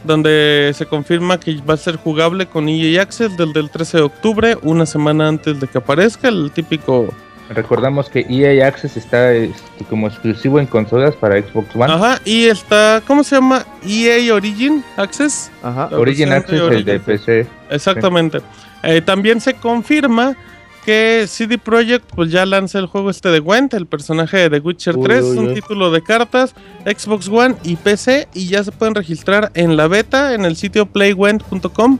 donde 0.05 0.71
se 0.75 0.87
confirma 0.87 1.41
que 1.41 1.57
va 1.69 1.75
a 1.75 1.79
ser 1.79 1.97
jugable 1.97 2.47
con 2.47 2.69
EA 2.69 3.03
Access 3.03 3.37
desde 3.37 3.59
el 3.59 3.71
13 3.71 3.97
de 3.97 4.03
octubre, 4.05 4.59
una 4.63 4.87
semana 4.87 5.27
antes 5.27 5.59
de 5.59 5.67
que 5.67 5.79
aparezca, 5.79 6.29
el 6.29 6.53
típico 6.53 7.13
Recordamos 7.51 8.09
que 8.09 8.27
EA 8.29 8.67
Access 8.67 8.97
está 8.97 9.33
este, 9.33 9.85
como 9.89 10.07
exclusivo 10.07 10.59
en 10.59 10.67
consolas 10.67 11.15
para 11.17 11.41
Xbox 11.41 11.75
One. 11.75 11.93
Ajá, 11.93 12.21
y 12.25 12.47
está, 12.47 13.03
¿cómo 13.07 13.25
se 13.25 13.37
llama? 13.37 13.67
EA 13.87 14.35
Origin 14.35 14.83
Access. 14.97 15.51
Ajá, 15.63 15.89
Origin 15.93 16.33
Access, 16.33 16.61
el 16.61 16.85
de 16.85 17.01
PC. 17.01 17.47
Exactamente. 17.71 18.41
Eh, 18.83 19.01
también 19.01 19.41
se 19.41 19.55
confirma 19.55 20.37
que 20.85 21.27
CD 21.29 21.59
Projekt 21.59 22.05
pues 22.15 22.31
ya 22.31 22.45
lanza 22.45 22.79
el 22.79 22.87
juego 22.87 23.11
este 23.11 23.29
de 23.29 23.41
Gwent, 23.41 23.75
el 23.75 23.87
personaje 23.87 24.37
de 24.37 24.51
The 24.51 24.59
Witcher 24.67 24.97
3, 24.97 25.25
un 25.25 25.55
título 25.55 25.91
de 25.91 26.03
cartas, 26.03 26.55
Xbox 26.85 27.29
One 27.29 27.55
y 27.63 27.77
PC 27.77 28.29
y 28.35 28.49
ya 28.49 28.65
se 28.65 28.73
pueden 28.73 28.95
registrar 28.95 29.51
en 29.55 29.77
la 29.77 29.87
beta 29.87 30.35
en 30.35 30.45
el 30.45 30.57
sitio 30.57 30.87
playgwent.com. 30.87 31.99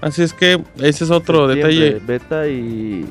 Así 0.00 0.22
es 0.22 0.32
que 0.32 0.60
ese 0.78 1.04
es 1.04 1.10
otro 1.10 1.46
detalle. 1.46 2.00
Beta 2.04 2.48
y 2.48 3.06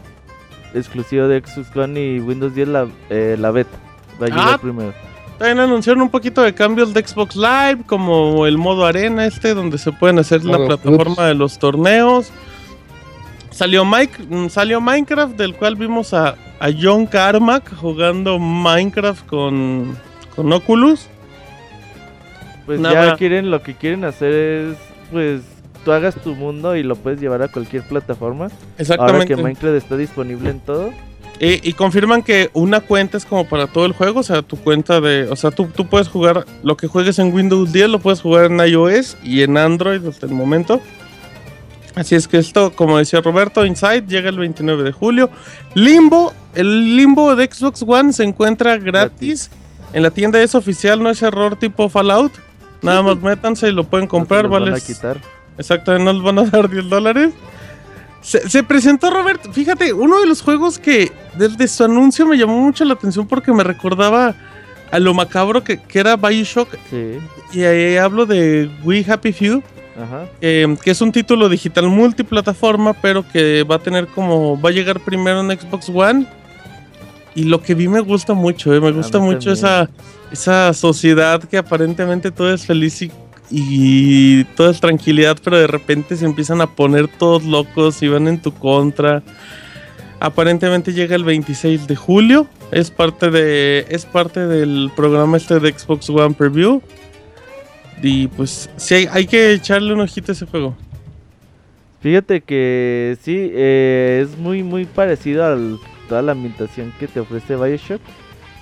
exclusivo 0.74 1.28
de 1.28 1.42
Xbox 1.42 1.76
One 1.76 2.00
y 2.00 2.20
Windows 2.20 2.56
10 2.56 2.68
la, 2.68 2.88
eh, 3.10 3.36
la 3.40 3.52
beta. 3.52 3.78
Va 4.22 4.26
a 4.26 4.30
llegar 4.30 4.48
ah, 4.54 4.58
primero. 4.58 4.94
También 5.38 5.60
anunciaron 5.60 6.04
un 6.04 6.10
poquito 6.10 6.44
de 6.44 6.54
cambios 6.54 6.94
de 6.94 7.06
Xbox 7.06 7.36
Live, 7.36 7.80
como 7.88 8.46
el 8.46 8.58
modo 8.58 8.86
arena 8.86 9.26
este, 9.26 9.56
donde 9.56 9.80
se 9.80 9.92
pueden 9.92 10.20
hacer 10.20 10.44
la 10.44 10.58
plataforma 10.58 11.26
de 11.26 11.34
los 11.34 11.58
torneos. 11.58 12.32
Salió, 13.50 13.84
Mike, 13.84 14.24
mm, 14.30 14.50
salió 14.50 14.80
Minecraft, 14.80 15.36
del 15.36 15.56
cual 15.56 15.76
vimos 15.76 16.14
a, 16.14 16.36
a 16.60 16.70
John 16.80 17.08
Carmack 17.08 17.76
jugando 17.76 18.38
Minecraft 18.38 19.26
con, 19.26 19.98
con 20.36 20.54
Oculus. 20.54 21.08
Pues 22.66 22.80
ya 22.82 23.16
quieren, 23.16 23.50
lo 23.50 23.62
que 23.64 23.74
quieren 23.74 24.06
hacer 24.06 24.32
es, 24.32 24.78
pues, 25.12 25.42
tú 25.84 25.92
hagas 25.92 26.16
tu 26.16 26.36
mundo 26.36 26.76
y 26.76 26.84
lo 26.84 26.96
puedes 26.96 27.20
llevar 27.20 27.42
a 27.42 27.48
cualquier 27.48 27.84
plataforma. 27.84 28.50
Exactamente. 28.78 29.14
Ahora 29.14 29.26
que 29.26 29.36
Minecraft 29.36 29.76
está 29.76 29.98
disponible 29.98 30.50
en 30.50 30.60
todo. 30.60 30.92
Y, 31.44 31.74
confirman 31.74 32.22
que 32.22 32.52
una 32.54 32.82
cuenta 32.82 33.18
es 33.18 33.26
como 33.26 33.50
para 33.50 33.66
todo 33.66 33.88
el 33.88 33.94
juego, 33.94 34.20
o 34.20 34.24
sea, 34.24 34.44
tu 34.44 34.58
cuenta 34.58 35.02
de, 35.02 35.24
o 35.24 35.36
sea, 35.36 35.50
tú, 35.50 35.66
tú 35.76 35.88
puedes 35.88 36.08
jugar 36.08 36.46
lo 36.62 36.78
que 36.78 36.86
juegues 36.86 37.18
en 37.18 37.34
Windows 37.34 37.74
10, 37.74 37.90
lo 37.90 38.00
puedes 38.00 38.22
jugar 38.22 38.52
en 38.52 38.60
iOS 38.60 39.18
y 39.24 39.42
en 39.42 39.58
Android 39.58 40.06
hasta 40.06 40.28
el 40.28 40.34
momento. 40.34 40.80
Así 41.96 42.14
es 42.14 42.28
que 42.28 42.38
esto, 42.38 42.72
como 42.74 43.00
decía 43.00 43.22
Roberto, 43.22 43.66
Inside 43.66 44.06
llega 44.08 44.30
el 44.30 44.38
29 44.38 44.84
de 44.84 44.92
julio. 44.92 45.32
Limbo, 45.74 46.32
el 46.54 46.96
Limbo 46.96 47.36
de 47.36 47.50
Xbox 47.52 47.84
One 47.88 48.14
se 48.14 48.24
encuentra 48.24 48.78
gratis. 48.78 49.50
En 49.94 50.04
la 50.04 50.12
tienda 50.12 50.40
es 50.42 50.54
oficial, 50.54 51.02
no 51.02 51.10
es 51.10 51.24
error 51.24 51.56
tipo 51.58 51.90
Fallout. 51.90 52.34
Nada 52.84 53.02
más 53.02 53.20
métanse 53.20 53.68
y 53.68 53.72
lo 53.72 53.84
pueden 53.84 54.08
comprar, 54.08 54.48
vale. 54.48 54.74
Exactamente, 55.58 56.14
nos 56.14 56.24
van 56.24 56.40
a 56.40 56.44
dar 56.46 56.70
10 56.70 56.90
dólares. 56.90 57.34
Se, 58.22 58.64
presentó 58.64 59.10
Robert, 59.10 59.52
fíjate, 59.52 59.94
uno 59.94 60.20
de 60.20 60.28
los 60.28 60.44
juegos 60.44 60.78
que 60.78 61.12
desde 61.38 61.68
su 61.68 61.84
anuncio 61.84 62.28
me 62.28 62.38
llamó 62.38 62.60
mucho 62.62 62.86
la 62.86 62.94
atención 62.94 63.28
porque 63.28 63.52
me 63.52 63.64
recordaba 63.64 64.36
a 64.92 65.00
lo 65.00 65.14
macabro 65.16 65.64
que, 65.64 65.80
era 65.94 66.18
Bioshock. 66.18 66.70
Sí. 66.90 67.18
Y 67.52 67.64
ahí 67.64 67.98
hablo 67.98 68.28
de 68.28 68.70
We 68.84 69.04
Happy 69.08 69.34
Few. 69.34 69.64
Ajá. 70.02 70.26
que 70.40 70.78
es 70.86 71.02
un 71.02 71.12
título 71.12 71.50
digital 71.50 71.88
multiplataforma, 71.88 72.94
pero 72.94 73.28
que 73.28 73.64
va 73.64 73.76
a 73.76 73.80
tener 73.80 74.08
como. 74.08 74.60
Va 74.60 74.70
a 74.70 74.72
llegar 74.72 75.00
primero 75.00 75.42
en 75.42 75.60
Xbox 75.60 75.90
One. 75.90 76.26
Y 77.36 77.44
lo 77.46 77.62
que 77.62 77.76
vi 77.76 77.88
me 77.88 78.02
gusta 78.02 78.34
mucho, 78.34 78.74
eh, 78.74 78.82
me 78.82 78.92
gusta 78.92 79.20
mucho 79.20 79.52
esa, 79.52 79.90
esa 80.32 80.74
sociedad 80.74 81.42
que 81.44 81.58
aparentemente 81.58 82.30
todo 82.30 82.54
es 82.54 82.66
feliz 82.66 83.02
y 83.02 83.12
y 83.52 84.46
toda 84.56 84.72
es 84.72 84.80
tranquilidad, 84.80 85.38
pero 85.44 85.58
de 85.60 85.68
repente 85.68 86.16
se 86.16 86.26
empiezan 86.26 86.62
a 86.62 86.68
poner 86.68 87.08
todos 87.10 87.44
locos 87.44 88.02
y 88.02 88.08
van 88.08 88.28
en 88.28 88.42
tu 88.42 88.54
contra. 88.54 89.24
Aparentemente 90.22 90.94
llega 90.94 91.16
el 91.16 91.24
26 91.24 91.88
de 91.88 91.96
julio. 91.96 92.48
Es 92.72 92.92
parte 92.92 93.30
de. 93.30 93.86
Es 93.90 94.06
parte 94.06 94.48
del 94.48 94.92
programa 94.96 95.36
este 95.38 95.60
de 95.60 95.74
Xbox 95.74 96.10
One 96.10 96.36
Preview. 96.36 96.82
Y 98.02 98.28
pues 98.28 98.70
sí 98.78 99.08
hay, 99.12 99.28
que 99.28 99.54
echarle 99.54 99.94
un 99.94 100.02
ojito 100.02 100.32
a 100.32 100.34
ese 100.34 100.46
juego. 100.46 100.76
Fíjate 102.02 102.42
que 102.42 103.18
sí, 103.22 103.36
eh, 103.38 104.24
es 104.24 104.38
muy 104.38 104.64
muy 104.64 104.86
parecido 104.86 105.46
a 105.46 105.58
toda 106.08 106.22
la 106.22 106.32
ambientación 106.32 106.94
que 107.00 107.08
te 107.08 107.20
ofrece 107.20 107.56
Bioshock. 107.56 108.02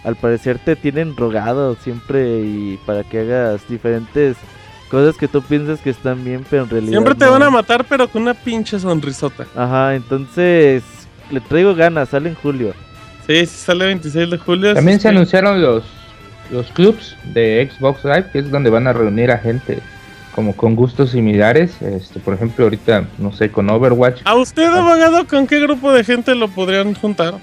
Al 0.04 0.16
parecer 0.16 0.60
te 0.60 0.76
tienen 0.76 1.16
rogado 1.16 1.76
siempre 1.76 2.42
y 2.42 2.80
para 2.86 3.04
que 3.04 3.20
hagas 3.20 3.68
diferentes 3.70 4.38
Cosas 4.90 5.18
que 5.18 5.28
tú 5.28 5.42
piensas 5.42 5.80
que 5.82 5.92
están 5.92 6.24
bien, 6.24 6.44
pero 6.50 6.64
en 6.64 6.70
realidad. 6.70 6.92
Siempre 6.92 7.16
te 7.16 7.26
van 7.26 7.44
a 7.44 7.50
matar, 7.52 7.86
pero 7.88 8.08
con 8.08 8.24
una 8.24 8.34
pinche 8.34 8.80
sonrisota. 8.80 9.46
Ajá, 9.56 9.96
entonces. 9.96 10.84
Le 11.30 11.40
traigo 11.42 11.76
ganas, 11.76 12.10
sale 12.10 12.30
en 12.30 12.36
julio. 12.36 12.74
Sí, 13.28 13.46
sí 13.46 13.56
sale 13.66 13.84
el 13.86 13.90
26 13.90 14.32
de 14.32 14.38
julio. 14.40 14.74
También 14.74 15.00
se 15.00 15.10
anunciaron 15.10 15.62
los, 15.62 15.84
los 16.50 16.72
clubs 16.72 17.16
de 17.34 17.70
Xbox 17.72 18.04
Live, 18.04 18.32
que 18.32 18.40
es 18.40 18.50
donde 18.50 18.72
van 18.72 18.88
a 18.88 18.94
reunir 18.94 19.30
a 19.30 19.38
gente 19.38 19.80
como 20.34 20.56
con 20.56 20.76
gustos 20.76 21.12
similares. 21.12 21.80
Este, 21.84 22.20
por 22.20 22.34
ejemplo, 22.34 22.64
ahorita, 22.64 23.06
no 23.20 23.32
sé, 23.32 23.52
con 23.52 23.70
Overwatch. 23.70 24.22
¿A 24.26 24.36
usted, 24.36 24.66
abogado, 24.66 25.28
con 25.28 25.46
qué 25.46 25.60
grupo 25.60 25.94
de 25.94 26.04
gente 26.04 26.34
lo 26.34 26.48
podrían 26.48 26.96
juntar? 26.96 27.36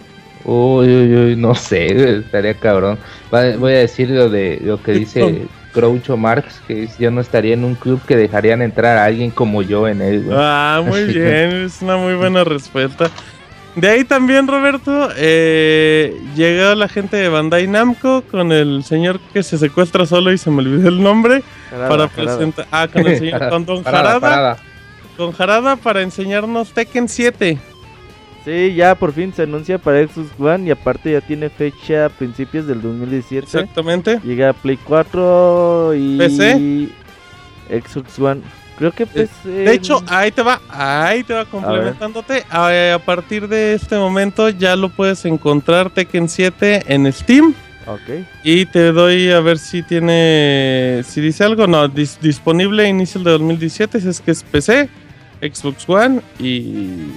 Uy, 0.45 0.87
uy, 0.87 1.17
uy, 1.17 1.37
no 1.37 1.55
sé, 1.55 2.19
estaría 2.19 2.55
cabrón. 2.55 2.99
Voy 3.31 3.73
a 3.73 3.79
decir 3.79 4.11
lo 4.11 4.29
de 4.29 4.61
lo 4.65 4.83
que 4.83 4.93
dice 4.93 5.47
Groucho 5.77 6.17
Marx, 6.17 6.61
que 6.67 6.89
yo 6.99 7.11
no 7.11 7.21
estaría 7.21 7.55
en 7.55 7.63
un 7.63 7.75
club 7.75 8.01
que 8.07 8.17
dejarían 8.17 8.63
entrar 8.63 8.97
a 8.97 9.05
alguien 9.05 9.31
como 9.31 9.63
yo 9.63 9.87
en 9.87 10.01
él. 10.01 10.27
Ah, 10.33 10.83
muy 10.85 11.05
bien, 11.05 11.65
es 11.67 11.83
una 11.83 11.97
muy 11.97 12.15
buena 12.15 12.43
respuesta. 12.43 13.11
De 13.77 13.89
ahí 13.89 14.05
también, 14.05 14.49
Roberto, 14.49 15.11
eh, 15.19 16.19
llegó 16.35 16.75
la 16.75 16.89
gente 16.89 17.19
de 17.19 17.29
Bandai 17.29 17.67
Namco 17.67 18.23
con 18.23 18.51
el 18.51 18.83
señor 18.85 19.21
que 19.35 19.43
se 19.43 19.59
secuestra 19.59 20.07
solo 20.07 20.33
y 20.33 20.39
se 20.39 20.51
me 20.51 20.63
olvidó 20.63 20.89
el 20.89 21.03
nombre. 21.03 21.43
para 21.71 22.09
presentar. 22.09 22.67
Ah, 22.71 22.89
con 22.91 23.07
el 23.07 23.19
señor 23.19 23.49
con 23.51 23.67
Don 23.67 23.85
Jarada. 23.85 24.57
Con 25.19 25.33
Jarada 25.33 25.77
para 25.77 26.01
enseñarnos 26.01 26.73
Tekken 26.73 27.07
7. 27.07 27.59
Sí, 28.47 28.75
ya 28.77 28.95
por 28.95 29.13
fin 29.13 29.33
se 29.35 29.43
anuncia 29.43 29.77
para 29.77 30.07
Xbox 30.07 30.29
One 30.39 30.69
y 30.69 30.71
aparte 30.71 31.11
ya 31.11 31.21
tiene 31.21 31.51
fecha 31.51 32.05
a 32.05 32.09
principios 32.09 32.65
del 32.69 32.81
2017. 32.81 33.45
Exactamente. 33.45 34.21
Llega 34.23 34.51
a 34.51 34.53
Play 34.53 34.77
4 34.85 35.95
y 35.97 36.17
PC. 36.17 36.89
Xbox 37.69 38.17
One. 38.21 38.43
Creo 38.79 38.93
que 38.93 39.05
PC. 39.05 39.49
De 39.49 39.73
hecho, 39.73 40.01
ahí 40.07 40.31
te 40.31 40.43
va, 40.43 40.61
ahí 40.69 41.25
te 41.25 41.35
va 41.35 41.45
complementándote. 41.45 42.45
A, 42.49 43.01
partir 43.05 43.49
de 43.49 43.75
este 43.75 43.97
momento 43.97 44.49
ya 44.49 44.77
lo 44.77 44.91
puedes 44.91 45.25
encontrar 45.25 45.91
Tekken 45.91 46.29
7 46.29 46.85
en 46.87 47.13
Steam. 47.13 47.53
Ok. 47.89 48.27
Y 48.45 48.67
te 48.67 48.93
doy 48.93 49.29
a 49.33 49.41
ver 49.41 49.59
si 49.59 49.83
tiene, 49.83 51.03
si 51.05 51.21
dice 51.21 51.43
algo. 51.43 51.67
No, 51.67 51.89
disponible 51.89 52.89
inicio 52.89 53.21
de 53.25 53.33
2017, 53.33 54.01
si 54.01 54.09
es 54.09 54.21
que 54.21 54.31
es 54.31 54.45
PC, 54.45 54.89
Xbox 55.41 55.89
One 55.89 56.21
y 56.39 57.11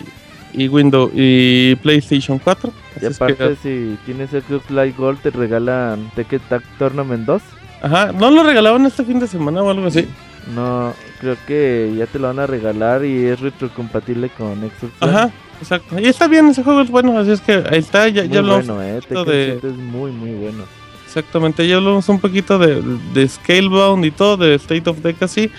y 0.54 0.68
Windows 0.68 1.12
y 1.14 1.76
PlayStation 1.76 2.40
4. 2.40 2.72
Y 3.02 3.06
aparte, 3.06 3.56
si 3.62 3.98
tienes 4.06 4.32
Xbox 4.32 4.70
Live 4.70 4.96
Gold, 4.98 5.20
te 5.20 5.30
regalan 5.30 6.12
Tekken 6.16 6.42
Tag 6.50 6.64
Tournament 6.78 7.26
2. 7.26 7.42
Ajá, 7.82 8.12
¿no 8.12 8.30
lo 8.32 8.44
regalaban 8.44 8.86
este 8.86 9.04
fin 9.04 9.20
de 9.20 9.28
semana 9.28 9.64
o 9.64 9.70
algo 9.70 9.88
así? 9.88 10.08
No, 10.54 10.94
creo 11.20 11.38
que 11.48 11.94
ya 11.98 12.08
te 12.08 12.20
lo 12.20 12.28
van 12.28 12.40
a 12.40 12.48
regalar 12.48 13.06
y 13.06 13.26
es 13.26 13.40
retrocompatible 13.40 14.30
con 14.30 14.58
Xbox 14.60 14.94
Ajá, 15.00 15.32
exacto. 15.62 16.00
Y 16.00 16.08
está 16.08 16.28
bien, 16.28 16.48
ese 16.48 16.64
juego 16.64 16.82
es 16.82 16.90
bueno, 16.90 17.18
así 17.18 17.32
es 17.32 17.42
que 17.42 17.64
ahí 17.70 17.80
está, 17.80 18.08
ya, 18.10 18.24
muy 18.24 18.32
ya 18.32 18.42
bueno, 18.42 18.82
eh. 18.82 19.00
de... 19.26 19.58
es 19.58 19.64
muy, 19.64 20.12
muy 20.12 20.32
bueno. 20.32 20.66
Exactamente, 21.06 21.68
ya 21.68 21.78
hablamos 21.78 22.08
un 22.10 22.20
poquito 22.20 22.60
de, 22.60 22.84
de 23.14 23.28
Scalebound 23.28 24.06
y 24.06 24.12
todo, 24.12 24.38
de 24.38 24.56
State 24.56 24.90
of 24.90 25.00
Decay. 25.00 25.52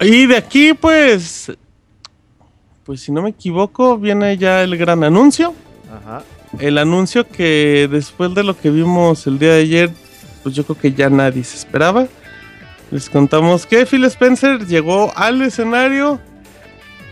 Y 0.00 0.26
de 0.26 0.36
aquí, 0.36 0.74
pues, 0.74 1.50
pues 2.88 3.02
si 3.02 3.12
no 3.12 3.20
me 3.20 3.28
equivoco, 3.28 3.98
viene 3.98 4.38
ya 4.38 4.62
el 4.62 4.74
gran 4.78 5.04
anuncio. 5.04 5.52
Ajá. 5.94 6.22
El 6.58 6.78
anuncio 6.78 7.28
que 7.28 7.86
después 7.92 8.34
de 8.34 8.42
lo 8.42 8.58
que 8.58 8.70
vimos 8.70 9.26
el 9.26 9.38
día 9.38 9.52
de 9.52 9.60
ayer, 9.60 9.90
pues 10.42 10.54
yo 10.54 10.64
creo 10.64 10.78
que 10.78 10.94
ya 10.94 11.10
nadie 11.10 11.44
se 11.44 11.58
esperaba. 11.58 12.08
Les 12.90 13.10
contamos 13.10 13.66
que 13.66 13.84
Phil 13.84 14.06
Spencer 14.06 14.66
llegó 14.66 15.12
al 15.16 15.42
escenario 15.42 16.18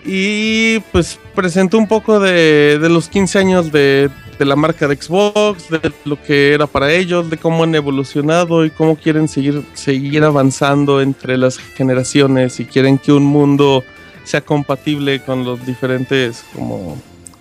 y 0.03 0.81
pues 0.93 1.19
presentó 1.35 1.77
un 1.77 1.89
poco 1.89 2.21
de, 2.21 2.79
los 2.81 3.11
15 3.11 3.39
años 3.39 3.71
de, 3.71 4.09
de, 4.39 4.45
la 4.47 4.57
marca 4.57 4.89
de 4.89 4.97
Xbox, 4.97 5.69
de 5.69 5.93
lo 6.07 6.23
que 6.23 6.55
era 6.55 6.67
para 6.67 6.91
ellos, 6.91 7.29
de 7.29 7.37
cómo 7.37 7.65
han 7.65 7.75
evolucionado 7.75 8.65
y 8.65 8.71
cómo 8.71 8.97
quieren 8.97 9.29
seguir, 9.29 9.63
seguir 9.75 10.25
avanzando 10.25 11.03
entre 11.03 11.37
las 11.37 11.59
generaciones 11.59 12.61
y 12.61 12.65
quieren 12.65 12.97
que 12.97 13.13
un 13.13 13.27
mundo 13.27 13.85
sea 14.27 14.41
compatible 14.41 15.21
con 15.21 15.45
los 15.45 15.65
diferentes 15.65 16.45
como, 16.55 16.97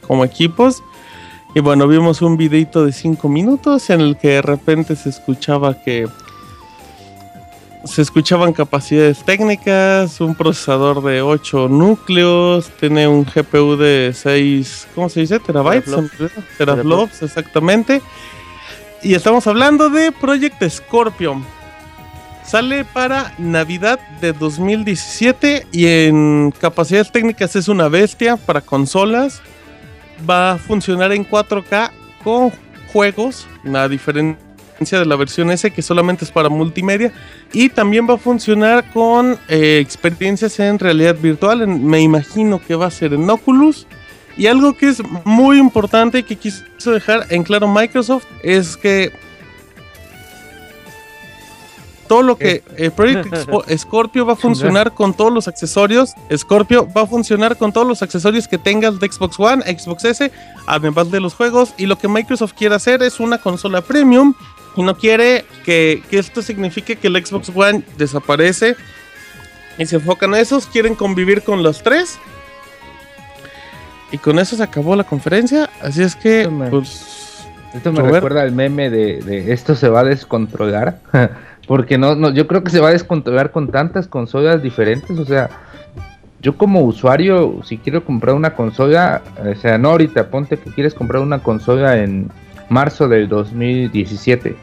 como 0.08 0.24
equipos. 0.24 0.84
Y 1.54 1.62
bueno, 1.62 1.88
vimos 1.88 2.22
un 2.22 2.38
videito 2.38 2.86
de 2.86 2.92
5 2.92 3.28
minutos 3.30 3.90
en 3.90 4.02
el 4.02 4.18
que 4.18 4.30
de 4.30 4.42
repente 4.42 4.96
se 4.96 5.10
escuchaba 5.10 5.82
que 5.82 6.08
se 7.86 8.02
escuchaban 8.02 8.52
capacidades 8.52 9.24
técnicas, 9.24 10.20
un 10.20 10.36
procesador 10.36 11.04
de 11.04 11.22
8 11.22 11.70
núcleos, 11.70 12.70
tiene 12.80 13.08
un 13.08 13.24
GPU 13.24 13.78
de 13.78 14.12
6, 14.14 14.88
¿cómo 14.96 15.08
se 15.08 15.22
dice? 15.22 15.40
Terabytes, 15.40 15.94
teraflops, 16.58 17.22
exactamente. 17.22 18.02
Y 19.04 19.14
estamos 19.14 19.46
hablando 19.46 19.90
de 19.90 20.12
Project 20.12 20.68
Scorpion. 20.68 21.46
Sale 22.46 22.86
para 22.86 23.34
Navidad 23.39 24.00
de 24.22 24.32
2017 24.32 25.66
y 25.72 25.88
en 25.88 26.54
capacidades 26.60 27.12
técnicas 27.12 27.56
es 27.56 27.68
una 27.68 27.88
bestia 27.88 28.38
para 28.38 28.62
consolas. 28.62 29.41
Va 30.30 30.52
a 30.52 30.58
funcionar 30.60 31.12
en 31.12 31.28
4K 31.28 31.89
con 32.24 32.52
juegos, 32.93 33.48
a 33.74 33.88
diferencia 33.88 35.00
de 35.00 35.06
la 35.06 35.16
versión 35.16 35.50
S 35.50 35.72
que 35.72 35.82
solamente 35.82 36.24
es 36.24 36.32
para 36.32 36.50
multimedia. 36.50 37.12
Y 37.52 37.70
también 37.70 38.08
va 38.08 38.14
a 38.14 38.18
funcionar 38.18 38.91
con 38.91 39.39
eh, 39.48 39.80
experiencias 39.80 40.60
en 40.60 40.78
realidad 40.78 41.16
virtual. 41.16 41.68
me 41.68 42.00
imagino 42.00 42.62
que 42.64 42.76
va 42.76 42.86
a 42.86 42.91
ser 42.91 43.16
en 43.16 43.28
Oculus. 43.28 43.88
Y 44.38 44.46
algo 44.48 44.78
que 44.78 44.89
es 44.89 45.02
muy 45.24 45.58
importante 45.58 46.20
y 46.20 46.24
que 46.24 46.36
quiso 46.36 46.91
dejar 46.91 47.26
en 47.30 47.43
claro 47.43 47.68
Microsoft 47.68 48.26
es 48.43 48.78
que 48.78 49.12
todo 52.08 52.22
lo 52.22 52.38
que 52.38 52.64
el 52.78 52.91
Project 52.91 53.34
Scorpio 53.78 54.26
va 54.26 54.34
a 54.34 54.36
funcionar 54.36 54.93
con 54.93 55.14
todos 55.14 55.34
los 55.34 55.47
accesorios. 55.47 56.14
Scorpio 56.36 56.88
va 56.95 57.01
a 57.01 57.08
funcionar 57.08 57.58
con 57.58 57.74
todos 57.74 57.88
los 57.88 58.01
accesorios 58.01 58.47
que 58.47 58.58
tengas 58.58 58.99
de 58.99 59.12
Xbox 59.12 59.39
One, 59.39 59.64
Xbox 59.78 60.06
S, 60.06 60.32
además 60.68 61.12
de 61.12 61.20
los 61.20 61.34
juegos. 61.34 61.74
Y 61.78 61.86
lo 61.86 61.97
que 61.97 62.08
Microsoft 62.08 62.53
quiere 62.53 62.76
hacer 62.76 63.01
es 63.03 63.20
una 63.20 63.38
consola 63.38 63.82
premium 63.82 64.34
y 64.76 64.84
no 64.84 64.97
quiere 64.97 65.45
que, 65.64 66.03
esto 66.12 66.41
signifique 66.41 66.97
que 66.97 67.08
el 67.08 67.26
Xbox 67.26 67.51
One 67.53 67.84
desaparece 67.97 68.76
y 69.78 69.86
se 69.86 69.97
enfocan 69.97 70.34
a 70.34 70.39
esos. 70.39 70.68
Quieren 70.68 70.95
convivir 70.95 71.43
con 71.43 71.64
los 71.64 71.82
tres. 71.82 72.20
Y 74.12 74.18
con 74.18 74.39
eso 74.39 74.56
se 74.56 74.64
acabó 74.64 74.95
la 74.95 75.03
conferencia. 75.03 75.70
Así 75.82 76.03
es 76.03 76.16
que, 76.16 76.49
pues. 76.70 77.24
Esto 77.74 77.91
me 77.91 78.01
recuerda 78.01 78.41
al 78.41 78.53
meme 78.53 78.89
de, 78.89 79.20
de 79.20 79.51
esto 79.51 79.76
se 79.76 79.89
va 79.89 80.01
a 80.01 80.03
descontrolar. 80.06 80.99
Porque 81.68 81.97
no, 81.97 82.16
no, 82.16 82.32
yo 82.32 82.47
creo 82.47 82.63
que 82.63 82.70
se 82.70 82.80
va 82.80 82.89
a 82.89 82.93
descontrolar 82.93 83.51
con 83.51 83.70
tantas 83.70 84.07
consolas 84.07 84.61
diferentes. 84.61 85.18
O 85.18 85.26
sea, 85.26 85.49
yo 86.41 86.55
como 86.57 86.82
usuario, 86.82 87.61
si 87.63 87.78
quiero 87.78 88.03
comprar 88.03 88.36
una 88.36 88.53
consola, 88.53 89.24
o 89.39 89.55
sea, 89.55 89.78
no 89.78 89.89
ahorita, 89.89 90.30
ponte 90.30 90.57
que 90.57 90.70
quieres 90.72 90.93
comprar 90.93 91.24
una 91.24 91.39
consola 91.39 91.97
en 91.97 92.30
marzo 92.70 93.07
del 93.07 93.28
2017. 93.28 94.55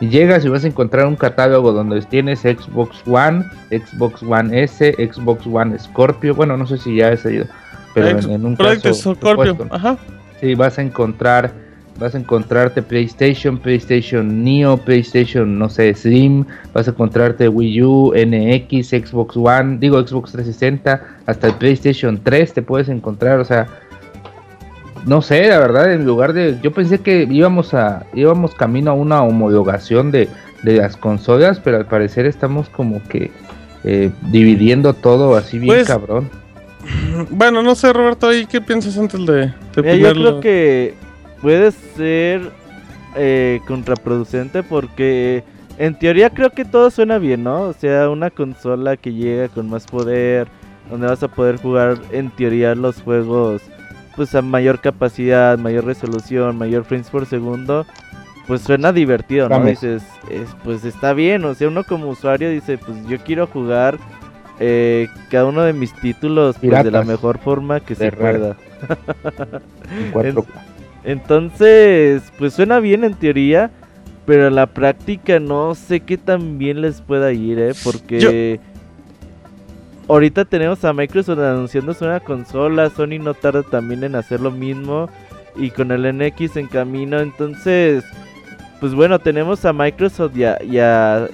Y 0.00 0.08
llegas 0.08 0.44
y 0.44 0.48
vas 0.48 0.64
a 0.64 0.68
encontrar 0.68 1.06
un 1.06 1.16
catálogo 1.16 1.72
donde 1.72 2.00
tienes 2.02 2.40
Xbox 2.40 3.02
One, 3.06 3.44
Xbox 3.70 4.22
One 4.22 4.62
S, 4.62 4.92
Xbox 4.92 5.46
One 5.46 5.78
Scorpio. 5.78 6.34
Bueno, 6.34 6.56
no 6.56 6.66
sé 6.66 6.78
si 6.78 6.96
ya 6.96 7.10
he 7.10 7.16
salido, 7.16 7.46
pero 7.94 8.18
en, 8.18 8.44
un 8.44 8.54
caso. 8.54 9.14
Scorpio, 9.14 9.56
ajá. 9.70 9.96
Sí, 10.40 10.54
vas 10.54 10.78
a 10.78 10.82
encontrar 10.82 11.63
vas 11.98 12.14
a 12.14 12.18
encontrarte 12.18 12.82
PlayStation, 12.82 13.58
PlayStation 13.58 14.44
Neo, 14.44 14.76
PlayStation, 14.76 15.58
no 15.58 15.68
sé, 15.68 15.94
Slim, 15.94 16.44
vas 16.72 16.88
a 16.88 16.90
encontrarte 16.90 17.48
Wii 17.48 17.82
U, 17.82 18.12
NX, 18.14 18.88
Xbox 18.88 19.36
One, 19.36 19.78
digo 19.78 20.00
Xbox 20.00 20.32
360, 20.32 21.02
hasta 21.26 21.46
el 21.46 21.54
PlayStation 21.54 22.20
3 22.22 22.54
te 22.54 22.62
puedes 22.62 22.88
encontrar, 22.88 23.38
o 23.38 23.44
sea, 23.44 23.66
no 25.06 25.22
sé, 25.22 25.48
la 25.48 25.58
verdad, 25.58 25.92
en 25.92 26.04
lugar 26.04 26.32
de, 26.32 26.58
yo 26.62 26.72
pensé 26.72 26.98
que 26.98 27.28
íbamos 27.30 27.74
a, 27.74 28.06
íbamos 28.14 28.54
camino 28.54 28.90
a 28.90 28.94
una 28.94 29.22
homologación 29.22 30.10
de, 30.10 30.28
de 30.62 30.76
las 30.76 30.96
consolas, 30.96 31.60
pero 31.60 31.76
al 31.76 31.86
parecer 31.86 32.26
estamos 32.26 32.68
como 32.70 33.02
que 33.04 33.30
eh, 33.84 34.10
dividiendo 34.30 34.94
todo 34.94 35.36
así 35.36 35.58
bien 35.58 35.74
pues, 35.74 35.86
cabrón. 35.86 36.30
Bueno, 37.30 37.62
no 37.62 37.74
sé, 37.74 37.92
Roberto, 37.92 38.34
¿y 38.34 38.46
qué 38.46 38.60
piensas 38.60 38.98
antes 38.98 39.24
de, 39.24 39.52
de 39.76 39.98
Yo 39.98 40.12
creo 40.12 40.40
que 40.40 40.94
puede 41.44 41.72
ser 41.72 42.40
eh, 43.16 43.60
contraproducente 43.66 44.62
porque 44.62 45.44
en 45.76 45.94
teoría 45.98 46.30
creo 46.30 46.48
que 46.48 46.64
todo 46.64 46.90
suena 46.90 47.18
bien, 47.18 47.44
¿no? 47.44 47.64
O 47.64 47.74
sea, 47.74 48.08
una 48.08 48.30
consola 48.30 48.96
que 48.96 49.12
llega 49.12 49.48
con 49.48 49.68
más 49.68 49.86
poder, 49.86 50.48
donde 50.88 51.06
vas 51.06 51.22
a 51.22 51.28
poder 51.28 51.58
jugar 51.58 51.98
en 52.12 52.30
teoría 52.30 52.74
los 52.74 53.02
juegos 53.02 53.60
pues 54.16 54.34
a 54.34 54.40
mayor 54.40 54.80
capacidad, 54.80 55.58
mayor 55.58 55.84
resolución, 55.84 56.56
mayor 56.56 56.84
frames 56.84 57.10
por 57.10 57.26
segundo, 57.26 57.84
pues 58.46 58.62
suena 58.62 58.90
divertido, 58.90 59.50
¿no? 59.50 59.62
Dices, 59.66 60.02
pues 60.64 60.82
está 60.86 61.12
bien, 61.12 61.44
o 61.44 61.52
sea, 61.52 61.68
uno 61.68 61.84
como 61.84 62.08
usuario 62.08 62.48
dice, 62.48 62.78
pues 62.78 63.06
yo 63.06 63.18
quiero 63.18 63.48
jugar 63.48 63.98
eh, 64.60 65.08
cada 65.30 65.44
uno 65.44 65.62
de 65.62 65.74
mis 65.74 65.92
títulos 65.92 66.56
pues, 66.58 66.84
de 66.84 66.90
la 66.90 67.02
mejor 67.02 67.36
forma 67.36 67.80
que 67.80 67.94
se 67.94 68.10
pueda. 68.12 68.56
Entonces, 71.04 72.22
pues 72.38 72.54
suena 72.54 72.80
bien 72.80 73.04
en 73.04 73.14
teoría, 73.14 73.70
pero 74.26 74.48
en 74.48 74.54
la 74.54 74.66
práctica 74.66 75.38
no 75.38 75.74
sé 75.74 76.00
qué 76.00 76.16
tan 76.16 76.58
bien 76.58 76.80
les 76.80 77.00
pueda 77.02 77.32
ir, 77.32 77.58
¿eh? 77.58 77.72
Porque 77.84 78.58
ahorita 80.08 80.44
tenemos 80.44 80.84
a 80.84 80.92
Microsoft 80.92 81.38
anunciándose 81.38 82.04
una 82.04 82.20
consola, 82.20 82.90
Sony 82.90 83.18
no 83.20 83.34
tarda 83.34 83.62
también 83.62 84.04
en 84.04 84.16
hacer 84.16 84.40
lo 84.40 84.50
mismo 84.50 85.08
y 85.56 85.70
con 85.70 85.92
el 85.92 86.16
NX 86.16 86.56
en 86.56 86.66
camino, 86.66 87.20
entonces... 87.20 88.04
Pues 88.80 88.92
bueno, 88.92 89.18
tenemos 89.18 89.64
a 89.64 89.72
Microsoft 89.72 90.36
y 90.36 90.44
a, 90.44 90.58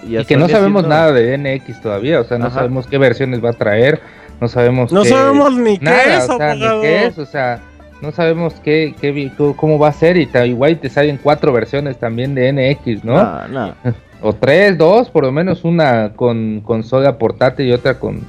y 0.06 0.24
que 0.24 0.36
no 0.36 0.48
sabemos 0.48 0.86
nada 0.86 1.10
de 1.10 1.36
NX 1.36 1.80
todavía, 1.80 2.20
o 2.20 2.24
sea, 2.24 2.38
no 2.38 2.48
sabemos 2.48 2.86
qué 2.86 2.96
versiones 2.96 3.42
va 3.42 3.50
a 3.50 3.54
traer, 3.54 4.00
no 4.40 4.46
sabemos 4.46 4.92
No 4.92 5.04
sabemos 5.04 5.56
ni 5.56 5.76
qué 5.78 6.16
es, 6.16 6.28
o 6.28 6.36
sea, 6.36 6.54
ni 6.54 6.60
qué 6.60 7.06
es, 7.06 7.18
o 7.18 7.26
sea, 7.26 7.60
no 8.00 8.12
sabemos 8.12 8.54
qué, 8.64 8.94
qué, 9.00 9.30
cómo 9.56 9.78
va 9.78 9.88
a 9.88 9.92
ser 9.92 10.16
y 10.16 10.28
igual 10.46 10.78
te 10.78 10.88
salen 10.88 11.18
cuatro 11.22 11.52
versiones 11.52 11.98
también 11.98 12.34
de 12.34 12.52
NX, 12.52 13.04
¿no? 13.04 13.22
No, 13.22 13.48
no. 13.48 13.74
O 14.22 14.34
tres, 14.34 14.76
dos, 14.76 15.08
por 15.08 15.24
lo 15.24 15.32
menos 15.32 15.64
una 15.64 16.12
con 16.12 16.60
consola 16.60 17.16
portátil 17.16 17.68
y 17.68 17.72
otra 17.72 17.98
con, 17.98 18.20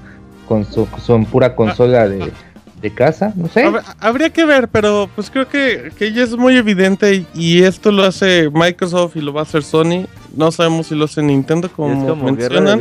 con 0.47 0.63
su, 0.63 0.87
pura 1.29 1.53
consola 1.53 2.07
de, 2.07 2.31
de 2.81 2.91
casa, 2.91 3.31
no 3.35 3.47
sé. 3.47 3.71
Habría 3.99 4.31
que 4.31 4.43
ver, 4.45 4.67
pero 4.67 5.09
pues 5.15 5.29
creo 5.29 5.47
que, 5.47 5.91
que 5.97 6.11
ya 6.11 6.23
es 6.23 6.35
muy 6.35 6.55
evidente 6.57 7.25
y, 7.33 7.61
esto 7.61 7.91
lo 7.91 8.03
hace 8.03 8.49
Microsoft 8.49 9.15
y 9.15 9.21
lo 9.21 9.33
va 9.33 9.41
a 9.41 9.43
hacer 9.43 9.63
Sony. 9.63 10.07
No 10.35 10.51
sabemos 10.51 10.87
si 10.87 10.95
lo 10.95 11.05
hace 11.05 11.21
Nintendo 11.21 11.71
como, 11.71 12.13
es 12.13 12.23
mencionan. 12.23 12.79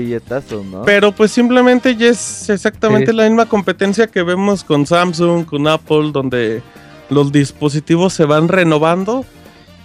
¿no? 0.70 0.82
Pero 0.84 1.12
pues 1.12 1.32
simplemente 1.32 1.96
ya 1.96 2.08
es 2.08 2.48
exactamente 2.48 3.12
la 3.12 3.24
misma 3.24 3.46
competencia 3.46 4.06
que 4.06 4.22
vemos 4.22 4.64
con 4.64 4.86
Samsung, 4.86 5.44
con 5.44 5.68
Apple, 5.68 6.12
donde 6.12 6.62
los 7.10 7.30
dispositivos 7.30 8.14
se 8.14 8.24
van 8.24 8.48
renovando. 8.48 9.24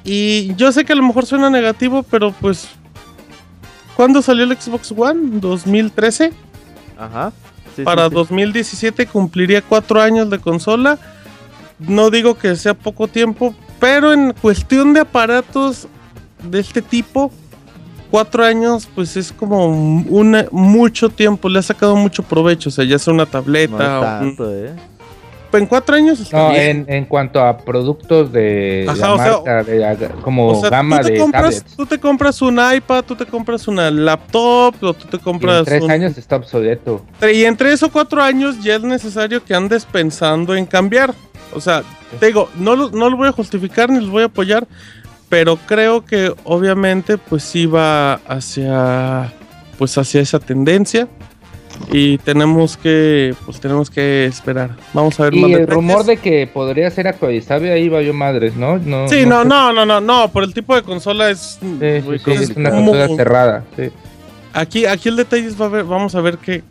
Y 0.03 0.53
yo 0.55 0.71
sé 0.71 0.85
que 0.85 0.93
a 0.93 0.95
lo 0.95 1.03
mejor 1.03 1.25
suena 1.25 1.49
negativo, 1.49 2.03
pero 2.03 2.31
pues... 2.31 2.69
¿Cuándo 3.95 4.21
salió 4.21 4.43
el 4.43 4.55
Xbox 4.55 4.91
One? 4.91 5.39
¿2013? 5.39 6.31
Ajá. 6.97 7.31
Para 7.83 8.09
2017 8.09 9.07
cumpliría 9.07 9.61
cuatro 9.61 10.01
años 10.01 10.29
de 10.29 10.39
consola. 10.39 10.97
No 11.79 12.09
digo 12.09 12.35
que 12.35 12.55
sea 12.55 12.73
poco 12.73 13.07
tiempo, 13.07 13.53
pero 13.79 14.13
en 14.13 14.33
cuestión 14.33 14.93
de 14.93 15.01
aparatos 15.01 15.87
de 16.43 16.59
este 16.59 16.81
tipo, 16.81 17.31
cuatro 18.09 18.45
años, 18.45 18.87
pues 18.93 19.17
es 19.17 19.31
como 19.31 19.67
un 19.67 20.45
mucho 20.51 21.09
tiempo. 21.09 21.49
Le 21.49 21.59
ha 21.59 21.63
sacado 21.63 21.95
mucho 21.95 22.23
provecho. 22.23 22.69
O 22.69 22.71
sea, 22.71 22.85
ya 22.85 22.97
sea 22.97 23.13
una 23.13 23.25
tableta. 23.25 24.21
No 24.21 24.51
¿eh? 24.51 24.73
En 25.57 25.65
cuatro 25.65 25.95
años 25.95 26.31
no, 26.31 26.51
En, 26.51 26.85
en, 26.87 27.05
cuanto 27.05 27.41
a 27.41 27.57
productos 27.57 28.31
de 28.31 28.85
marca, 28.87 29.63
de, 29.63 30.09
como 30.21 30.61
gama 30.61 30.99
de 30.99 31.17
compras, 31.17 31.65
Tú 31.75 31.85
te 31.85 31.99
compras 31.99 32.41
un 32.41 32.59
iPad, 32.59 33.03
tú 33.03 33.15
te 33.15 33.25
compras 33.25 33.67
una 33.67 33.91
laptop, 33.91 34.75
o 34.81 34.93
tú 34.93 35.07
te 35.07 35.19
compras. 35.19 35.59
en 35.59 35.65
tres 35.65 35.89
años 35.89 36.17
está 36.17 36.37
obsoleto. 36.37 37.03
Y 37.21 37.43
en 37.43 37.55
tres 37.57 37.83
o 37.83 37.91
cuatro 37.91 38.21
años 38.21 38.63
ya 38.63 38.75
es 38.75 38.83
necesario 38.83 39.43
que 39.43 39.53
andes 39.53 39.85
pensando 39.85 40.55
en 40.55 40.65
cambiar. 40.65 41.13
O 41.53 41.61
sea, 41.61 41.83
te 42.19 42.27
digo, 42.27 42.49
no, 42.55 42.75
no 42.75 43.09
lo 43.09 43.17
voy 43.17 43.27
a 43.27 43.31
justificar 43.31 43.89
ni 43.89 44.03
lo 44.05 44.11
voy 44.11 44.23
a 44.23 44.27
apoyar, 44.27 44.67
pero 45.29 45.57
creo 45.57 46.05
que 46.05 46.33
obviamente 46.43 47.17
pues 47.17 47.43
sí 47.43 47.65
va 47.65 48.15
hacia 48.27 49.33
pues 49.77 49.97
hacia 49.97 50.21
esa 50.21 50.39
tendencia 50.39 51.07
y 51.91 52.17
tenemos 52.19 52.77
que 52.77 53.35
pues 53.45 53.59
tenemos 53.59 53.89
que 53.89 54.25
esperar. 54.25 54.71
Vamos 54.93 55.19
a 55.19 55.23
ver 55.23 55.35
y 55.35 55.53
el 55.53 55.67
rumor 55.67 56.03
de 56.05 56.17
que 56.17 56.47
podría 56.47 56.89
ser 56.91 57.07
actualizable 57.07 57.71
ahí 57.71 57.89
va 57.89 58.01
yo 58.01 58.13
madres 58.13 58.55
no, 58.55 58.77
no 58.77 59.07
sí 59.07 59.25
no 59.25 59.43
no, 59.43 59.71
no 59.73 59.85
no 59.85 60.01
no 60.01 60.31
por 60.31 60.43
el 60.43 60.53
tipo 60.53 60.75
de 60.75 60.81
consola 60.81 61.29
es, 61.29 61.59
una 61.61 62.71
consola 62.71 63.07
cerrada 63.15 63.63
aquí 64.53 64.85
aquí 64.85 65.09
el 65.09 65.15
detalle 65.15 65.47
es 65.47 65.59
va 65.59 65.65
a 65.65 65.69
ver, 65.69 65.83
vamos 65.83 66.15
a 66.15 66.21
ver 66.21 66.37
qué 66.37 66.63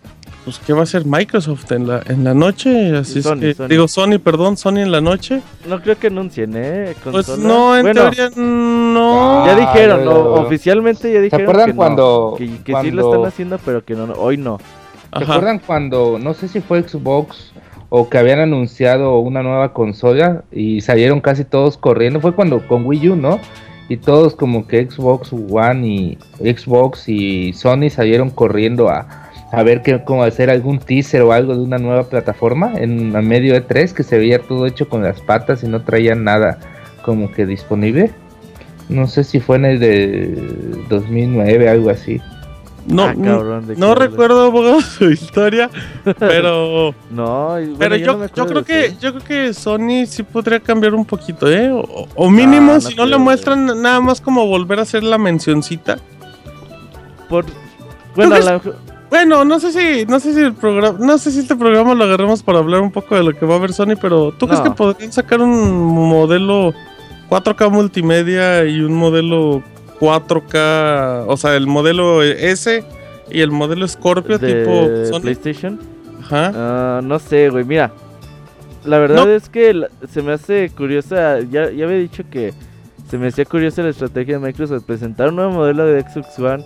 pues 0.44 0.58
qué 0.58 0.74
va 0.74 0.80
a 0.80 0.82
hacer 0.82 1.06
Microsoft 1.06 1.72
en 1.72 1.88
la 1.88 2.02
en 2.06 2.22
la 2.22 2.34
noche 2.34 2.96
así 2.96 3.20
es 3.20 3.26
que 3.26 3.54
digo 3.68 3.88
Sony 3.88 4.18
perdón 4.22 4.58
Sony 4.58 4.78
en 4.78 4.92
la 4.92 5.00
noche. 5.00 5.40
No 5.66 5.80
creo 5.80 5.98
que 5.98 6.08
anuncien 6.08 6.52
eh 6.54 6.94
pues 7.02 7.28
no 7.38 7.76
en 7.78 7.92
teoría 7.94 8.30
no. 8.36 9.46
ya 9.46 9.56
dijeron 9.56 10.06
oficialmente 10.06 11.12
ya 11.12 11.20
dijeron 11.20 11.46
¿Se 11.46 11.50
acuerdan 11.50 11.70
que 11.70 11.76
cuando 11.76 12.34
que, 12.36 12.74
sí 12.82 12.90
lo 12.90 13.10
están 13.10 13.26
haciendo 13.26 13.58
pero 13.64 13.84
que 13.84 13.94
no 13.94 14.12
hoy 14.14 14.36
no 14.36 14.58
¿Se 15.16 15.24
acuerdan 15.24 15.60
cuando, 15.60 16.18
no 16.18 16.34
sé 16.34 16.48
si 16.48 16.60
fue 16.60 16.82
Xbox 16.82 17.52
o 17.88 18.08
que 18.08 18.18
habían 18.18 18.40
anunciado 18.40 19.18
una 19.18 19.42
nueva 19.42 19.72
consola 19.72 20.44
y 20.50 20.80
salieron 20.80 21.20
casi 21.20 21.44
todos 21.44 21.76
corriendo? 21.76 22.20
Fue 22.20 22.34
cuando 22.34 22.66
con 22.66 22.84
Wii 22.84 23.10
U, 23.10 23.16
¿no? 23.16 23.40
Y 23.88 23.98
todos 23.98 24.34
como 24.34 24.66
que 24.66 24.88
Xbox 24.88 25.32
One 25.32 25.86
y 25.86 26.18
Xbox 26.38 27.08
y 27.08 27.52
Sony 27.52 27.90
salieron 27.90 28.30
corriendo 28.30 28.88
a, 28.88 29.30
a 29.52 29.62
ver 29.62 29.82
qué, 29.82 30.02
cómo 30.04 30.24
hacer 30.24 30.50
algún 30.50 30.78
teaser 30.78 31.22
o 31.22 31.32
algo 31.32 31.54
de 31.54 31.62
una 31.62 31.78
nueva 31.78 32.04
plataforma 32.04 32.72
en 32.76 33.10
medio 33.28 33.52
de 33.52 33.60
tres 33.60 33.92
que 33.92 34.02
se 34.02 34.18
veía 34.18 34.38
todo 34.38 34.66
hecho 34.66 34.88
con 34.88 35.02
las 35.02 35.20
patas 35.20 35.62
y 35.62 35.68
no 35.68 35.82
traían 35.82 36.24
nada 36.24 36.58
como 37.02 37.30
que 37.30 37.46
disponible. 37.46 38.10
No 38.88 39.06
sé 39.06 39.24
si 39.24 39.40
fue 39.40 39.56
en 39.56 39.64
el 39.64 39.78
de 39.78 40.84
2009, 40.88 41.68
algo 41.68 41.90
así. 41.90 42.20
No, 42.86 43.04
ah, 43.04 43.14
no 43.76 43.94
recuerdo 43.94 44.46
abogado 44.46 44.80
su 44.82 45.10
historia, 45.10 45.70
pero 46.18 46.94
no, 47.10 47.56
pero 47.78 47.96
yo, 47.96 48.26
yo, 48.34 48.46
creo 48.46 48.64
que 48.64 48.94
yo 49.00 49.12
creo 49.14 49.24
que 49.24 49.54
Sony 49.54 50.06
sí 50.06 50.22
podría 50.22 50.60
cambiar 50.60 50.94
un 50.94 51.04
poquito, 51.04 51.50
eh, 51.50 51.70
o, 51.72 52.30
mínimo 52.30 52.80
si 52.80 52.94
no 52.94 53.06
le 53.06 53.16
muestran 53.16 53.80
nada 53.80 54.00
más 54.00 54.20
como 54.20 54.46
volver 54.46 54.80
a 54.80 54.82
hacer 54.82 55.02
la 55.02 55.16
mencioncita. 55.16 55.96
Por 57.28 57.46
bueno, 58.14 58.60
bueno, 59.08 59.44
no 59.44 59.58
sé 59.60 59.72
si 59.72 60.06
no 60.06 60.20
sé 60.20 60.34
si 60.34 60.40
el 60.40 60.52
programa, 60.52 60.98
no 61.00 61.16
sé 61.16 61.30
si 61.30 61.38
este 61.38 61.56
programa 61.56 61.94
lo 61.94 62.04
agarremos 62.04 62.42
para 62.42 62.58
hablar 62.58 62.80
un 62.80 62.92
poco 62.92 63.14
de 63.14 63.22
lo 63.22 63.32
que 63.32 63.46
va 63.46 63.54
a 63.54 63.58
ver 63.58 63.72
Sony, 63.72 63.96
pero 64.00 64.32
¿tú 64.32 64.46
crees 64.46 64.60
que 64.60 64.70
podrían 64.70 65.12
sacar 65.12 65.40
un 65.40 65.82
modelo 65.84 66.74
4K 67.30 67.70
multimedia 67.70 68.64
y 68.64 68.80
un 68.80 68.92
modelo 68.92 69.62
4K, 70.04 71.24
o 71.26 71.36
sea, 71.36 71.56
el 71.56 71.66
modelo 71.66 72.22
S 72.22 72.84
y 73.30 73.40
el 73.40 73.50
modelo 73.50 73.86
Scorpio 73.88 74.38
tipo 74.38 74.90
PlayStation. 75.20 75.80
Ajá. 76.22 76.52
Ah, 76.54 77.00
no 77.02 77.18
sé, 77.18 77.50
güey, 77.50 77.64
mira. 77.64 77.92
La 78.84 78.98
verdad 78.98 79.30
es 79.30 79.48
que 79.48 79.86
se 80.10 80.20
me 80.20 80.32
hace 80.32 80.70
curiosa, 80.76 81.40
ya, 81.40 81.70
ya 81.70 81.86
había 81.86 81.96
dicho 81.96 82.22
que 82.30 82.52
se 83.08 83.16
me 83.16 83.28
hacía 83.28 83.46
curiosa 83.46 83.82
la 83.82 83.88
estrategia 83.88 84.38
de 84.38 84.46
Microsoft 84.46 84.84
presentar 84.84 85.30
un 85.30 85.36
nuevo 85.36 85.52
modelo 85.52 85.86
de 85.86 86.02
Xbox 86.02 86.38
One 86.38 86.64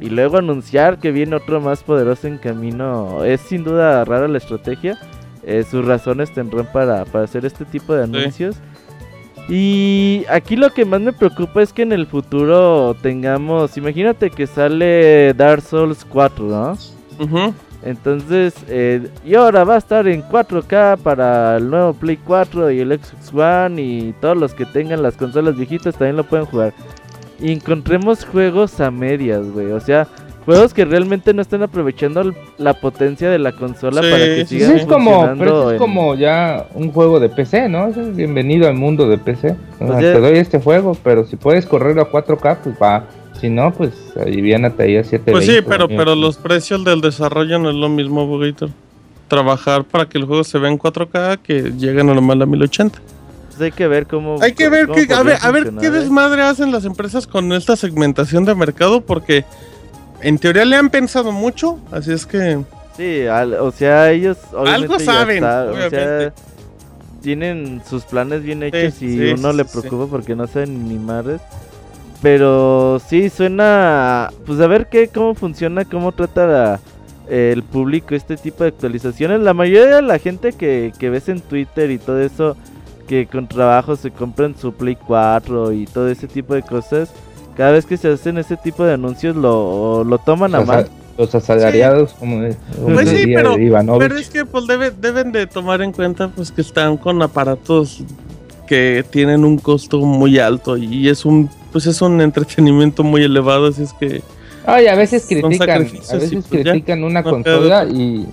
y 0.00 0.08
luego 0.08 0.38
anunciar 0.38 0.98
que 0.98 1.10
viene 1.10 1.36
otro 1.36 1.60
más 1.60 1.82
poderoso 1.82 2.26
en 2.26 2.38
camino. 2.38 3.24
Es 3.24 3.40
sin 3.42 3.64
duda 3.64 4.04
rara 4.04 4.28
la 4.28 4.38
estrategia. 4.38 4.98
Eh, 5.42 5.64
sus 5.68 5.84
razones 5.84 6.32
tendrán 6.32 6.70
para, 6.72 7.04
para 7.04 7.24
hacer 7.24 7.44
este 7.44 7.64
tipo 7.64 7.94
de 7.94 8.04
anuncios. 8.04 8.56
Y 9.48 10.24
aquí 10.28 10.56
lo 10.56 10.70
que 10.70 10.84
más 10.84 11.00
me 11.00 11.12
preocupa 11.12 11.62
es 11.62 11.72
que 11.72 11.82
en 11.82 11.92
el 11.92 12.06
futuro 12.06 12.94
tengamos, 13.00 13.76
imagínate 13.78 14.30
que 14.30 14.46
sale 14.46 15.32
Dark 15.32 15.62
Souls 15.62 16.04
4, 16.04 16.44
¿no? 16.46 16.78
Entonces, 17.82 18.54
eh, 18.68 19.08
y 19.24 19.34
ahora 19.36 19.64
va 19.64 19.76
a 19.76 19.78
estar 19.78 20.06
en 20.08 20.22
4K 20.22 20.98
para 20.98 21.56
el 21.56 21.70
nuevo 21.70 21.94
Play 21.94 22.18
4 22.18 22.70
y 22.72 22.80
el 22.80 22.98
Xbox 22.98 23.32
One 23.32 23.80
y 23.80 24.14
todos 24.20 24.36
los 24.36 24.52
que 24.52 24.66
tengan 24.66 25.02
las 25.02 25.16
consolas 25.16 25.56
viejitas 25.56 25.96
también 25.96 26.16
lo 26.16 26.24
pueden 26.24 26.44
jugar. 26.46 26.74
Y 27.40 27.52
encontremos 27.52 28.24
juegos 28.24 28.80
a 28.80 28.90
medias, 28.90 29.48
güey. 29.50 29.70
O 29.70 29.80
sea, 29.80 30.08
juegos 30.48 30.72
que 30.72 30.86
realmente 30.86 31.34
no 31.34 31.42
están 31.42 31.62
aprovechando 31.62 32.34
la 32.56 32.72
potencia 32.72 33.28
de 33.28 33.38
la 33.38 33.52
consola 33.52 34.00
para 34.00 34.16
que 34.16 34.46
sigan 34.46 34.78
es 34.78 34.86
como, 34.86 35.34
pero 35.38 35.72
es 35.72 35.78
como 35.78 36.14
ya 36.14 36.66
un 36.74 36.90
juego 36.90 37.20
de 37.20 37.28
PC, 37.28 37.68
¿no? 37.68 37.88
Es 37.88 38.16
bienvenido 38.16 38.66
al 38.66 38.72
mundo 38.72 39.06
de 39.10 39.18
PC. 39.18 39.56
Pues 39.78 39.98
te 39.98 40.18
doy 40.18 40.38
este 40.38 40.58
juego, 40.58 40.96
pero 41.04 41.26
si 41.26 41.36
puedes 41.36 41.66
correr 41.66 41.98
a 41.98 42.10
4K, 42.10 42.60
pues 42.64 42.76
va. 42.82 43.04
Si 43.38 43.50
no, 43.50 43.74
pues 43.74 43.92
aliviánate 44.18 44.84
ahí 44.84 44.96
a 44.96 45.04
7 45.04 45.32
Pues 45.32 45.44
sí, 45.44 45.58
pero, 45.68 45.86
pero 45.86 46.14
los 46.14 46.38
precios 46.38 46.82
del 46.82 47.02
desarrollo 47.02 47.58
no 47.58 47.68
es 47.68 47.76
lo 47.76 47.90
mismo, 47.90 48.26
Bogator. 48.26 48.70
Trabajar 49.28 49.84
para 49.84 50.06
que 50.06 50.16
el 50.16 50.24
juego 50.24 50.44
se 50.44 50.58
vea 50.58 50.70
en 50.70 50.78
4K 50.78 51.40
que 51.42 51.72
llegue 51.76 52.02
normal 52.02 52.40
a 52.40 52.46
1080 52.46 52.98
pues 53.48 53.60
hay 53.60 53.72
que 53.72 53.86
ver 53.86 54.06
cómo. 54.06 54.40
Hay 54.40 54.52
que 54.52 54.68
ver, 54.70 54.88
que, 54.88 55.12
a 55.12 55.22
ver, 55.22 55.36
a 55.42 55.50
ver 55.50 55.72
qué 55.78 55.86
¿eh? 55.86 55.90
desmadre 55.90 56.42
hacen 56.42 56.70
las 56.70 56.84
empresas 56.84 57.26
con 57.26 57.52
esta 57.52 57.76
segmentación 57.76 58.44
de 58.44 58.54
mercado, 58.54 59.00
porque 59.00 59.44
en 60.20 60.38
teoría 60.38 60.64
le 60.64 60.76
han 60.76 60.90
pensado 60.90 61.32
mucho, 61.32 61.78
así 61.90 62.12
es 62.12 62.26
que... 62.26 62.60
Sí, 62.96 63.26
o 63.26 63.70
sea, 63.70 64.10
ellos... 64.10 64.38
Algo 64.66 64.98
saben, 64.98 65.44
o 65.44 65.90
sea, 65.90 66.32
tienen 67.22 67.82
sus 67.88 68.04
planes 68.04 68.42
bien 68.42 68.62
hechos 68.62 69.00
y 69.02 69.32
uno 69.32 69.52
le 69.52 69.64
preocupa 69.64 70.06
porque 70.06 70.34
no 70.34 70.46
saben 70.46 70.88
ni 70.88 70.98
madres. 70.98 71.40
Pero 72.20 73.00
sí, 73.06 73.30
suena... 73.30 74.30
Pues 74.46 74.58
a 74.60 74.66
ver 74.66 74.88
qué, 74.88 75.08
cómo 75.08 75.34
funciona, 75.34 75.84
cómo 75.84 76.10
trata 76.12 76.80
el 77.28 77.62
público 77.62 78.14
este 78.14 78.36
tipo 78.36 78.64
de 78.64 78.70
actualizaciones. 78.70 79.40
La 79.40 79.54
mayoría 79.54 79.96
de 79.96 80.02
la 80.02 80.18
gente 80.18 80.52
que, 80.52 80.92
que 80.98 81.10
ves 81.10 81.28
en 81.28 81.40
Twitter 81.40 81.90
y 81.90 81.98
todo 81.98 82.20
eso, 82.20 82.56
que 83.06 83.26
con 83.26 83.46
trabajo 83.46 83.94
se 83.94 84.10
compran 84.10 84.56
su 84.58 84.72
Play 84.72 84.96
4 84.96 85.72
y 85.72 85.86
todo 85.86 86.08
ese 86.08 86.26
tipo 86.26 86.54
de 86.54 86.62
cosas 86.62 87.12
cada 87.58 87.72
vez 87.72 87.84
que 87.84 87.96
se 87.96 88.08
hacen 88.08 88.38
ese 88.38 88.56
tipo 88.56 88.84
de 88.84 88.92
anuncios 88.94 89.34
lo, 89.34 90.04
lo 90.04 90.18
toman 90.18 90.54
a 90.54 90.60
mal. 90.60 90.88
Los 91.18 91.34
asalariados, 91.34 92.12
como, 92.12 92.46
pues 92.84 93.08
sí, 93.08 93.34
pero, 93.34 93.56
pero, 93.98 94.16
es 94.16 94.30
que 94.30 94.44
pues 94.44 94.64
deben 94.68 95.32
de 95.32 95.48
tomar 95.48 95.82
en 95.82 95.90
cuenta 95.90 96.28
pues 96.28 96.52
que 96.52 96.60
están 96.60 96.96
con 96.96 97.20
aparatos 97.20 98.04
que 98.68 99.04
tienen 99.10 99.44
un 99.44 99.58
costo 99.58 99.98
muy 99.98 100.38
alto 100.38 100.76
y 100.76 101.08
es 101.08 101.24
un 101.24 101.50
pues 101.72 101.86
es 101.86 102.00
un 102.00 102.20
entretenimiento 102.20 103.02
muy 103.02 103.24
elevado, 103.24 103.66
así 103.66 103.82
es 103.82 103.92
que 103.94 104.22
Ay, 104.64 104.86
a 104.86 104.94
veces 104.94 105.26
critican, 105.26 105.70
a 105.70 106.14
veces 106.14 106.44
pues, 106.48 106.62
critican 106.62 107.02
una 107.02 107.24
consola 107.24 107.86
y 107.86 108.24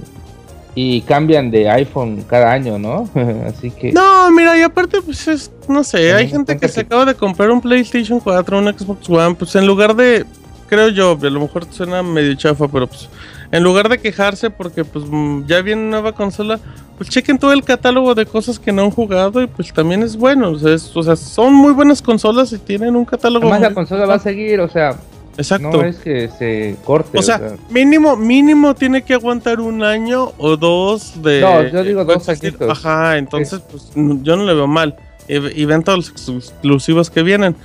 y 0.75 1.01
cambian 1.01 1.49
de 1.49 1.69
iPhone 1.69 2.23
cada 2.29 2.51
año, 2.51 2.77
¿no? 2.77 3.09
Así 3.47 3.71
que... 3.71 3.93
No, 3.93 4.29
mira, 4.29 4.57
y 4.57 4.61
aparte, 4.61 5.01
pues 5.01 5.27
es, 5.27 5.51
no 5.69 5.83
sé, 5.83 6.13
hay 6.13 6.27
gente 6.27 6.57
que, 6.57 6.67
se 6.67 6.81
acaba 6.81 7.05
de 7.05 7.15
comprar 7.15 7.49
un 7.49 7.61
PlayStation 7.61 8.19
4, 8.19 8.59
un 8.59 8.77
Xbox 8.77 9.09
One, 9.09 9.35
pues 9.35 9.55
en 9.55 9.65
lugar 9.65 9.95
de, 9.95 10.25
creo 10.67 10.89
yo, 10.89 11.17
a 11.19 11.29
lo 11.29 11.39
mejor 11.39 11.65
suena 11.71 12.03
medio 12.03 12.35
chafa, 12.35 12.67
pero 12.67 12.87
pues 12.87 13.09
en 13.51 13.63
lugar 13.63 13.87
de 13.87 13.99
quejarse 13.99 14.49
porque 14.49 14.83
pues 14.83 15.05
mm, 15.07 15.45
ya 15.45 15.61
viene 15.61 15.83
nueva 15.83 16.11
consola, 16.11 16.59
pues 16.97 17.09
chequen 17.09 17.37
todo 17.37 17.53
el 17.53 17.63
catálogo 17.63 18.13
de 18.13 18.25
cosas 18.25 18.59
que 18.59 18.73
no 18.73 18.83
han 18.83 18.91
jugado 18.91 19.41
y 19.41 19.47
pues 19.47 19.71
también 19.71 20.03
es 20.03 20.17
bueno, 20.17 20.51
o 20.51 20.59
sea, 20.59 20.75
o 20.93 21.03
sea 21.03 21.15
son 21.15 21.53
muy 21.53 21.71
buenas 21.71 22.01
consolas 22.01 22.51
y 22.51 22.57
tienen 22.57 22.97
un 22.97 23.05
catálogo... 23.05 23.47
Además 23.47 23.61
la 23.61 23.73
consola 23.73 24.05
va 24.05 24.15
a 24.15 24.19
seguir, 24.19 24.59
o 24.59 24.67
sea, 24.67 24.97
Exacto. 25.37 25.71
No 25.71 25.83
es 25.83 25.97
que 25.97 26.29
se 26.29 26.75
corte. 26.83 27.17
O 27.17 27.21
sea, 27.21 27.55
mínimo, 27.69 28.15
mínimo 28.15 28.73
tiene 28.73 29.01
que 29.01 29.13
aguantar 29.13 29.59
un 29.59 29.83
año 29.83 30.31
o 30.37 30.55
dos 30.57 31.21
de. 31.21 31.41
No, 31.41 31.63
yo 31.67 31.83
digo 31.83 32.05
dos 32.05 32.27
añitos. 32.29 32.69
Ajá, 32.69 33.17
entonces, 33.17 33.61
pues 33.69 33.91
yo 33.95 34.35
no 34.35 34.43
le 34.43 34.53
veo 34.53 34.67
mal. 34.67 34.95
Y, 35.27 35.65
ven 35.65 35.83
todos 35.83 35.97
los 35.97 36.09
exclusivos 36.09 37.09
que 37.09 37.23
vienen. 37.23 37.55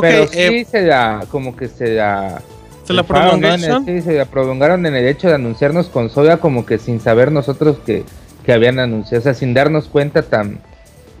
Pero 0.00 0.26
sí 0.26 0.38
eh, 0.38 0.66
se 0.68 0.84
da, 0.86 1.24
como 1.30 1.54
que 1.54 1.68
se 1.68 1.94
da. 1.94 2.40
¿Se 2.84 2.94
la 2.94 3.02
prolongaron? 3.02 3.84
Sí, 3.84 4.00
se 4.00 4.14
la 4.14 4.24
prolongaron 4.24 4.86
en 4.86 4.94
el 4.94 5.06
hecho 5.06 5.28
de 5.28 5.34
anunciarnos 5.34 5.88
consola 5.88 6.38
como 6.38 6.64
que 6.64 6.78
sin 6.78 6.98
saber 6.98 7.30
nosotros 7.30 7.76
que, 7.84 8.04
que 8.44 8.52
habían 8.52 8.78
anunciado, 8.78 9.20
o 9.20 9.22
sea, 9.22 9.34
sin 9.34 9.52
darnos 9.52 9.86
cuenta 9.86 10.22
tan 10.22 10.60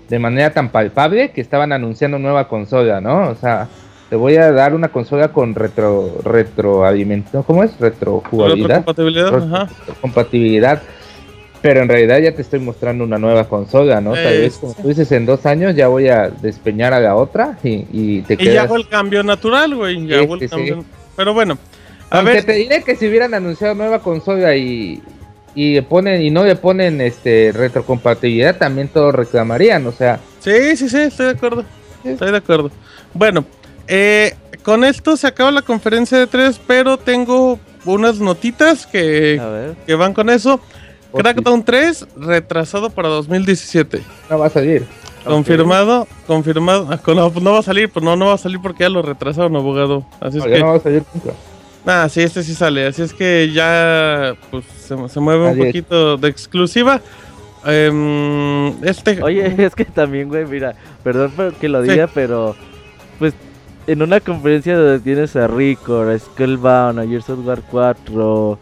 de 0.08 0.18
manera 0.18 0.50
tan 0.50 0.70
palpable 0.70 1.30
que 1.30 1.40
estaban 1.40 1.72
anunciando 1.72 2.18
nueva 2.18 2.48
consola, 2.48 3.00
¿no? 3.00 3.28
O 3.28 3.36
sea, 3.36 3.68
te 4.10 4.16
voy 4.16 4.36
a 4.36 4.50
dar 4.50 4.74
una 4.74 4.88
consola 4.88 5.28
con 5.28 5.54
retro 5.54 6.18
retroalimentación, 6.24 7.44
¿cómo 7.44 7.62
es? 7.62 7.78
Retrojugabilidad. 7.78 8.84
Compatibilidad, 8.84 9.70
compatibilidad. 10.00 10.82
Pero 11.62 11.82
en 11.82 11.88
realidad 11.88 12.18
ya 12.18 12.34
te 12.34 12.42
estoy 12.42 12.58
mostrando 12.58 13.04
una 13.04 13.18
nueva 13.18 13.44
consola, 13.46 14.00
¿no? 14.00 14.14
Tal 14.14 14.24
vez, 14.24 14.56
como 14.56 14.74
tú 14.74 14.88
dices, 14.88 15.12
en 15.12 15.26
dos 15.26 15.44
años 15.44 15.76
ya 15.76 15.88
voy 15.88 16.08
a 16.08 16.30
despeñar 16.30 16.94
a 16.94 17.00
la 17.00 17.14
otra 17.14 17.58
y, 17.62 17.86
y 17.92 18.22
te 18.22 18.36
quedas... 18.38 18.52
Y 18.52 18.54
ya 18.56 18.66
fue 18.66 18.78
el 18.78 18.88
cambio 18.88 19.22
natural, 19.22 19.74
güey. 19.76 20.06
Ya 20.06 20.26
fue 20.26 20.38
el 20.38 20.48
cambio... 20.48 20.84
Pero 21.16 21.34
bueno, 21.34 21.58
a 22.08 22.16
Aunque 22.16 22.32
ver... 22.32 22.44
te 22.44 22.52
diré 22.54 22.82
que 22.82 22.96
si 22.96 23.06
hubieran 23.06 23.34
anunciado 23.34 23.74
nueva 23.74 23.98
consola 23.98 24.56
y, 24.56 25.02
y 25.54 25.80
ponen 25.82 26.22
y 26.22 26.30
no 26.30 26.44
le 26.44 26.56
ponen 26.56 27.00
este 27.02 27.52
retrocompatibilidad, 27.54 28.56
también 28.56 28.88
todos 28.88 29.14
reclamarían, 29.14 29.86
o 29.86 29.92
sea... 29.92 30.18
Sí, 30.38 30.76
sí, 30.76 30.88
sí, 30.88 30.98
estoy 30.98 31.26
de 31.26 31.32
acuerdo. 31.32 31.64
Estoy 32.02 32.30
de 32.30 32.38
acuerdo. 32.38 32.70
Bueno, 33.12 33.44
eh, 33.90 34.36
con 34.62 34.84
esto 34.84 35.16
se 35.16 35.26
acaba 35.26 35.50
la 35.50 35.62
conferencia 35.62 36.16
de 36.16 36.28
tres, 36.28 36.60
pero 36.64 36.96
tengo 36.96 37.58
unas 37.84 38.20
notitas 38.20 38.86
que, 38.86 39.74
que 39.84 39.94
van 39.94 40.14
con 40.14 40.30
eso. 40.30 40.60
Crackdown 41.12 41.64
3 41.64 42.06
retrasado 42.16 42.90
para 42.90 43.08
2017. 43.08 44.00
No 44.30 44.38
va 44.38 44.46
a 44.46 44.50
salir. 44.50 44.86
Confirmado, 45.24 46.06
confirmado. 46.26 46.88
Ah, 46.88 47.00
no, 47.04 47.30
no 47.30 47.52
va 47.52 47.58
a 47.58 47.62
salir, 47.62 47.90
pues 47.90 48.04
no, 48.04 48.14
no 48.14 48.26
va 48.26 48.34
a 48.34 48.38
salir 48.38 48.60
porque 48.62 48.84
ya 48.84 48.88
lo 48.88 49.02
retrasaron, 49.02 49.56
abogado. 49.56 50.06
Así 50.20 50.38
es 50.38 50.44
que. 50.44 50.60
No 50.60 50.68
va 50.68 50.76
a 50.76 50.80
salir 50.80 51.02
nunca. 51.12 51.32
Ah, 51.84 52.08
sí, 52.08 52.20
este 52.22 52.42
sí 52.42 52.54
sale. 52.54 52.86
Así 52.86 53.02
es 53.02 53.12
que 53.12 53.50
ya 53.52 54.34
pues, 54.50 54.64
se, 54.86 55.20
mueve 55.20 55.50
un 55.50 55.58
poquito 55.58 56.16
de 56.16 56.28
exclusiva. 56.28 57.00
Em, 57.66 58.68
este. 58.84 59.20
Oye, 59.22 59.52
es 59.58 59.74
que 59.74 59.84
también, 59.84 60.28
güey, 60.28 60.46
mira, 60.46 60.74
perdón 61.02 61.32
que 61.60 61.68
lo 61.68 61.82
diga, 61.82 62.08
pero 62.14 62.54
pues 63.18 63.34
en 63.86 64.02
una 64.02 64.20
conferencia 64.20 64.76
donde 64.76 65.00
tienes 65.00 65.36
a 65.36 65.46
Rico, 65.46 66.00
a 66.00 66.18
Skullbound, 66.18 66.98
a 66.98 67.06
Gears 67.06 67.28
of 67.30 67.46
War 67.46 67.62
4. 67.70 68.58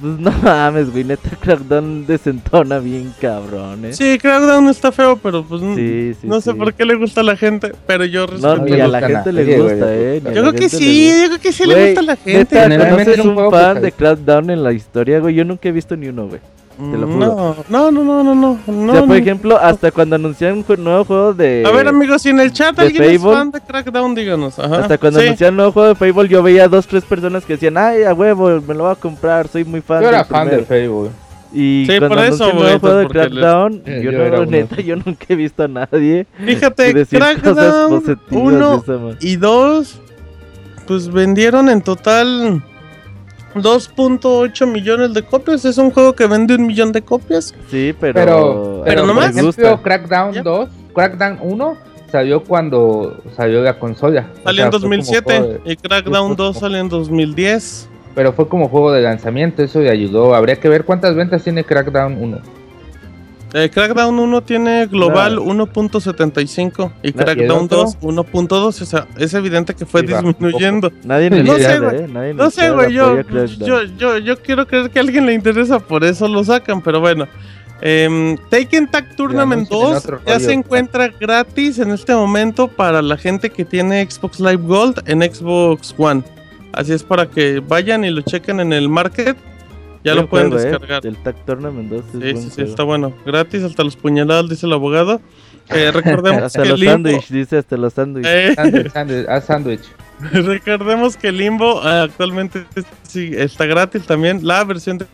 Pues 0.00 0.18
no 0.18 0.32
mames, 0.42 0.90
güey, 0.90 1.04
neta 1.04 1.30
Crackdown 1.40 2.04
desentona 2.04 2.80
bien 2.80 3.14
cabrón, 3.20 3.84
eh. 3.84 3.92
Sí, 3.92 4.18
Crackdown 4.18 4.68
está 4.68 4.90
feo, 4.90 5.16
pero 5.16 5.44
pues 5.44 5.62
no 6.24 6.40
sé 6.40 6.52
por 6.52 6.74
qué 6.74 6.84
le 6.84 6.96
gusta 6.96 7.20
a 7.20 7.24
la 7.24 7.36
gente, 7.36 7.72
pero 7.86 8.04
yo 8.04 8.26
respeto. 8.26 8.56
No, 8.56 8.64
ni 8.64 8.80
a 8.80 8.88
la 8.88 9.00
gente 9.00 9.32
le 9.32 9.56
gusta, 9.56 9.94
eh. 9.94 10.20
Yo 10.24 10.32
creo 10.32 10.52
que 10.52 10.68
sí, 10.68 11.08
yo 11.08 11.28
creo 11.28 11.40
que 11.40 11.52
sí 11.52 11.64
le 11.64 11.86
gusta 11.86 12.00
a 12.00 12.04
la 12.04 12.16
gente. 12.16 12.68
Neta, 12.68 12.90
¿conoces 12.90 13.18
un 13.20 13.50
fan 13.50 13.80
de 13.80 13.92
Crackdown 13.92 14.50
en 14.50 14.64
la 14.64 14.72
historia, 14.72 15.20
güey? 15.20 15.36
Yo 15.36 15.44
nunca 15.44 15.68
he 15.68 15.72
visto 15.72 15.96
ni 15.96 16.08
uno, 16.08 16.26
güey. 16.26 16.40
Te 16.76 16.98
lo 16.98 17.06
juro. 17.06 17.56
No, 17.68 17.90
no, 17.90 18.02
no, 18.04 18.24
no, 18.24 18.34
no. 18.34 18.58
no 18.66 18.92
o 18.92 18.94
sea, 18.94 19.06
por 19.06 19.16
ejemplo, 19.16 19.56
hasta 19.56 19.92
cuando 19.92 20.16
anunciaron 20.16 20.64
un 20.66 20.84
nuevo 20.84 21.04
juego 21.04 21.32
de. 21.32 21.62
A 21.64 21.70
ver, 21.70 21.86
amigos, 21.86 22.22
si 22.22 22.30
en 22.30 22.40
el 22.40 22.52
chat 22.52 22.76
alguien 22.78 23.02
es 23.02 23.22
fan 23.22 23.50
de 23.50 23.60
Crackdown, 23.60 24.14
díganos. 24.14 24.58
Ajá. 24.58 24.80
Hasta 24.80 24.98
cuando 24.98 25.20
anunciaron 25.20 25.54
un 25.54 25.56
nuevo 25.58 25.72
juego 25.72 25.88
de 25.88 25.94
Fable, 25.94 26.28
yo 26.28 26.42
veía 26.42 26.66
dos, 26.66 26.86
tres 26.86 27.04
personas 27.04 27.44
que 27.44 27.54
decían, 27.54 27.76
ay, 27.76 28.02
a 28.02 28.12
huevo, 28.12 28.60
me 28.66 28.74
lo 28.74 28.84
voy 28.84 28.92
a 28.92 28.96
comprar, 28.96 29.46
soy 29.46 29.64
muy 29.64 29.80
fan. 29.80 30.02
Yo 30.02 30.08
era 30.08 30.24
fan 30.24 30.48
de 30.48 30.64
Fable. 30.64 31.10
Y 31.52 31.86
sí, 31.88 31.98
cuando 31.98 32.16
por 32.16 32.24
eso, 32.24 32.50
un 32.50 32.56
nuevo 32.56 32.80
juego 32.80 32.96
de 32.96 33.06
Crackdown, 33.06 33.82
yo, 33.84 34.10
yo, 34.10 34.30
no, 34.30 34.46
neta, 34.46 34.80
yo 34.80 34.96
nunca 34.96 35.26
he 35.28 35.36
visto 35.36 35.62
a 35.62 35.68
nadie. 35.68 36.26
Fíjate, 36.44 37.06
Crackdown 37.06 38.02
1 38.30 39.16
y 39.20 39.36
2, 39.36 40.00
pues 40.88 41.12
vendieron 41.12 41.68
en 41.68 41.80
total 41.80 42.62
2.8 43.54 44.66
millones 44.66 45.14
de 45.14 45.22
copias. 45.22 45.64
Es 45.64 45.78
un 45.78 45.90
juego 45.90 46.14
que 46.14 46.26
vende 46.26 46.54
un 46.54 46.66
millón 46.66 46.92
de 46.92 47.02
copias. 47.02 47.54
Sí, 47.70 47.94
pero. 47.98 48.14
Pero, 48.14 48.82
pero, 48.84 49.06
nomás. 49.06 49.32
Por 49.32 49.40
ejemplo, 49.40 49.82
Crackdown 49.82 50.42
2, 50.42 50.68
Crackdown 50.94 51.38
1 51.42 51.76
salió 52.10 52.44
cuando 52.44 53.20
salió 53.36 53.62
la 53.62 53.78
consola. 53.78 54.28
Salió 54.44 54.64
en 54.64 54.70
2007 54.70 55.60
y 55.64 55.76
Crackdown 55.76 56.36
2 56.36 56.58
salió 56.58 56.78
en 56.78 56.88
2010. 56.88 57.88
Pero 58.14 58.32
fue 58.32 58.48
como 58.48 58.68
juego 58.68 58.92
de 58.92 59.02
lanzamiento, 59.02 59.62
eso 59.62 59.80
le 59.80 59.90
ayudó. 59.90 60.34
Habría 60.34 60.56
que 60.56 60.68
ver 60.68 60.84
cuántas 60.84 61.16
ventas 61.16 61.42
tiene 61.42 61.64
Crackdown 61.64 62.16
1. 62.22 62.63
Eh, 63.56 63.70
Crackdown 63.70 64.18
1 64.18 64.42
tiene 64.42 64.86
global 64.86 65.38
1.75 65.38 66.90
y 67.04 67.12
Crackdown 67.12 67.68
2 67.68 68.00
1.2. 68.00 68.52
O 68.52 68.72
sea, 68.72 69.06
es 69.16 69.32
evidente 69.32 69.74
que 69.74 69.86
fue 69.86 70.02
disminuyendo. 70.02 70.90
Nadie 71.04 71.30
le 71.30 71.44
no 71.44 71.54
sé, 71.54 71.78
güey. 71.78 71.96
¿eh? 72.00 72.34
no 72.34 72.50
sé, 72.50 72.70
güey. 72.70 72.92
Yo, 72.92 73.22
yo, 73.96 74.18
yo, 74.18 74.42
quiero 74.42 74.66
creer 74.66 74.90
que 74.90 74.98
a 74.98 75.02
alguien 75.02 75.26
le 75.26 75.34
interesa, 75.34 75.78
por 75.78 76.02
eso 76.02 76.26
lo 76.26 76.42
sacan, 76.42 76.82
pero 76.82 76.98
bueno. 76.98 77.28
Eh, 77.80 78.36
Taken 78.50 78.88
Tag 78.88 79.14
Tournament 79.14 79.68
2 79.68 80.06
ya 80.26 80.40
se 80.40 80.52
encuentra 80.52 81.08
gratis 81.08 81.78
en 81.78 81.92
este 81.92 82.12
momento 82.12 82.66
para 82.66 83.02
la 83.02 83.16
gente 83.16 83.50
que 83.50 83.64
tiene 83.64 84.04
Xbox 84.10 84.40
Live 84.40 84.62
Gold 84.66 85.00
en 85.06 85.22
Xbox 85.22 85.94
One. 85.96 86.24
Así 86.72 86.92
es 86.92 87.04
para 87.04 87.30
que 87.30 87.60
vayan 87.60 88.04
y 88.04 88.10
lo 88.10 88.22
chequen 88.22 88.58
en 88.58 88.72
el 88.72 88.88
market 88.88 89.36
ya 90.04 90.14
lo 90.14 90.28
pueden 90.28 90.52
eh, 90.52 90.56
descargar. 90.56 91.06
El 91.06 91.16
Tag 91.16 91.34
Tournament 91.46 91.90
2 91.90 92.04
Sí, 92.12 92.36
sí, 92.36 92.50
sí, 92.50 92.62
está 92.62 92.82
bueno. 92.82 93.12
Gratis 93.24 93.62
hasta 93.62 93.82
los 93.82 93.96
puñaladas, 93.96 94.48
dice 94.48 94.66
el 94.66 94.72
abogado. 94.72 95.20
Eh, 95.70 95.90
recordemos 95.94 96.42
hasta 96.42 96.62
que 96.62 96.68
los 96.68 96.80
sándwich, 96.80 97.28
dice 97.28 97.58
hasta 97.58 97.76
los 97.76 97.94
sándwich. 97.94 98.26
Eh. 98.28 98.54
sándwich, 99.40 99.82
recordemos 100.32 101.16
que 101.16 101.32
Limbo 101.32 101.80
actualmente 101.80 102.64
sí, 103.02 103.32
está 103.34 103.66
gratis 103.66 104.06
también. 104.06 104.46
La 104.46 104.62
versión 104.64 104.98
de 104.98 105.06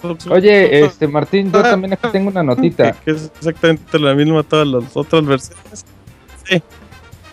Xbox. 0.00 0.26
Oye, 0.28 0.84
este 0.84 1.06
Martín, 1.08 1.52
yo 1.52 1.62
también 1.62 1.92
aquí 1.94 2.08
tengo 2.12 2.30
una 2.30 2.42
notita. 2.42 2.92
Que, 3.04 3.10
es 3.12 3.30
exactamente 3.36 3.98
la 3.98 4.14
misma 4.14 4.42
todas 4.42 4.66
las 4.66 4.96
otras 4.96 5.24
versiones. 5.24 5.84
Sí. 6.44 6.62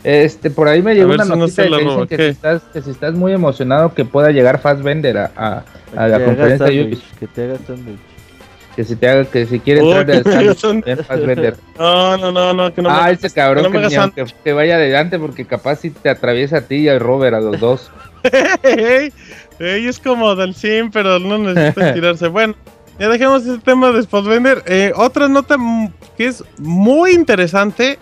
Este, 0.05 0.51
por 0.51 0.67
ahí 0.67 0.83
me 0.83 0.93
llegó 0.93 1.13
una 1.13 1.25
noticia 1.25 1.65
que, 2.07 2.17
si 2.17 2.23
estás, 2.25 2.61
que 2.71 2.79
si 2.83 2.91
estás 2.91 3.15
muy 3.15 3.33
emocionado 3.33 3.91
que 3.95 4.05
pueda 4.05 4.29
llegar 4.29 4.59
Fassbender 4.61 5.17
a, 5.17 5.31
a, 5.35 5.63
a 5.97 6.07
la 6.07 6.23
conferencia 6.23 6.67
de 6.67 6.83
Ubisoft. 6.83 7.17
Que 7.17 7.25
te 7.25 7.43
haga. 7.45 7.57
Que 8.75 8.83
si 8.83 8.95
te 8.95 9.09
haga, 9.09 9.25
que 9.25 9.47
si 9.47 9.59
quiere 9.59 9.81
entrar 9.81 10.05
de 10.05 10.21
sándwich, 10.21 11.55
No, 11.79 12.17
no, 12.17 12.31
no, 12.31 12.53
no, 12.53 12.71
que 12.71 12.83
no 12.83 12.89
Ah, 12.91 13.09
ese 13.09 13.31
cabrón 13.31 13.71
que, 13.71 14.11
que, 14.13 14.25
que, 14.43 14.53
vaya 14.53 14.75
adelante 14.75 15.17
porque 15.17 15.43
capaz 15.43 15.77
si 15.77 15.89
te 15.89 16.07
atraviesa 16.07 16.57
a 16.57 16.61
ti 16.61 16.75
y 16.75 16.87
a 16.87 16.99
Robert, 16.99 17.33
a 17.33 17.39
los 17.39 17.59
dos. 17.59 17.89
Ey, 18.61 19.11
es 19.59 19.97
como 19.97 20.35
del 20.35 20.53
sim, 20.53 20.91
pero 20.91 21.17
no 21.17 21.39
necesita 21.39 21.93
tirarse. 21.95 22.27
Bueno, 22.27 22.53
ya 22.99 23.09
dejemos 23.09 23.43
ese 23.43 23.57
tema 23.57 23.91
de 23.91 24.03
Fassbender. 24.03 24.61
Eh, 24.67 24.93
otra 24.95 25.27
nota 25.27 25.57
que 26.15 26.27
es 26.27 26.43
muy 26.59 27.13
interesante 27.13 27.97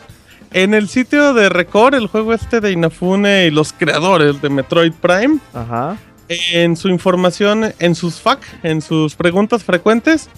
en 0.54 0.74
el 0.74 0.88
sitio 0.88 1.34
de 1.34 1.50
Record, 1.50 1.96
el 1.96 2.08
juego 2.08 2.34
este 2.34 2.62
de 2.62 2.72
Inafune 2.72 3.48
y 3.48 3.52
los 3.52 3.74
creadores 3.74 4.42
de 4.42 4.50
Metroid 4.50 4.94
Prime, 4.94 5.40
en 6.30 6.78
su 6.78 6.90
información, 6.90 7.74
en 7.80 7.96
sus 7.96 8.22
FAQ, 8.22 8.40
en 8.64 8.82
sus 8.82 9.16
preguntas 9.16 9.64
frecuentes, 9.64 10.30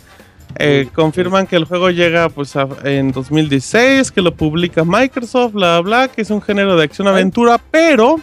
eh, 0.58 0.88
confirman 0.94 1.48
que 1.48 1.58
el 1.58 1.66
juego 1.66 1.90
llega 1.90 2.30
pues 2.30 2.54
en 2.84 3.12
2016, 3.12 4.12
que 4.12 4.22
lo 4.22 4.34
publica 4.34 4.84
Microsoft, 4.86 5.54
bla 5.54 5.82
bla, 5.82 6.08
que 6.08 6.22
es 6.22 6.30
un 6.30 6.42
género 6.42 6.78
de 6.78 6.86
acción-aventura, 6.86 7.60
pero 7.72 8.20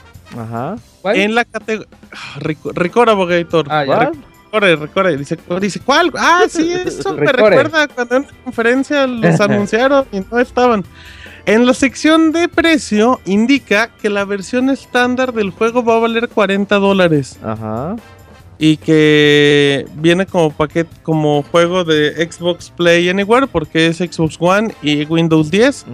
en 1.05 1.34
la 1.34 1.45
categoría... 1.45 1.88
Ah, 2.12 2.38
Record 2.40 3.11
Abogator. 3.11 3.66
Ah, 3.70 3.84
Record, 3.84 4.80
Record, 4.80 5.18
dice, 5.18 5.38
dice, 5.61 5.80
¿cuál? 5.80 6.11
Ah, 6.16 6.45
sí, 6.49 6.72
eso 6.72 7.14
me 7.14 7.32
recuerda 7.32 7.88
cuando 7.88 8.16
en 8.16 8.22
una 8.22 8.45
conferencia 8.45 9.07
los 9.07 9.40
anunciaron 9.40 10.07
y 10.12 10.20
no 10.20 10.38
estaban. 10.38 10.84
En 11.45 11.66
la 11.66 11.74
sección 11.74 12.30
de 12.32 12.49
precio 12.49 13.20
indica 13.24 13.88
que 14.01 14.09
la 14.09 14.24
versión 14.24 14.70
estándar 14.70 15.32
del 15.32 15.51
juego 15.51 15.82
va 15.84 15.97
a 15.97 15.99
valer 16.01 16.28
40 16.28 16.76
dólares. 16.76 17.38
Ajá. 17.43 17.97
y 18.59 18.76
que 18.76 19.86
viene 19.97 20.24
como 20.24 20.53
paquete, 20.53 20.95
como 21.03 21.43
juego 21.51 21.82
de 21.82 22.12
Xbox 22.30 22.70
Play 22.70 23.09
Anywhere 23.09 23.49
porque 23.49 23.88
es 23.88 23.97
Xbox 23.97 24.36
One 24.38 24.72
y 24.82 25.05
Windows 25.05 25.51
10. 25.51 25.84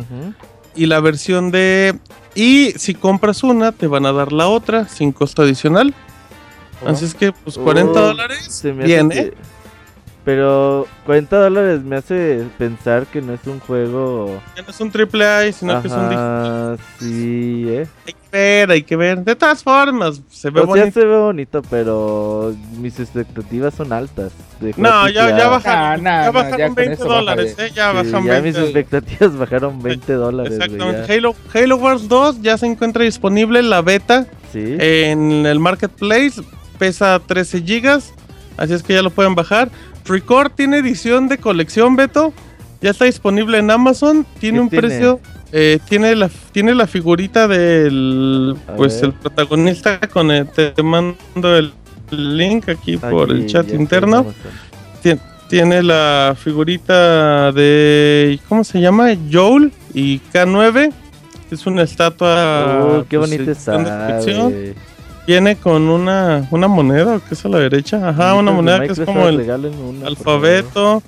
Y 0.76 0.84
la 0.84 1.00
versión 1.00 1.50
de... 1.50 1.98
Y 2.34 2.72
si 2.76 2.94
compras 2.94 3.42
una, 3.42 3.72
te 3.72 3.86
van 3.86 4.04
a 4.04 4.12
dar 4.12 4.32
la 4.32 4.48
otra 4.48 4.86
sin 4.86 5.12
costo 5.12 5.42
adicional. 5.42 5.94
Así 6.86 7.06
es 7.06 7.14
que, 7.14 7.32
pues 7.32 7.56
40 7.56 7.98
dólares. 7.98 8.62
Bien, 8.84 9.10
¿eh? 9.12 9.32
Pero 10.28 10.86
40 11.06 11.38
dólares 11.38 11.82
me 11.82 11.96
hace 11.96 12.44
pensar 12.58 13.06
que 13.06 13.22
no 13.22 13.32
es 13.32 13.46
un 13.46 13.60
juego. 13.60 14.38
no 14.58 14.62
es 14.68 14.78
un 14.78 14.90
triple 14.90 15.24
A, 15.24 15.50
sino 15.50 15.80
que 15.80 15.88
es 15.88 15.94
un. 15.94 16.78
Sí, 16.98 17.64
eh. 17.66 17.86
Hay 18.06 18.12
que 18.12 18.28
ver, 18.30 18.70
hay 18.70 18.82
que 18.82 18.96
ver. 18.96 19.24
De 19.24 19.34
todas 19.34 19.62
formas, 19.62 20.20
se 20.28 20.50
ve 20.50 20.60
bonito. 20.60 21.00
se 21.00 21.06
ve 21.06 21.16
bonito, 21.16 21.62
pero 21.70 22.54
mis 22.76 23.00
expectativas 23.00 23.72
son 23.72 23.90
altas. 23.90 24.32
no, 24.76 25.08
ya, 25.08 25.34
ya, 25.34 25.48
bajaron, 25.48 26.04
ya 26.04 26.30
bajaron 26.30 26.74
20 26.74 27.04
dólares, 27.04 27.56
eh. 27.58 27.70
Ya 27.74 27.92
bajaron 27.92 28.26
ya 28.26 28.42
mis 28.42 28.58
expectativas 28.58 29.34
bajaron 29.34 29.80
20 29.82 30.12
dólares. 30.12 30.52
Exactamente. 30.52 31.10
Halo, 31.10 31.34
Halo 31.54 31.76
Wars 31.76 32.06
2 32.06 32.42
ya 32.42 32.58
se 32.58 32.66
encuentra 32.66 33.02
disponible 33.02 33.60
en 33.60 33.70
la 33.70 33.80
beta. 33.80 34.26
Sí. 34.52 34.76
En 34.78 35.46
el 35.46 35.58
marketplace. 35.58 36.42
Pesa 36.78 37.18
13 37.18 37.62
gigas. 37.62 38.12
Así 38.58 38.74
es 38.74 38.82
que 38.82 38.92
ya 38.92 39.02
lo 39.02 39.10
pueden 39.10 39.34
bajar. 39.34 39.70
Record 40.08 40.52
tiene 40.52 40.78
edición 40.78 41.28
de 41.28 41.38
colección, 41.38 41.96
Beto. 41.96 42.32
Ya 42.80 42.90
está 42.90 43.04
disponible 43.04 43.58
en 43.58 43.70
Amazon. 43.70 44.26
Tiene 44.40 44.60
un 44.60 44.68
precio. 44.68 45.20
Eh, 45.52 45.78
tiene 45.88 46.14
la 46.14 46.30
tiene 46.52 46.74
la 46.74 46.86
figurita 46.86 47.48
del 47.48 48.54
pues 48.76 49.02
el 49.02 49.14
protagonista 49.14 49.98
con 50.00 50.30
el, 50.30 50.46
te 50.46 50.82
mando 50.82 51.56
el 51.56 51.72
link 52.10 52.68
aquí, 52.68 52.98
por 52.98 53.30
el 53.30 53.46
chat 53.46 53.70
interno. 53.72 54.26
Tiene, 55.48 55.82
la 55.82 56.36
figurita 56.38 57.50
de 57.52 58.38
¿cómo 58.50 58.64
se 58.64 58.82
llama? 58.82 59.08
Joel 59.32 59.72
y 59.94 60.20
K9. 60.32 60.92
Es 61.50 61.66
una 61.66 61.84
estatua. 61.84 62.84
Oh, 62.84 63.04
qué 63.08 63.16
pues, 63.16 63.30
bonita 63.30 63.52
está. 63.52 64.20
Viene 65.28 65.56
con 65.56 65.90
una, 65.90 66.48
una 66.50 66.68
moneda, 66.68 67.20
que 67.20 67.34
es 67.34 67.44
a 67.44 67.50
la 67.50 67.58
derecha. 67.58 68.08
Ajá, 68.08 68.34
una 68.34 68.50
moneda 68.50 68.80
que 68.80 68.92
es 68.92 69.00
como 69.00 69.28
el 69.28 70.02
alfabeto. 70.02 71.02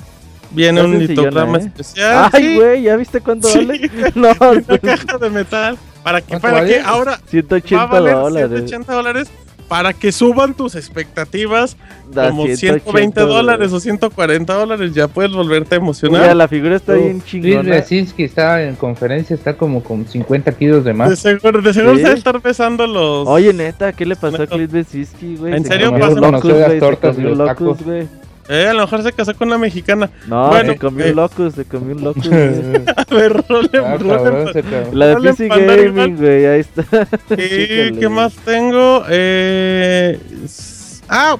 Viene 0.50 0.82
un 0.82 0.98
litograma 0.98 1.56
¿eh? 1.56 1.62
especial. 1.62 2.28
Ay, 2.30 2.54
güey, 2.54 2.82
¿ya 2.82 2.96
viste 2.96 3.22
cuánto 3.22 3.48
vale? 3.48 3.90
no, 4.14 4.28
una 4.38 4.78
caja 4.78 5.16
de 5.16 5.30
metal. 5.30 5.78
¿Para 6.02 6.20
que 6.20 6.38
¿Para 6.38 6.66
qué? 6.66 6.80
Ahora 6.80 7.18
180 7.28 7.98
dólares. 7.98 8.58
180 8.58 8.92
dólares 8.92 9.30
para 9.70 9.92
que 9.92 10.10
suban 10.10 10.54
tus 10.54 10.74
expectativas 10.74 11.76
como 12.12 12.44
120 12.44 13.20
dólares 13.20 13.72
o 13.72 13.78
140 13.78 14.52
dólares, 14.52 14.92
ya 14.94 15.06
puedes 15.06 15.30
volverte 15.30 15.76
a 15.76 15.78
emocionar. 15.78 16.22
Mira, 16.22 16.34
la 16.34 16.48
figura 16.48 16.74
está 16.74 16.94
bien 16.94 17.22
chingona. 17.22 17.80
Que 17.80 18.24
está 18.24 18.64
en 18.64 18.74
conferencia, 18.74 19.32
está 19.32 19.56
como 19.56 19.84
con 19.84 20.04
50 20.04 20.50
kilos 20.58 20.84
de 20.84 20.92
más. 20.92 21.10
De 21.10 21.14
seguro, 21.14 21.62
de 21.62 21.72
seguro 21.72 21.96
se 21.98 22.02
va 22.02 22.10
a 22.10 22.14
estar 22.14 22.40
pesando 22.40 22.84
los... 22.88 23.28
Oye, 23.28 23.52
neta, 23.52 23.92
¿qué 23.92 24.04
le 24.04 24.16
pasó 24.16 24.42
a 24.42 24.48
Clint 24.48 24.72
Besinski, 24.72 25.36
güey? 25.36 25.54
¿En 25.54 25.64
serio 25.64 25.96
pasó? 25.96 26.20
Güey, 26.42 26.80
tortas 26.80 27.16
y 27.16 27.20
locos, 27.20 27.84
güey. 27.84 28.08
Eh, 28.53 28.66
a 28.66 28.74
lo 28.74 28.80
mejor 28.80 29.05
se 29.05 29.12
casó 29.12 29.32
con 29.36 29.46
una 29.46 29.59
mexicana. 29.59 30.11
No, 30.26 30.48
bueno, 30.48 30.72
se 30.72 30.78
comió 30.80 31.07
un 31.07 31.14
locus, 31.14 31.55
se 31.55 31.64
comió 31.64 31.94
un 31.94 32.03
locus. 32.03 32.26
a 32.26 33.14
ver, 33.14 33.44
role, 33.48 33.70
ah, 33.74 33.96
La 34.92 35.07
de 35.07 35.16
PC 35.18 35.46
Gaming, 35.46 36.16
güey, 36.16 36.46
ahí 36.46 36.61
está. 36.61 36.84
¿Qué, 37.28 37.94
¿Qué 37.96 38.09
más 38.09 38.34
tengo? 38.44 39.05
Eh... 39.09 40.18
Ah, 41.09 41.36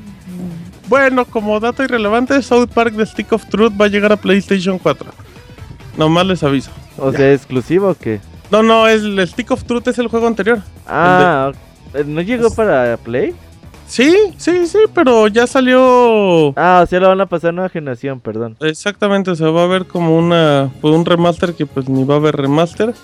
bueno, 0.89 1.25
como 1.25 1.59
dato 1.59 1.83
irrelevante, 1.83 2.41
South 2.43 2.69
Park 2.73 2.95
The 2.97 3.07
Stick 3.07 3.33
of 3.33 3.45
Truth 3.47 3.73
va 3.81 3.87
a 3.87 3.89
llegar 3.89 4.13
a 4.13 4.17
PlayStation 4.17 4.79
4. 4.79 5.11
Nomás 5.97 6.27
les 6.27 6.45
aviso. 6.45 6.71
O 6.97 7.11
sea, 7.11 7.33
¿exclusivo 7.33 7.91
o 7.91 7.95
qué? 7.97 8.21
No, 8.53 8.63
no, 8.63 8.87
es, 8.87 9.03
el 9.03 9.27
Stick 9.27 9.51
of 9.51 9.65
Truth 9.65 9.89
es 9.89 9.99
el 9.99 10.07
juego 10.07 10.29
anterior. 10.29 10.61
Ah, 10.87 11.51
¿no 12.07 12.21
llegó 12.21 12.55
para 12.55 12.97
Play? 12.99 13.35
Sí, 13.91 14.15
sí, 14.37 14.69
sí, 14.69 14.79
pero 14.95 15.27
ya 15.27 15.49
salió. 15.49 16.53
Ah, 16.57 16.83
o 16.85 16.87
sea, 16.87 17.01
lo 17.01 17.09
van 17.09 17.21
a 17.23 17.27
pasar 17.27 17.51
a 17.51 17.53
nueva 17.53 17.69
generación, 17.69 18.21
perdón. 18.21 18.57
Exactamente, 18.61 19.35
se 19.35 19.45
va 19.45 19.65
a 19.65 19.67
ver 19.67 19.85
como 19.85 20.17
una 20.17 20.71
pues, 20.81 20.95
un 20.95 21.05
remaster 21.05 21.55
que 21.55 21.67
pues 21.67 21.89
ni 21.89 22.05
va 22.05 22.15
a 22.15 22.19
haber 22.19 22.37
remaster. 22.37 22.95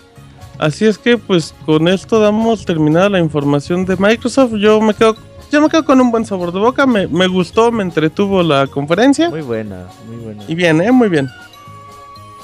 Así 0.59 0.87
es 0.87 0.97
que 0.97 1.18
pues 1.18 1.53
con 1.66 1.89
esto 1.89 2.20
damos 2.20 2.64
terminada 2.64 3.09
la 3.09 3.18
información 3.18 3.84
de 3.84 3.97
Microsoft. 3.97 4.55
Yo 4.61 4.80
me 4.80 4.95
quedo 4.95 5.16
yo 5.51 5.61
me 5.61 5.68
quedo 5.68 5.84
con 5.84 6.01
un 6.01 6.12
buen 6.12 6.24
sabor 6.24 6.53
de 6.53 6.61
boca, 6.61 6.87
me, 6.87 7.09
me 7.09 7.26
gustó, 7.26 7.72
me 7.72 7.82
entretuvo 7.82 8.45
la 8.45 8.68
conferencia. 8.68 9.28
Muy 9.28 9.43
buena, 9.43 9.87
muy 10.07 10.18
buena. 10.18 10.45
Y 10.47 10.55
bien, 10.55 10.80
eh, 10.80 10.93
muy 10.93 11.09
bien. 11.09 11.28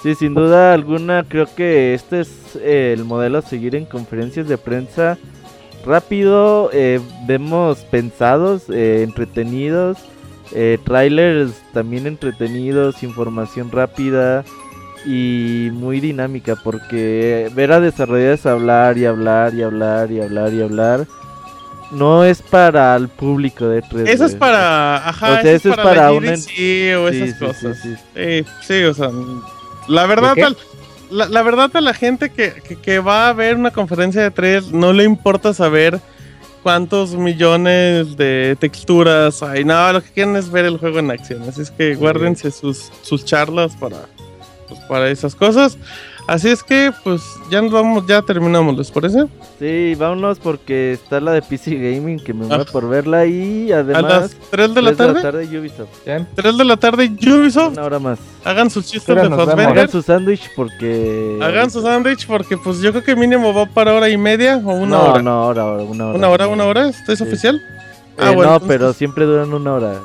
Sí, 0.03 0.17
sin 0.17 0.35
duda 0.35 0.75
alguna 0.75 1.25
creo 1.29 1.47
que 1.55 1.95
este 1.95 2.23
es 2.23 2.57
el 2.57 3.05
modelo 3.05 3.39
a 3.39 3.43
seguir 3.43 3.77
en 3.77 3.85
conferencias 3.85 4.49
de 4.49 4.59
prensa 4.59 5.17
rápido, 5.85 6.71
eh, 6.73 7.01
vemos 7.27 7.79
pensados, 7.91 8.65
eh, 8.69 9.03
entretenidos, 9.03 9.99
eh, 10.53 10.79
trailers 10.85 11.53
también 11.73 12.07
entretenidos, 12.07 13.03
información 13.03 13.71
rápida 13.71 14.45
y 15.05 15.71
muy 15.73 16.01
dinámica 16.01 16.57
porque 16.57 17.51
ver 17.55 17.73
a 17.73 17.81
desarrolladores 17.81 18.47
hablar 18.47 18.99
y 18.99 19.07
hablar 19.07 19.55
y 19.55 19.63
hablar 19.63 20.13
y 20.13 20.21
hablar 20.21 20.53
y 20.53 20.63
hablar 20.63 21.07
no 21.91 22.25
es 22.25 22.41
para 22.41 22.97
el 22.97 23.09
público 23.09 23.69
de 23.69 23.83
3 23.83 24.09
Eso 24.09 24.25
es 24.25 24.35
para, 24.35 25.09
ajá, 25.09 25.41
eso, 25.43 25.71
es 25.71 25.77
para, 25.77 26.13
un 26.13 26.25
o 26.27 27.09
esas 27.09 27.35
cosas. 27.39 27.79
Sí, 27.83 28.45
sí, 28.63 28.83
o 28.85 28.95
sea, 28.95 29.11
la 29.89 30.07
verdad 30.07 30.35
la, 31.13 31.43
verdad 31.43 31.71
a 31.75 31.81
la 31.81 31.95
gente 31.95 32.31
que, 32.31 32.99
va 32.99 33.29
a 33.29 33.33
ver 33.33 33.57
una 33.57 33.71
conferencia 33.71 34.23
de 34.23 34.31
3 34.31 34.73
no 34.73 34.93
le 34.93 35.05
importa 35.05 35.55
saber 35.55 36.01
cuántos 36.63 37.15
millones 37.15 38.17
de 38.17 38.57
texturas 38.59 39.43
hay. 39.43 39.65
No, 39.65 39.93
lo 39.93 40.03
que 40.03 40.11
quieren 40.11 40.37
es 40.37 40.51
ver 40.51 40.65
el 40.65 40.79
juego 40.79 40.99
en 40.99 41.11
acción. 41.11 41.43
Así 41.49 41.63
es 41.63 41.71
que 41.71 41.95
guárdense 41.95 42.51
sus, 42.51 42.91
sus 43.03 43.25
charlas 43.25 43.77
para, 43.77 44.07
pues, 44.69 44.81
para 44.81 45.11
esas 45.11 45.35
cosas. 45.35 45.77
Así 46.27 46.49
es 46.49 46.63
que, 46.63 46.93
pues, 47.03 47.21
ya 47.51 47.61
nos 47.61 47.73
vamos, 47.73 48.07
ya 48.07 48.23
terminamos, 48.23 48.77
¿les 48.77 48.91
parece? 48.91 49.27
Sí, 49.59 49.95
vámonos 49.97 50.39
porque 50.39 50.93
está 50.93 51.21
la 51.21 51.33
de 51.33 51.43
PC 51.43 51.75
Gaming 51.75 52.19
que 52.19 52.33
me 52.33 52.47
muero 52.47 52.65
ah. 52.67 52.71
por 52.71 52.89
verla 52.89 53.27
y 53.27 53.73
además... 53.73 54.05
¿A 54.05 54.21
las 54.21 54.37
3 54.51 54.75
de 54.75 54.83
la 54.83 54.95
tarde? 54.95 55.21
3 55.21 55.23
de 55.23 55.31
la 55.31 55.33
tarde 55.33 55.59
Ubisoft. 55.59 56.35
3 56.35 56.57
de 56.59 56.65
la 56.65 56.77
tarde 56.77 57.13
Ubisoft. 57.27 57.73
Una 57.73 57.85
hora 57.85 57.99
más. 57.99 58.19
Hagan 58.45 58.71
sus 58.71 58.87
chistes 58.87 59.15
de 59.15 59.29
Fassbender. 59.29 59.69
Hagan 59.69 59.89
su 59.91 60.03
sándwich 60.03 60.51
porque... 60.55 61.39
Hagan 61.43 61.71
su 61.71 61.83
sándwich 61.83 62.27
porque, 62.27 62.57
pues, 62.57 62.81
yo 62.81 62.91
creo 62.93 63.03
que 63.03 63.17
mínimo 63.17 63.53
va 63.53 63.67
para 63.67 63.93
hora 63.93 64.09
y 64.09 64.17
media 64.17 64.63
o 64.65 64.73
una 64.73 65.01
hora. 65.01 65.23
No, 65.23 65.47
hora, 65.47 65.65
hora, 65.65 65.85
una 65.85 66.07
hora. 66.07 66.19
¿Una 66.19 66.29
hora, 66.29 66.49
una 66.49 66.65
hora? 66.65 66.89
¿Esto 66.89 67.13
es 67.13 67.21
oficial? 67.21 67.61
Ah, 68.19 68.33
eh, 68.33 68.37
no, 68.37 68.61
pero 68.61 68.93
siempre 68.93 69.25
duran 69.25 69.53
una 69.53 69.73
hora. 69.73 70.01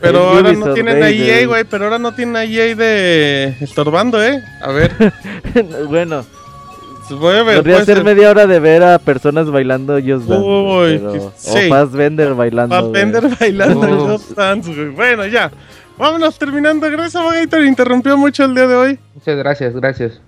pero 0.00 0.28
ahora 0.28 0.52
no 0.52 0.74
tienen 0.74 1.02
a 1.02 1.08
EA, 1.08 1.46
güey. 1.46 1.64
Pero 1.64 1.84
ahora 1.84 1.98
no 1.98 2.14
tienen 2.14 2.36
a 2.36 2.44
EA 2.44 2.74
de 2.74 3.56
estorbando, 3.60 4.22
¿eh? 4.22 4.42
A 4.60 4.70
ver. 4.70 4.92
bueno. 5.88 6.24
Pues. 7.18 7.42
Podría 7.42 7.84
ser, 7.84 8.04
media 8.04 8.30
hora 8.30 8.46
de 8.46 8.60
ver 8.60 8.84
a 8.84 8.98
personas 9.00 9.50
bailando 9.50 9.94
Just 9.94 10.28
Dance. 10.28 10.46
Uy, 10.46 10.98
pero... 10.98 11.32
sí. 11.36 11.66
O 11.66 11.68
Fassbender 11.68 12.34
bailando. 12.34 12.76
Fassbender 12.76 13.36
bailando 13.36 14.16
Just 14.16 14.36
Dance, 14.36 14.72
güey. 14.72 14.90
Bueno, 14.90 15.26
ya. 15.26 15.50
Vámonos 15.98 16.38
terminando. 16.38 16.88
Gracias, 16.88 17.16
Abogado. 17.16 17.64
Interrumpió 17.64 18.16
mucho 18.16 18.44
el 18.44 18.54
día 18.54 18.66
de 18.68 18.74
hoy. 18.74 18.98
Muchas 19.14 19.36
gracias, 19.36 19.74
gracias. 19.74 20.20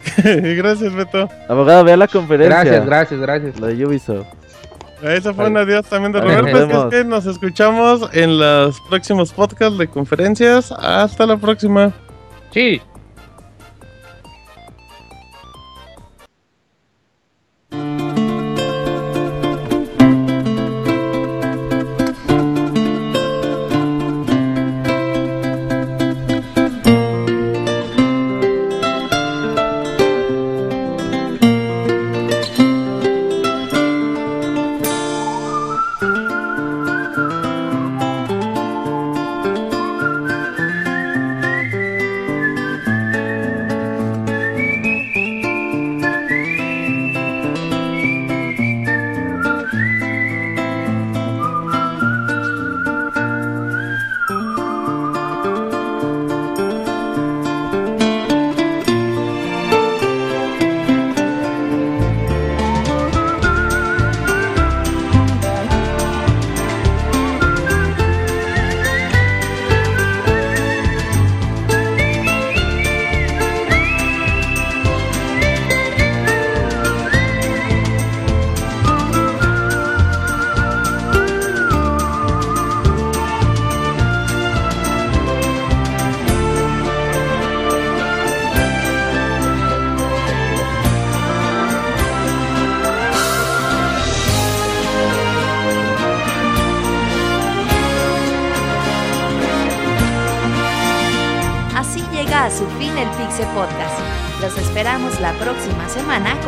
gracias, 0.24 0.94
Beto. 0.94 1.28
Abogado, 1.48 1.84
vea 1.84 1.96
la 1.96 2.08
conferencia. 2.08 2.64
Gracias, 2.64 2.86
gracias, 2.86 3.20
gracias. 3.20 3.60
La 3.60 3.68
de 3.68 3.86
Ubisoft. 3.86 4.26
Eso 5.02 5.34
fue 5.34 5.48
un 5.48 5.56
adiós 5.56 5.86
también 5.86 6.12
de 6.12 6.20
Roberto. 6.20 6.88
Es 6.88 6.94
que 6.94 7.04
nos 7.04 7.26
escuchamos 7.26 8.08
en 8.12 8.38
los 8.38 8.80
próximos 8.82 9.32
podcasts 9.32 9.78
de 9.78 9.88
conferencias. 9.88 10.72
Hasta 10.72 11.26
la 11.26 11.36
próxima. 11.36 11.92
Sí. 12.52 12.80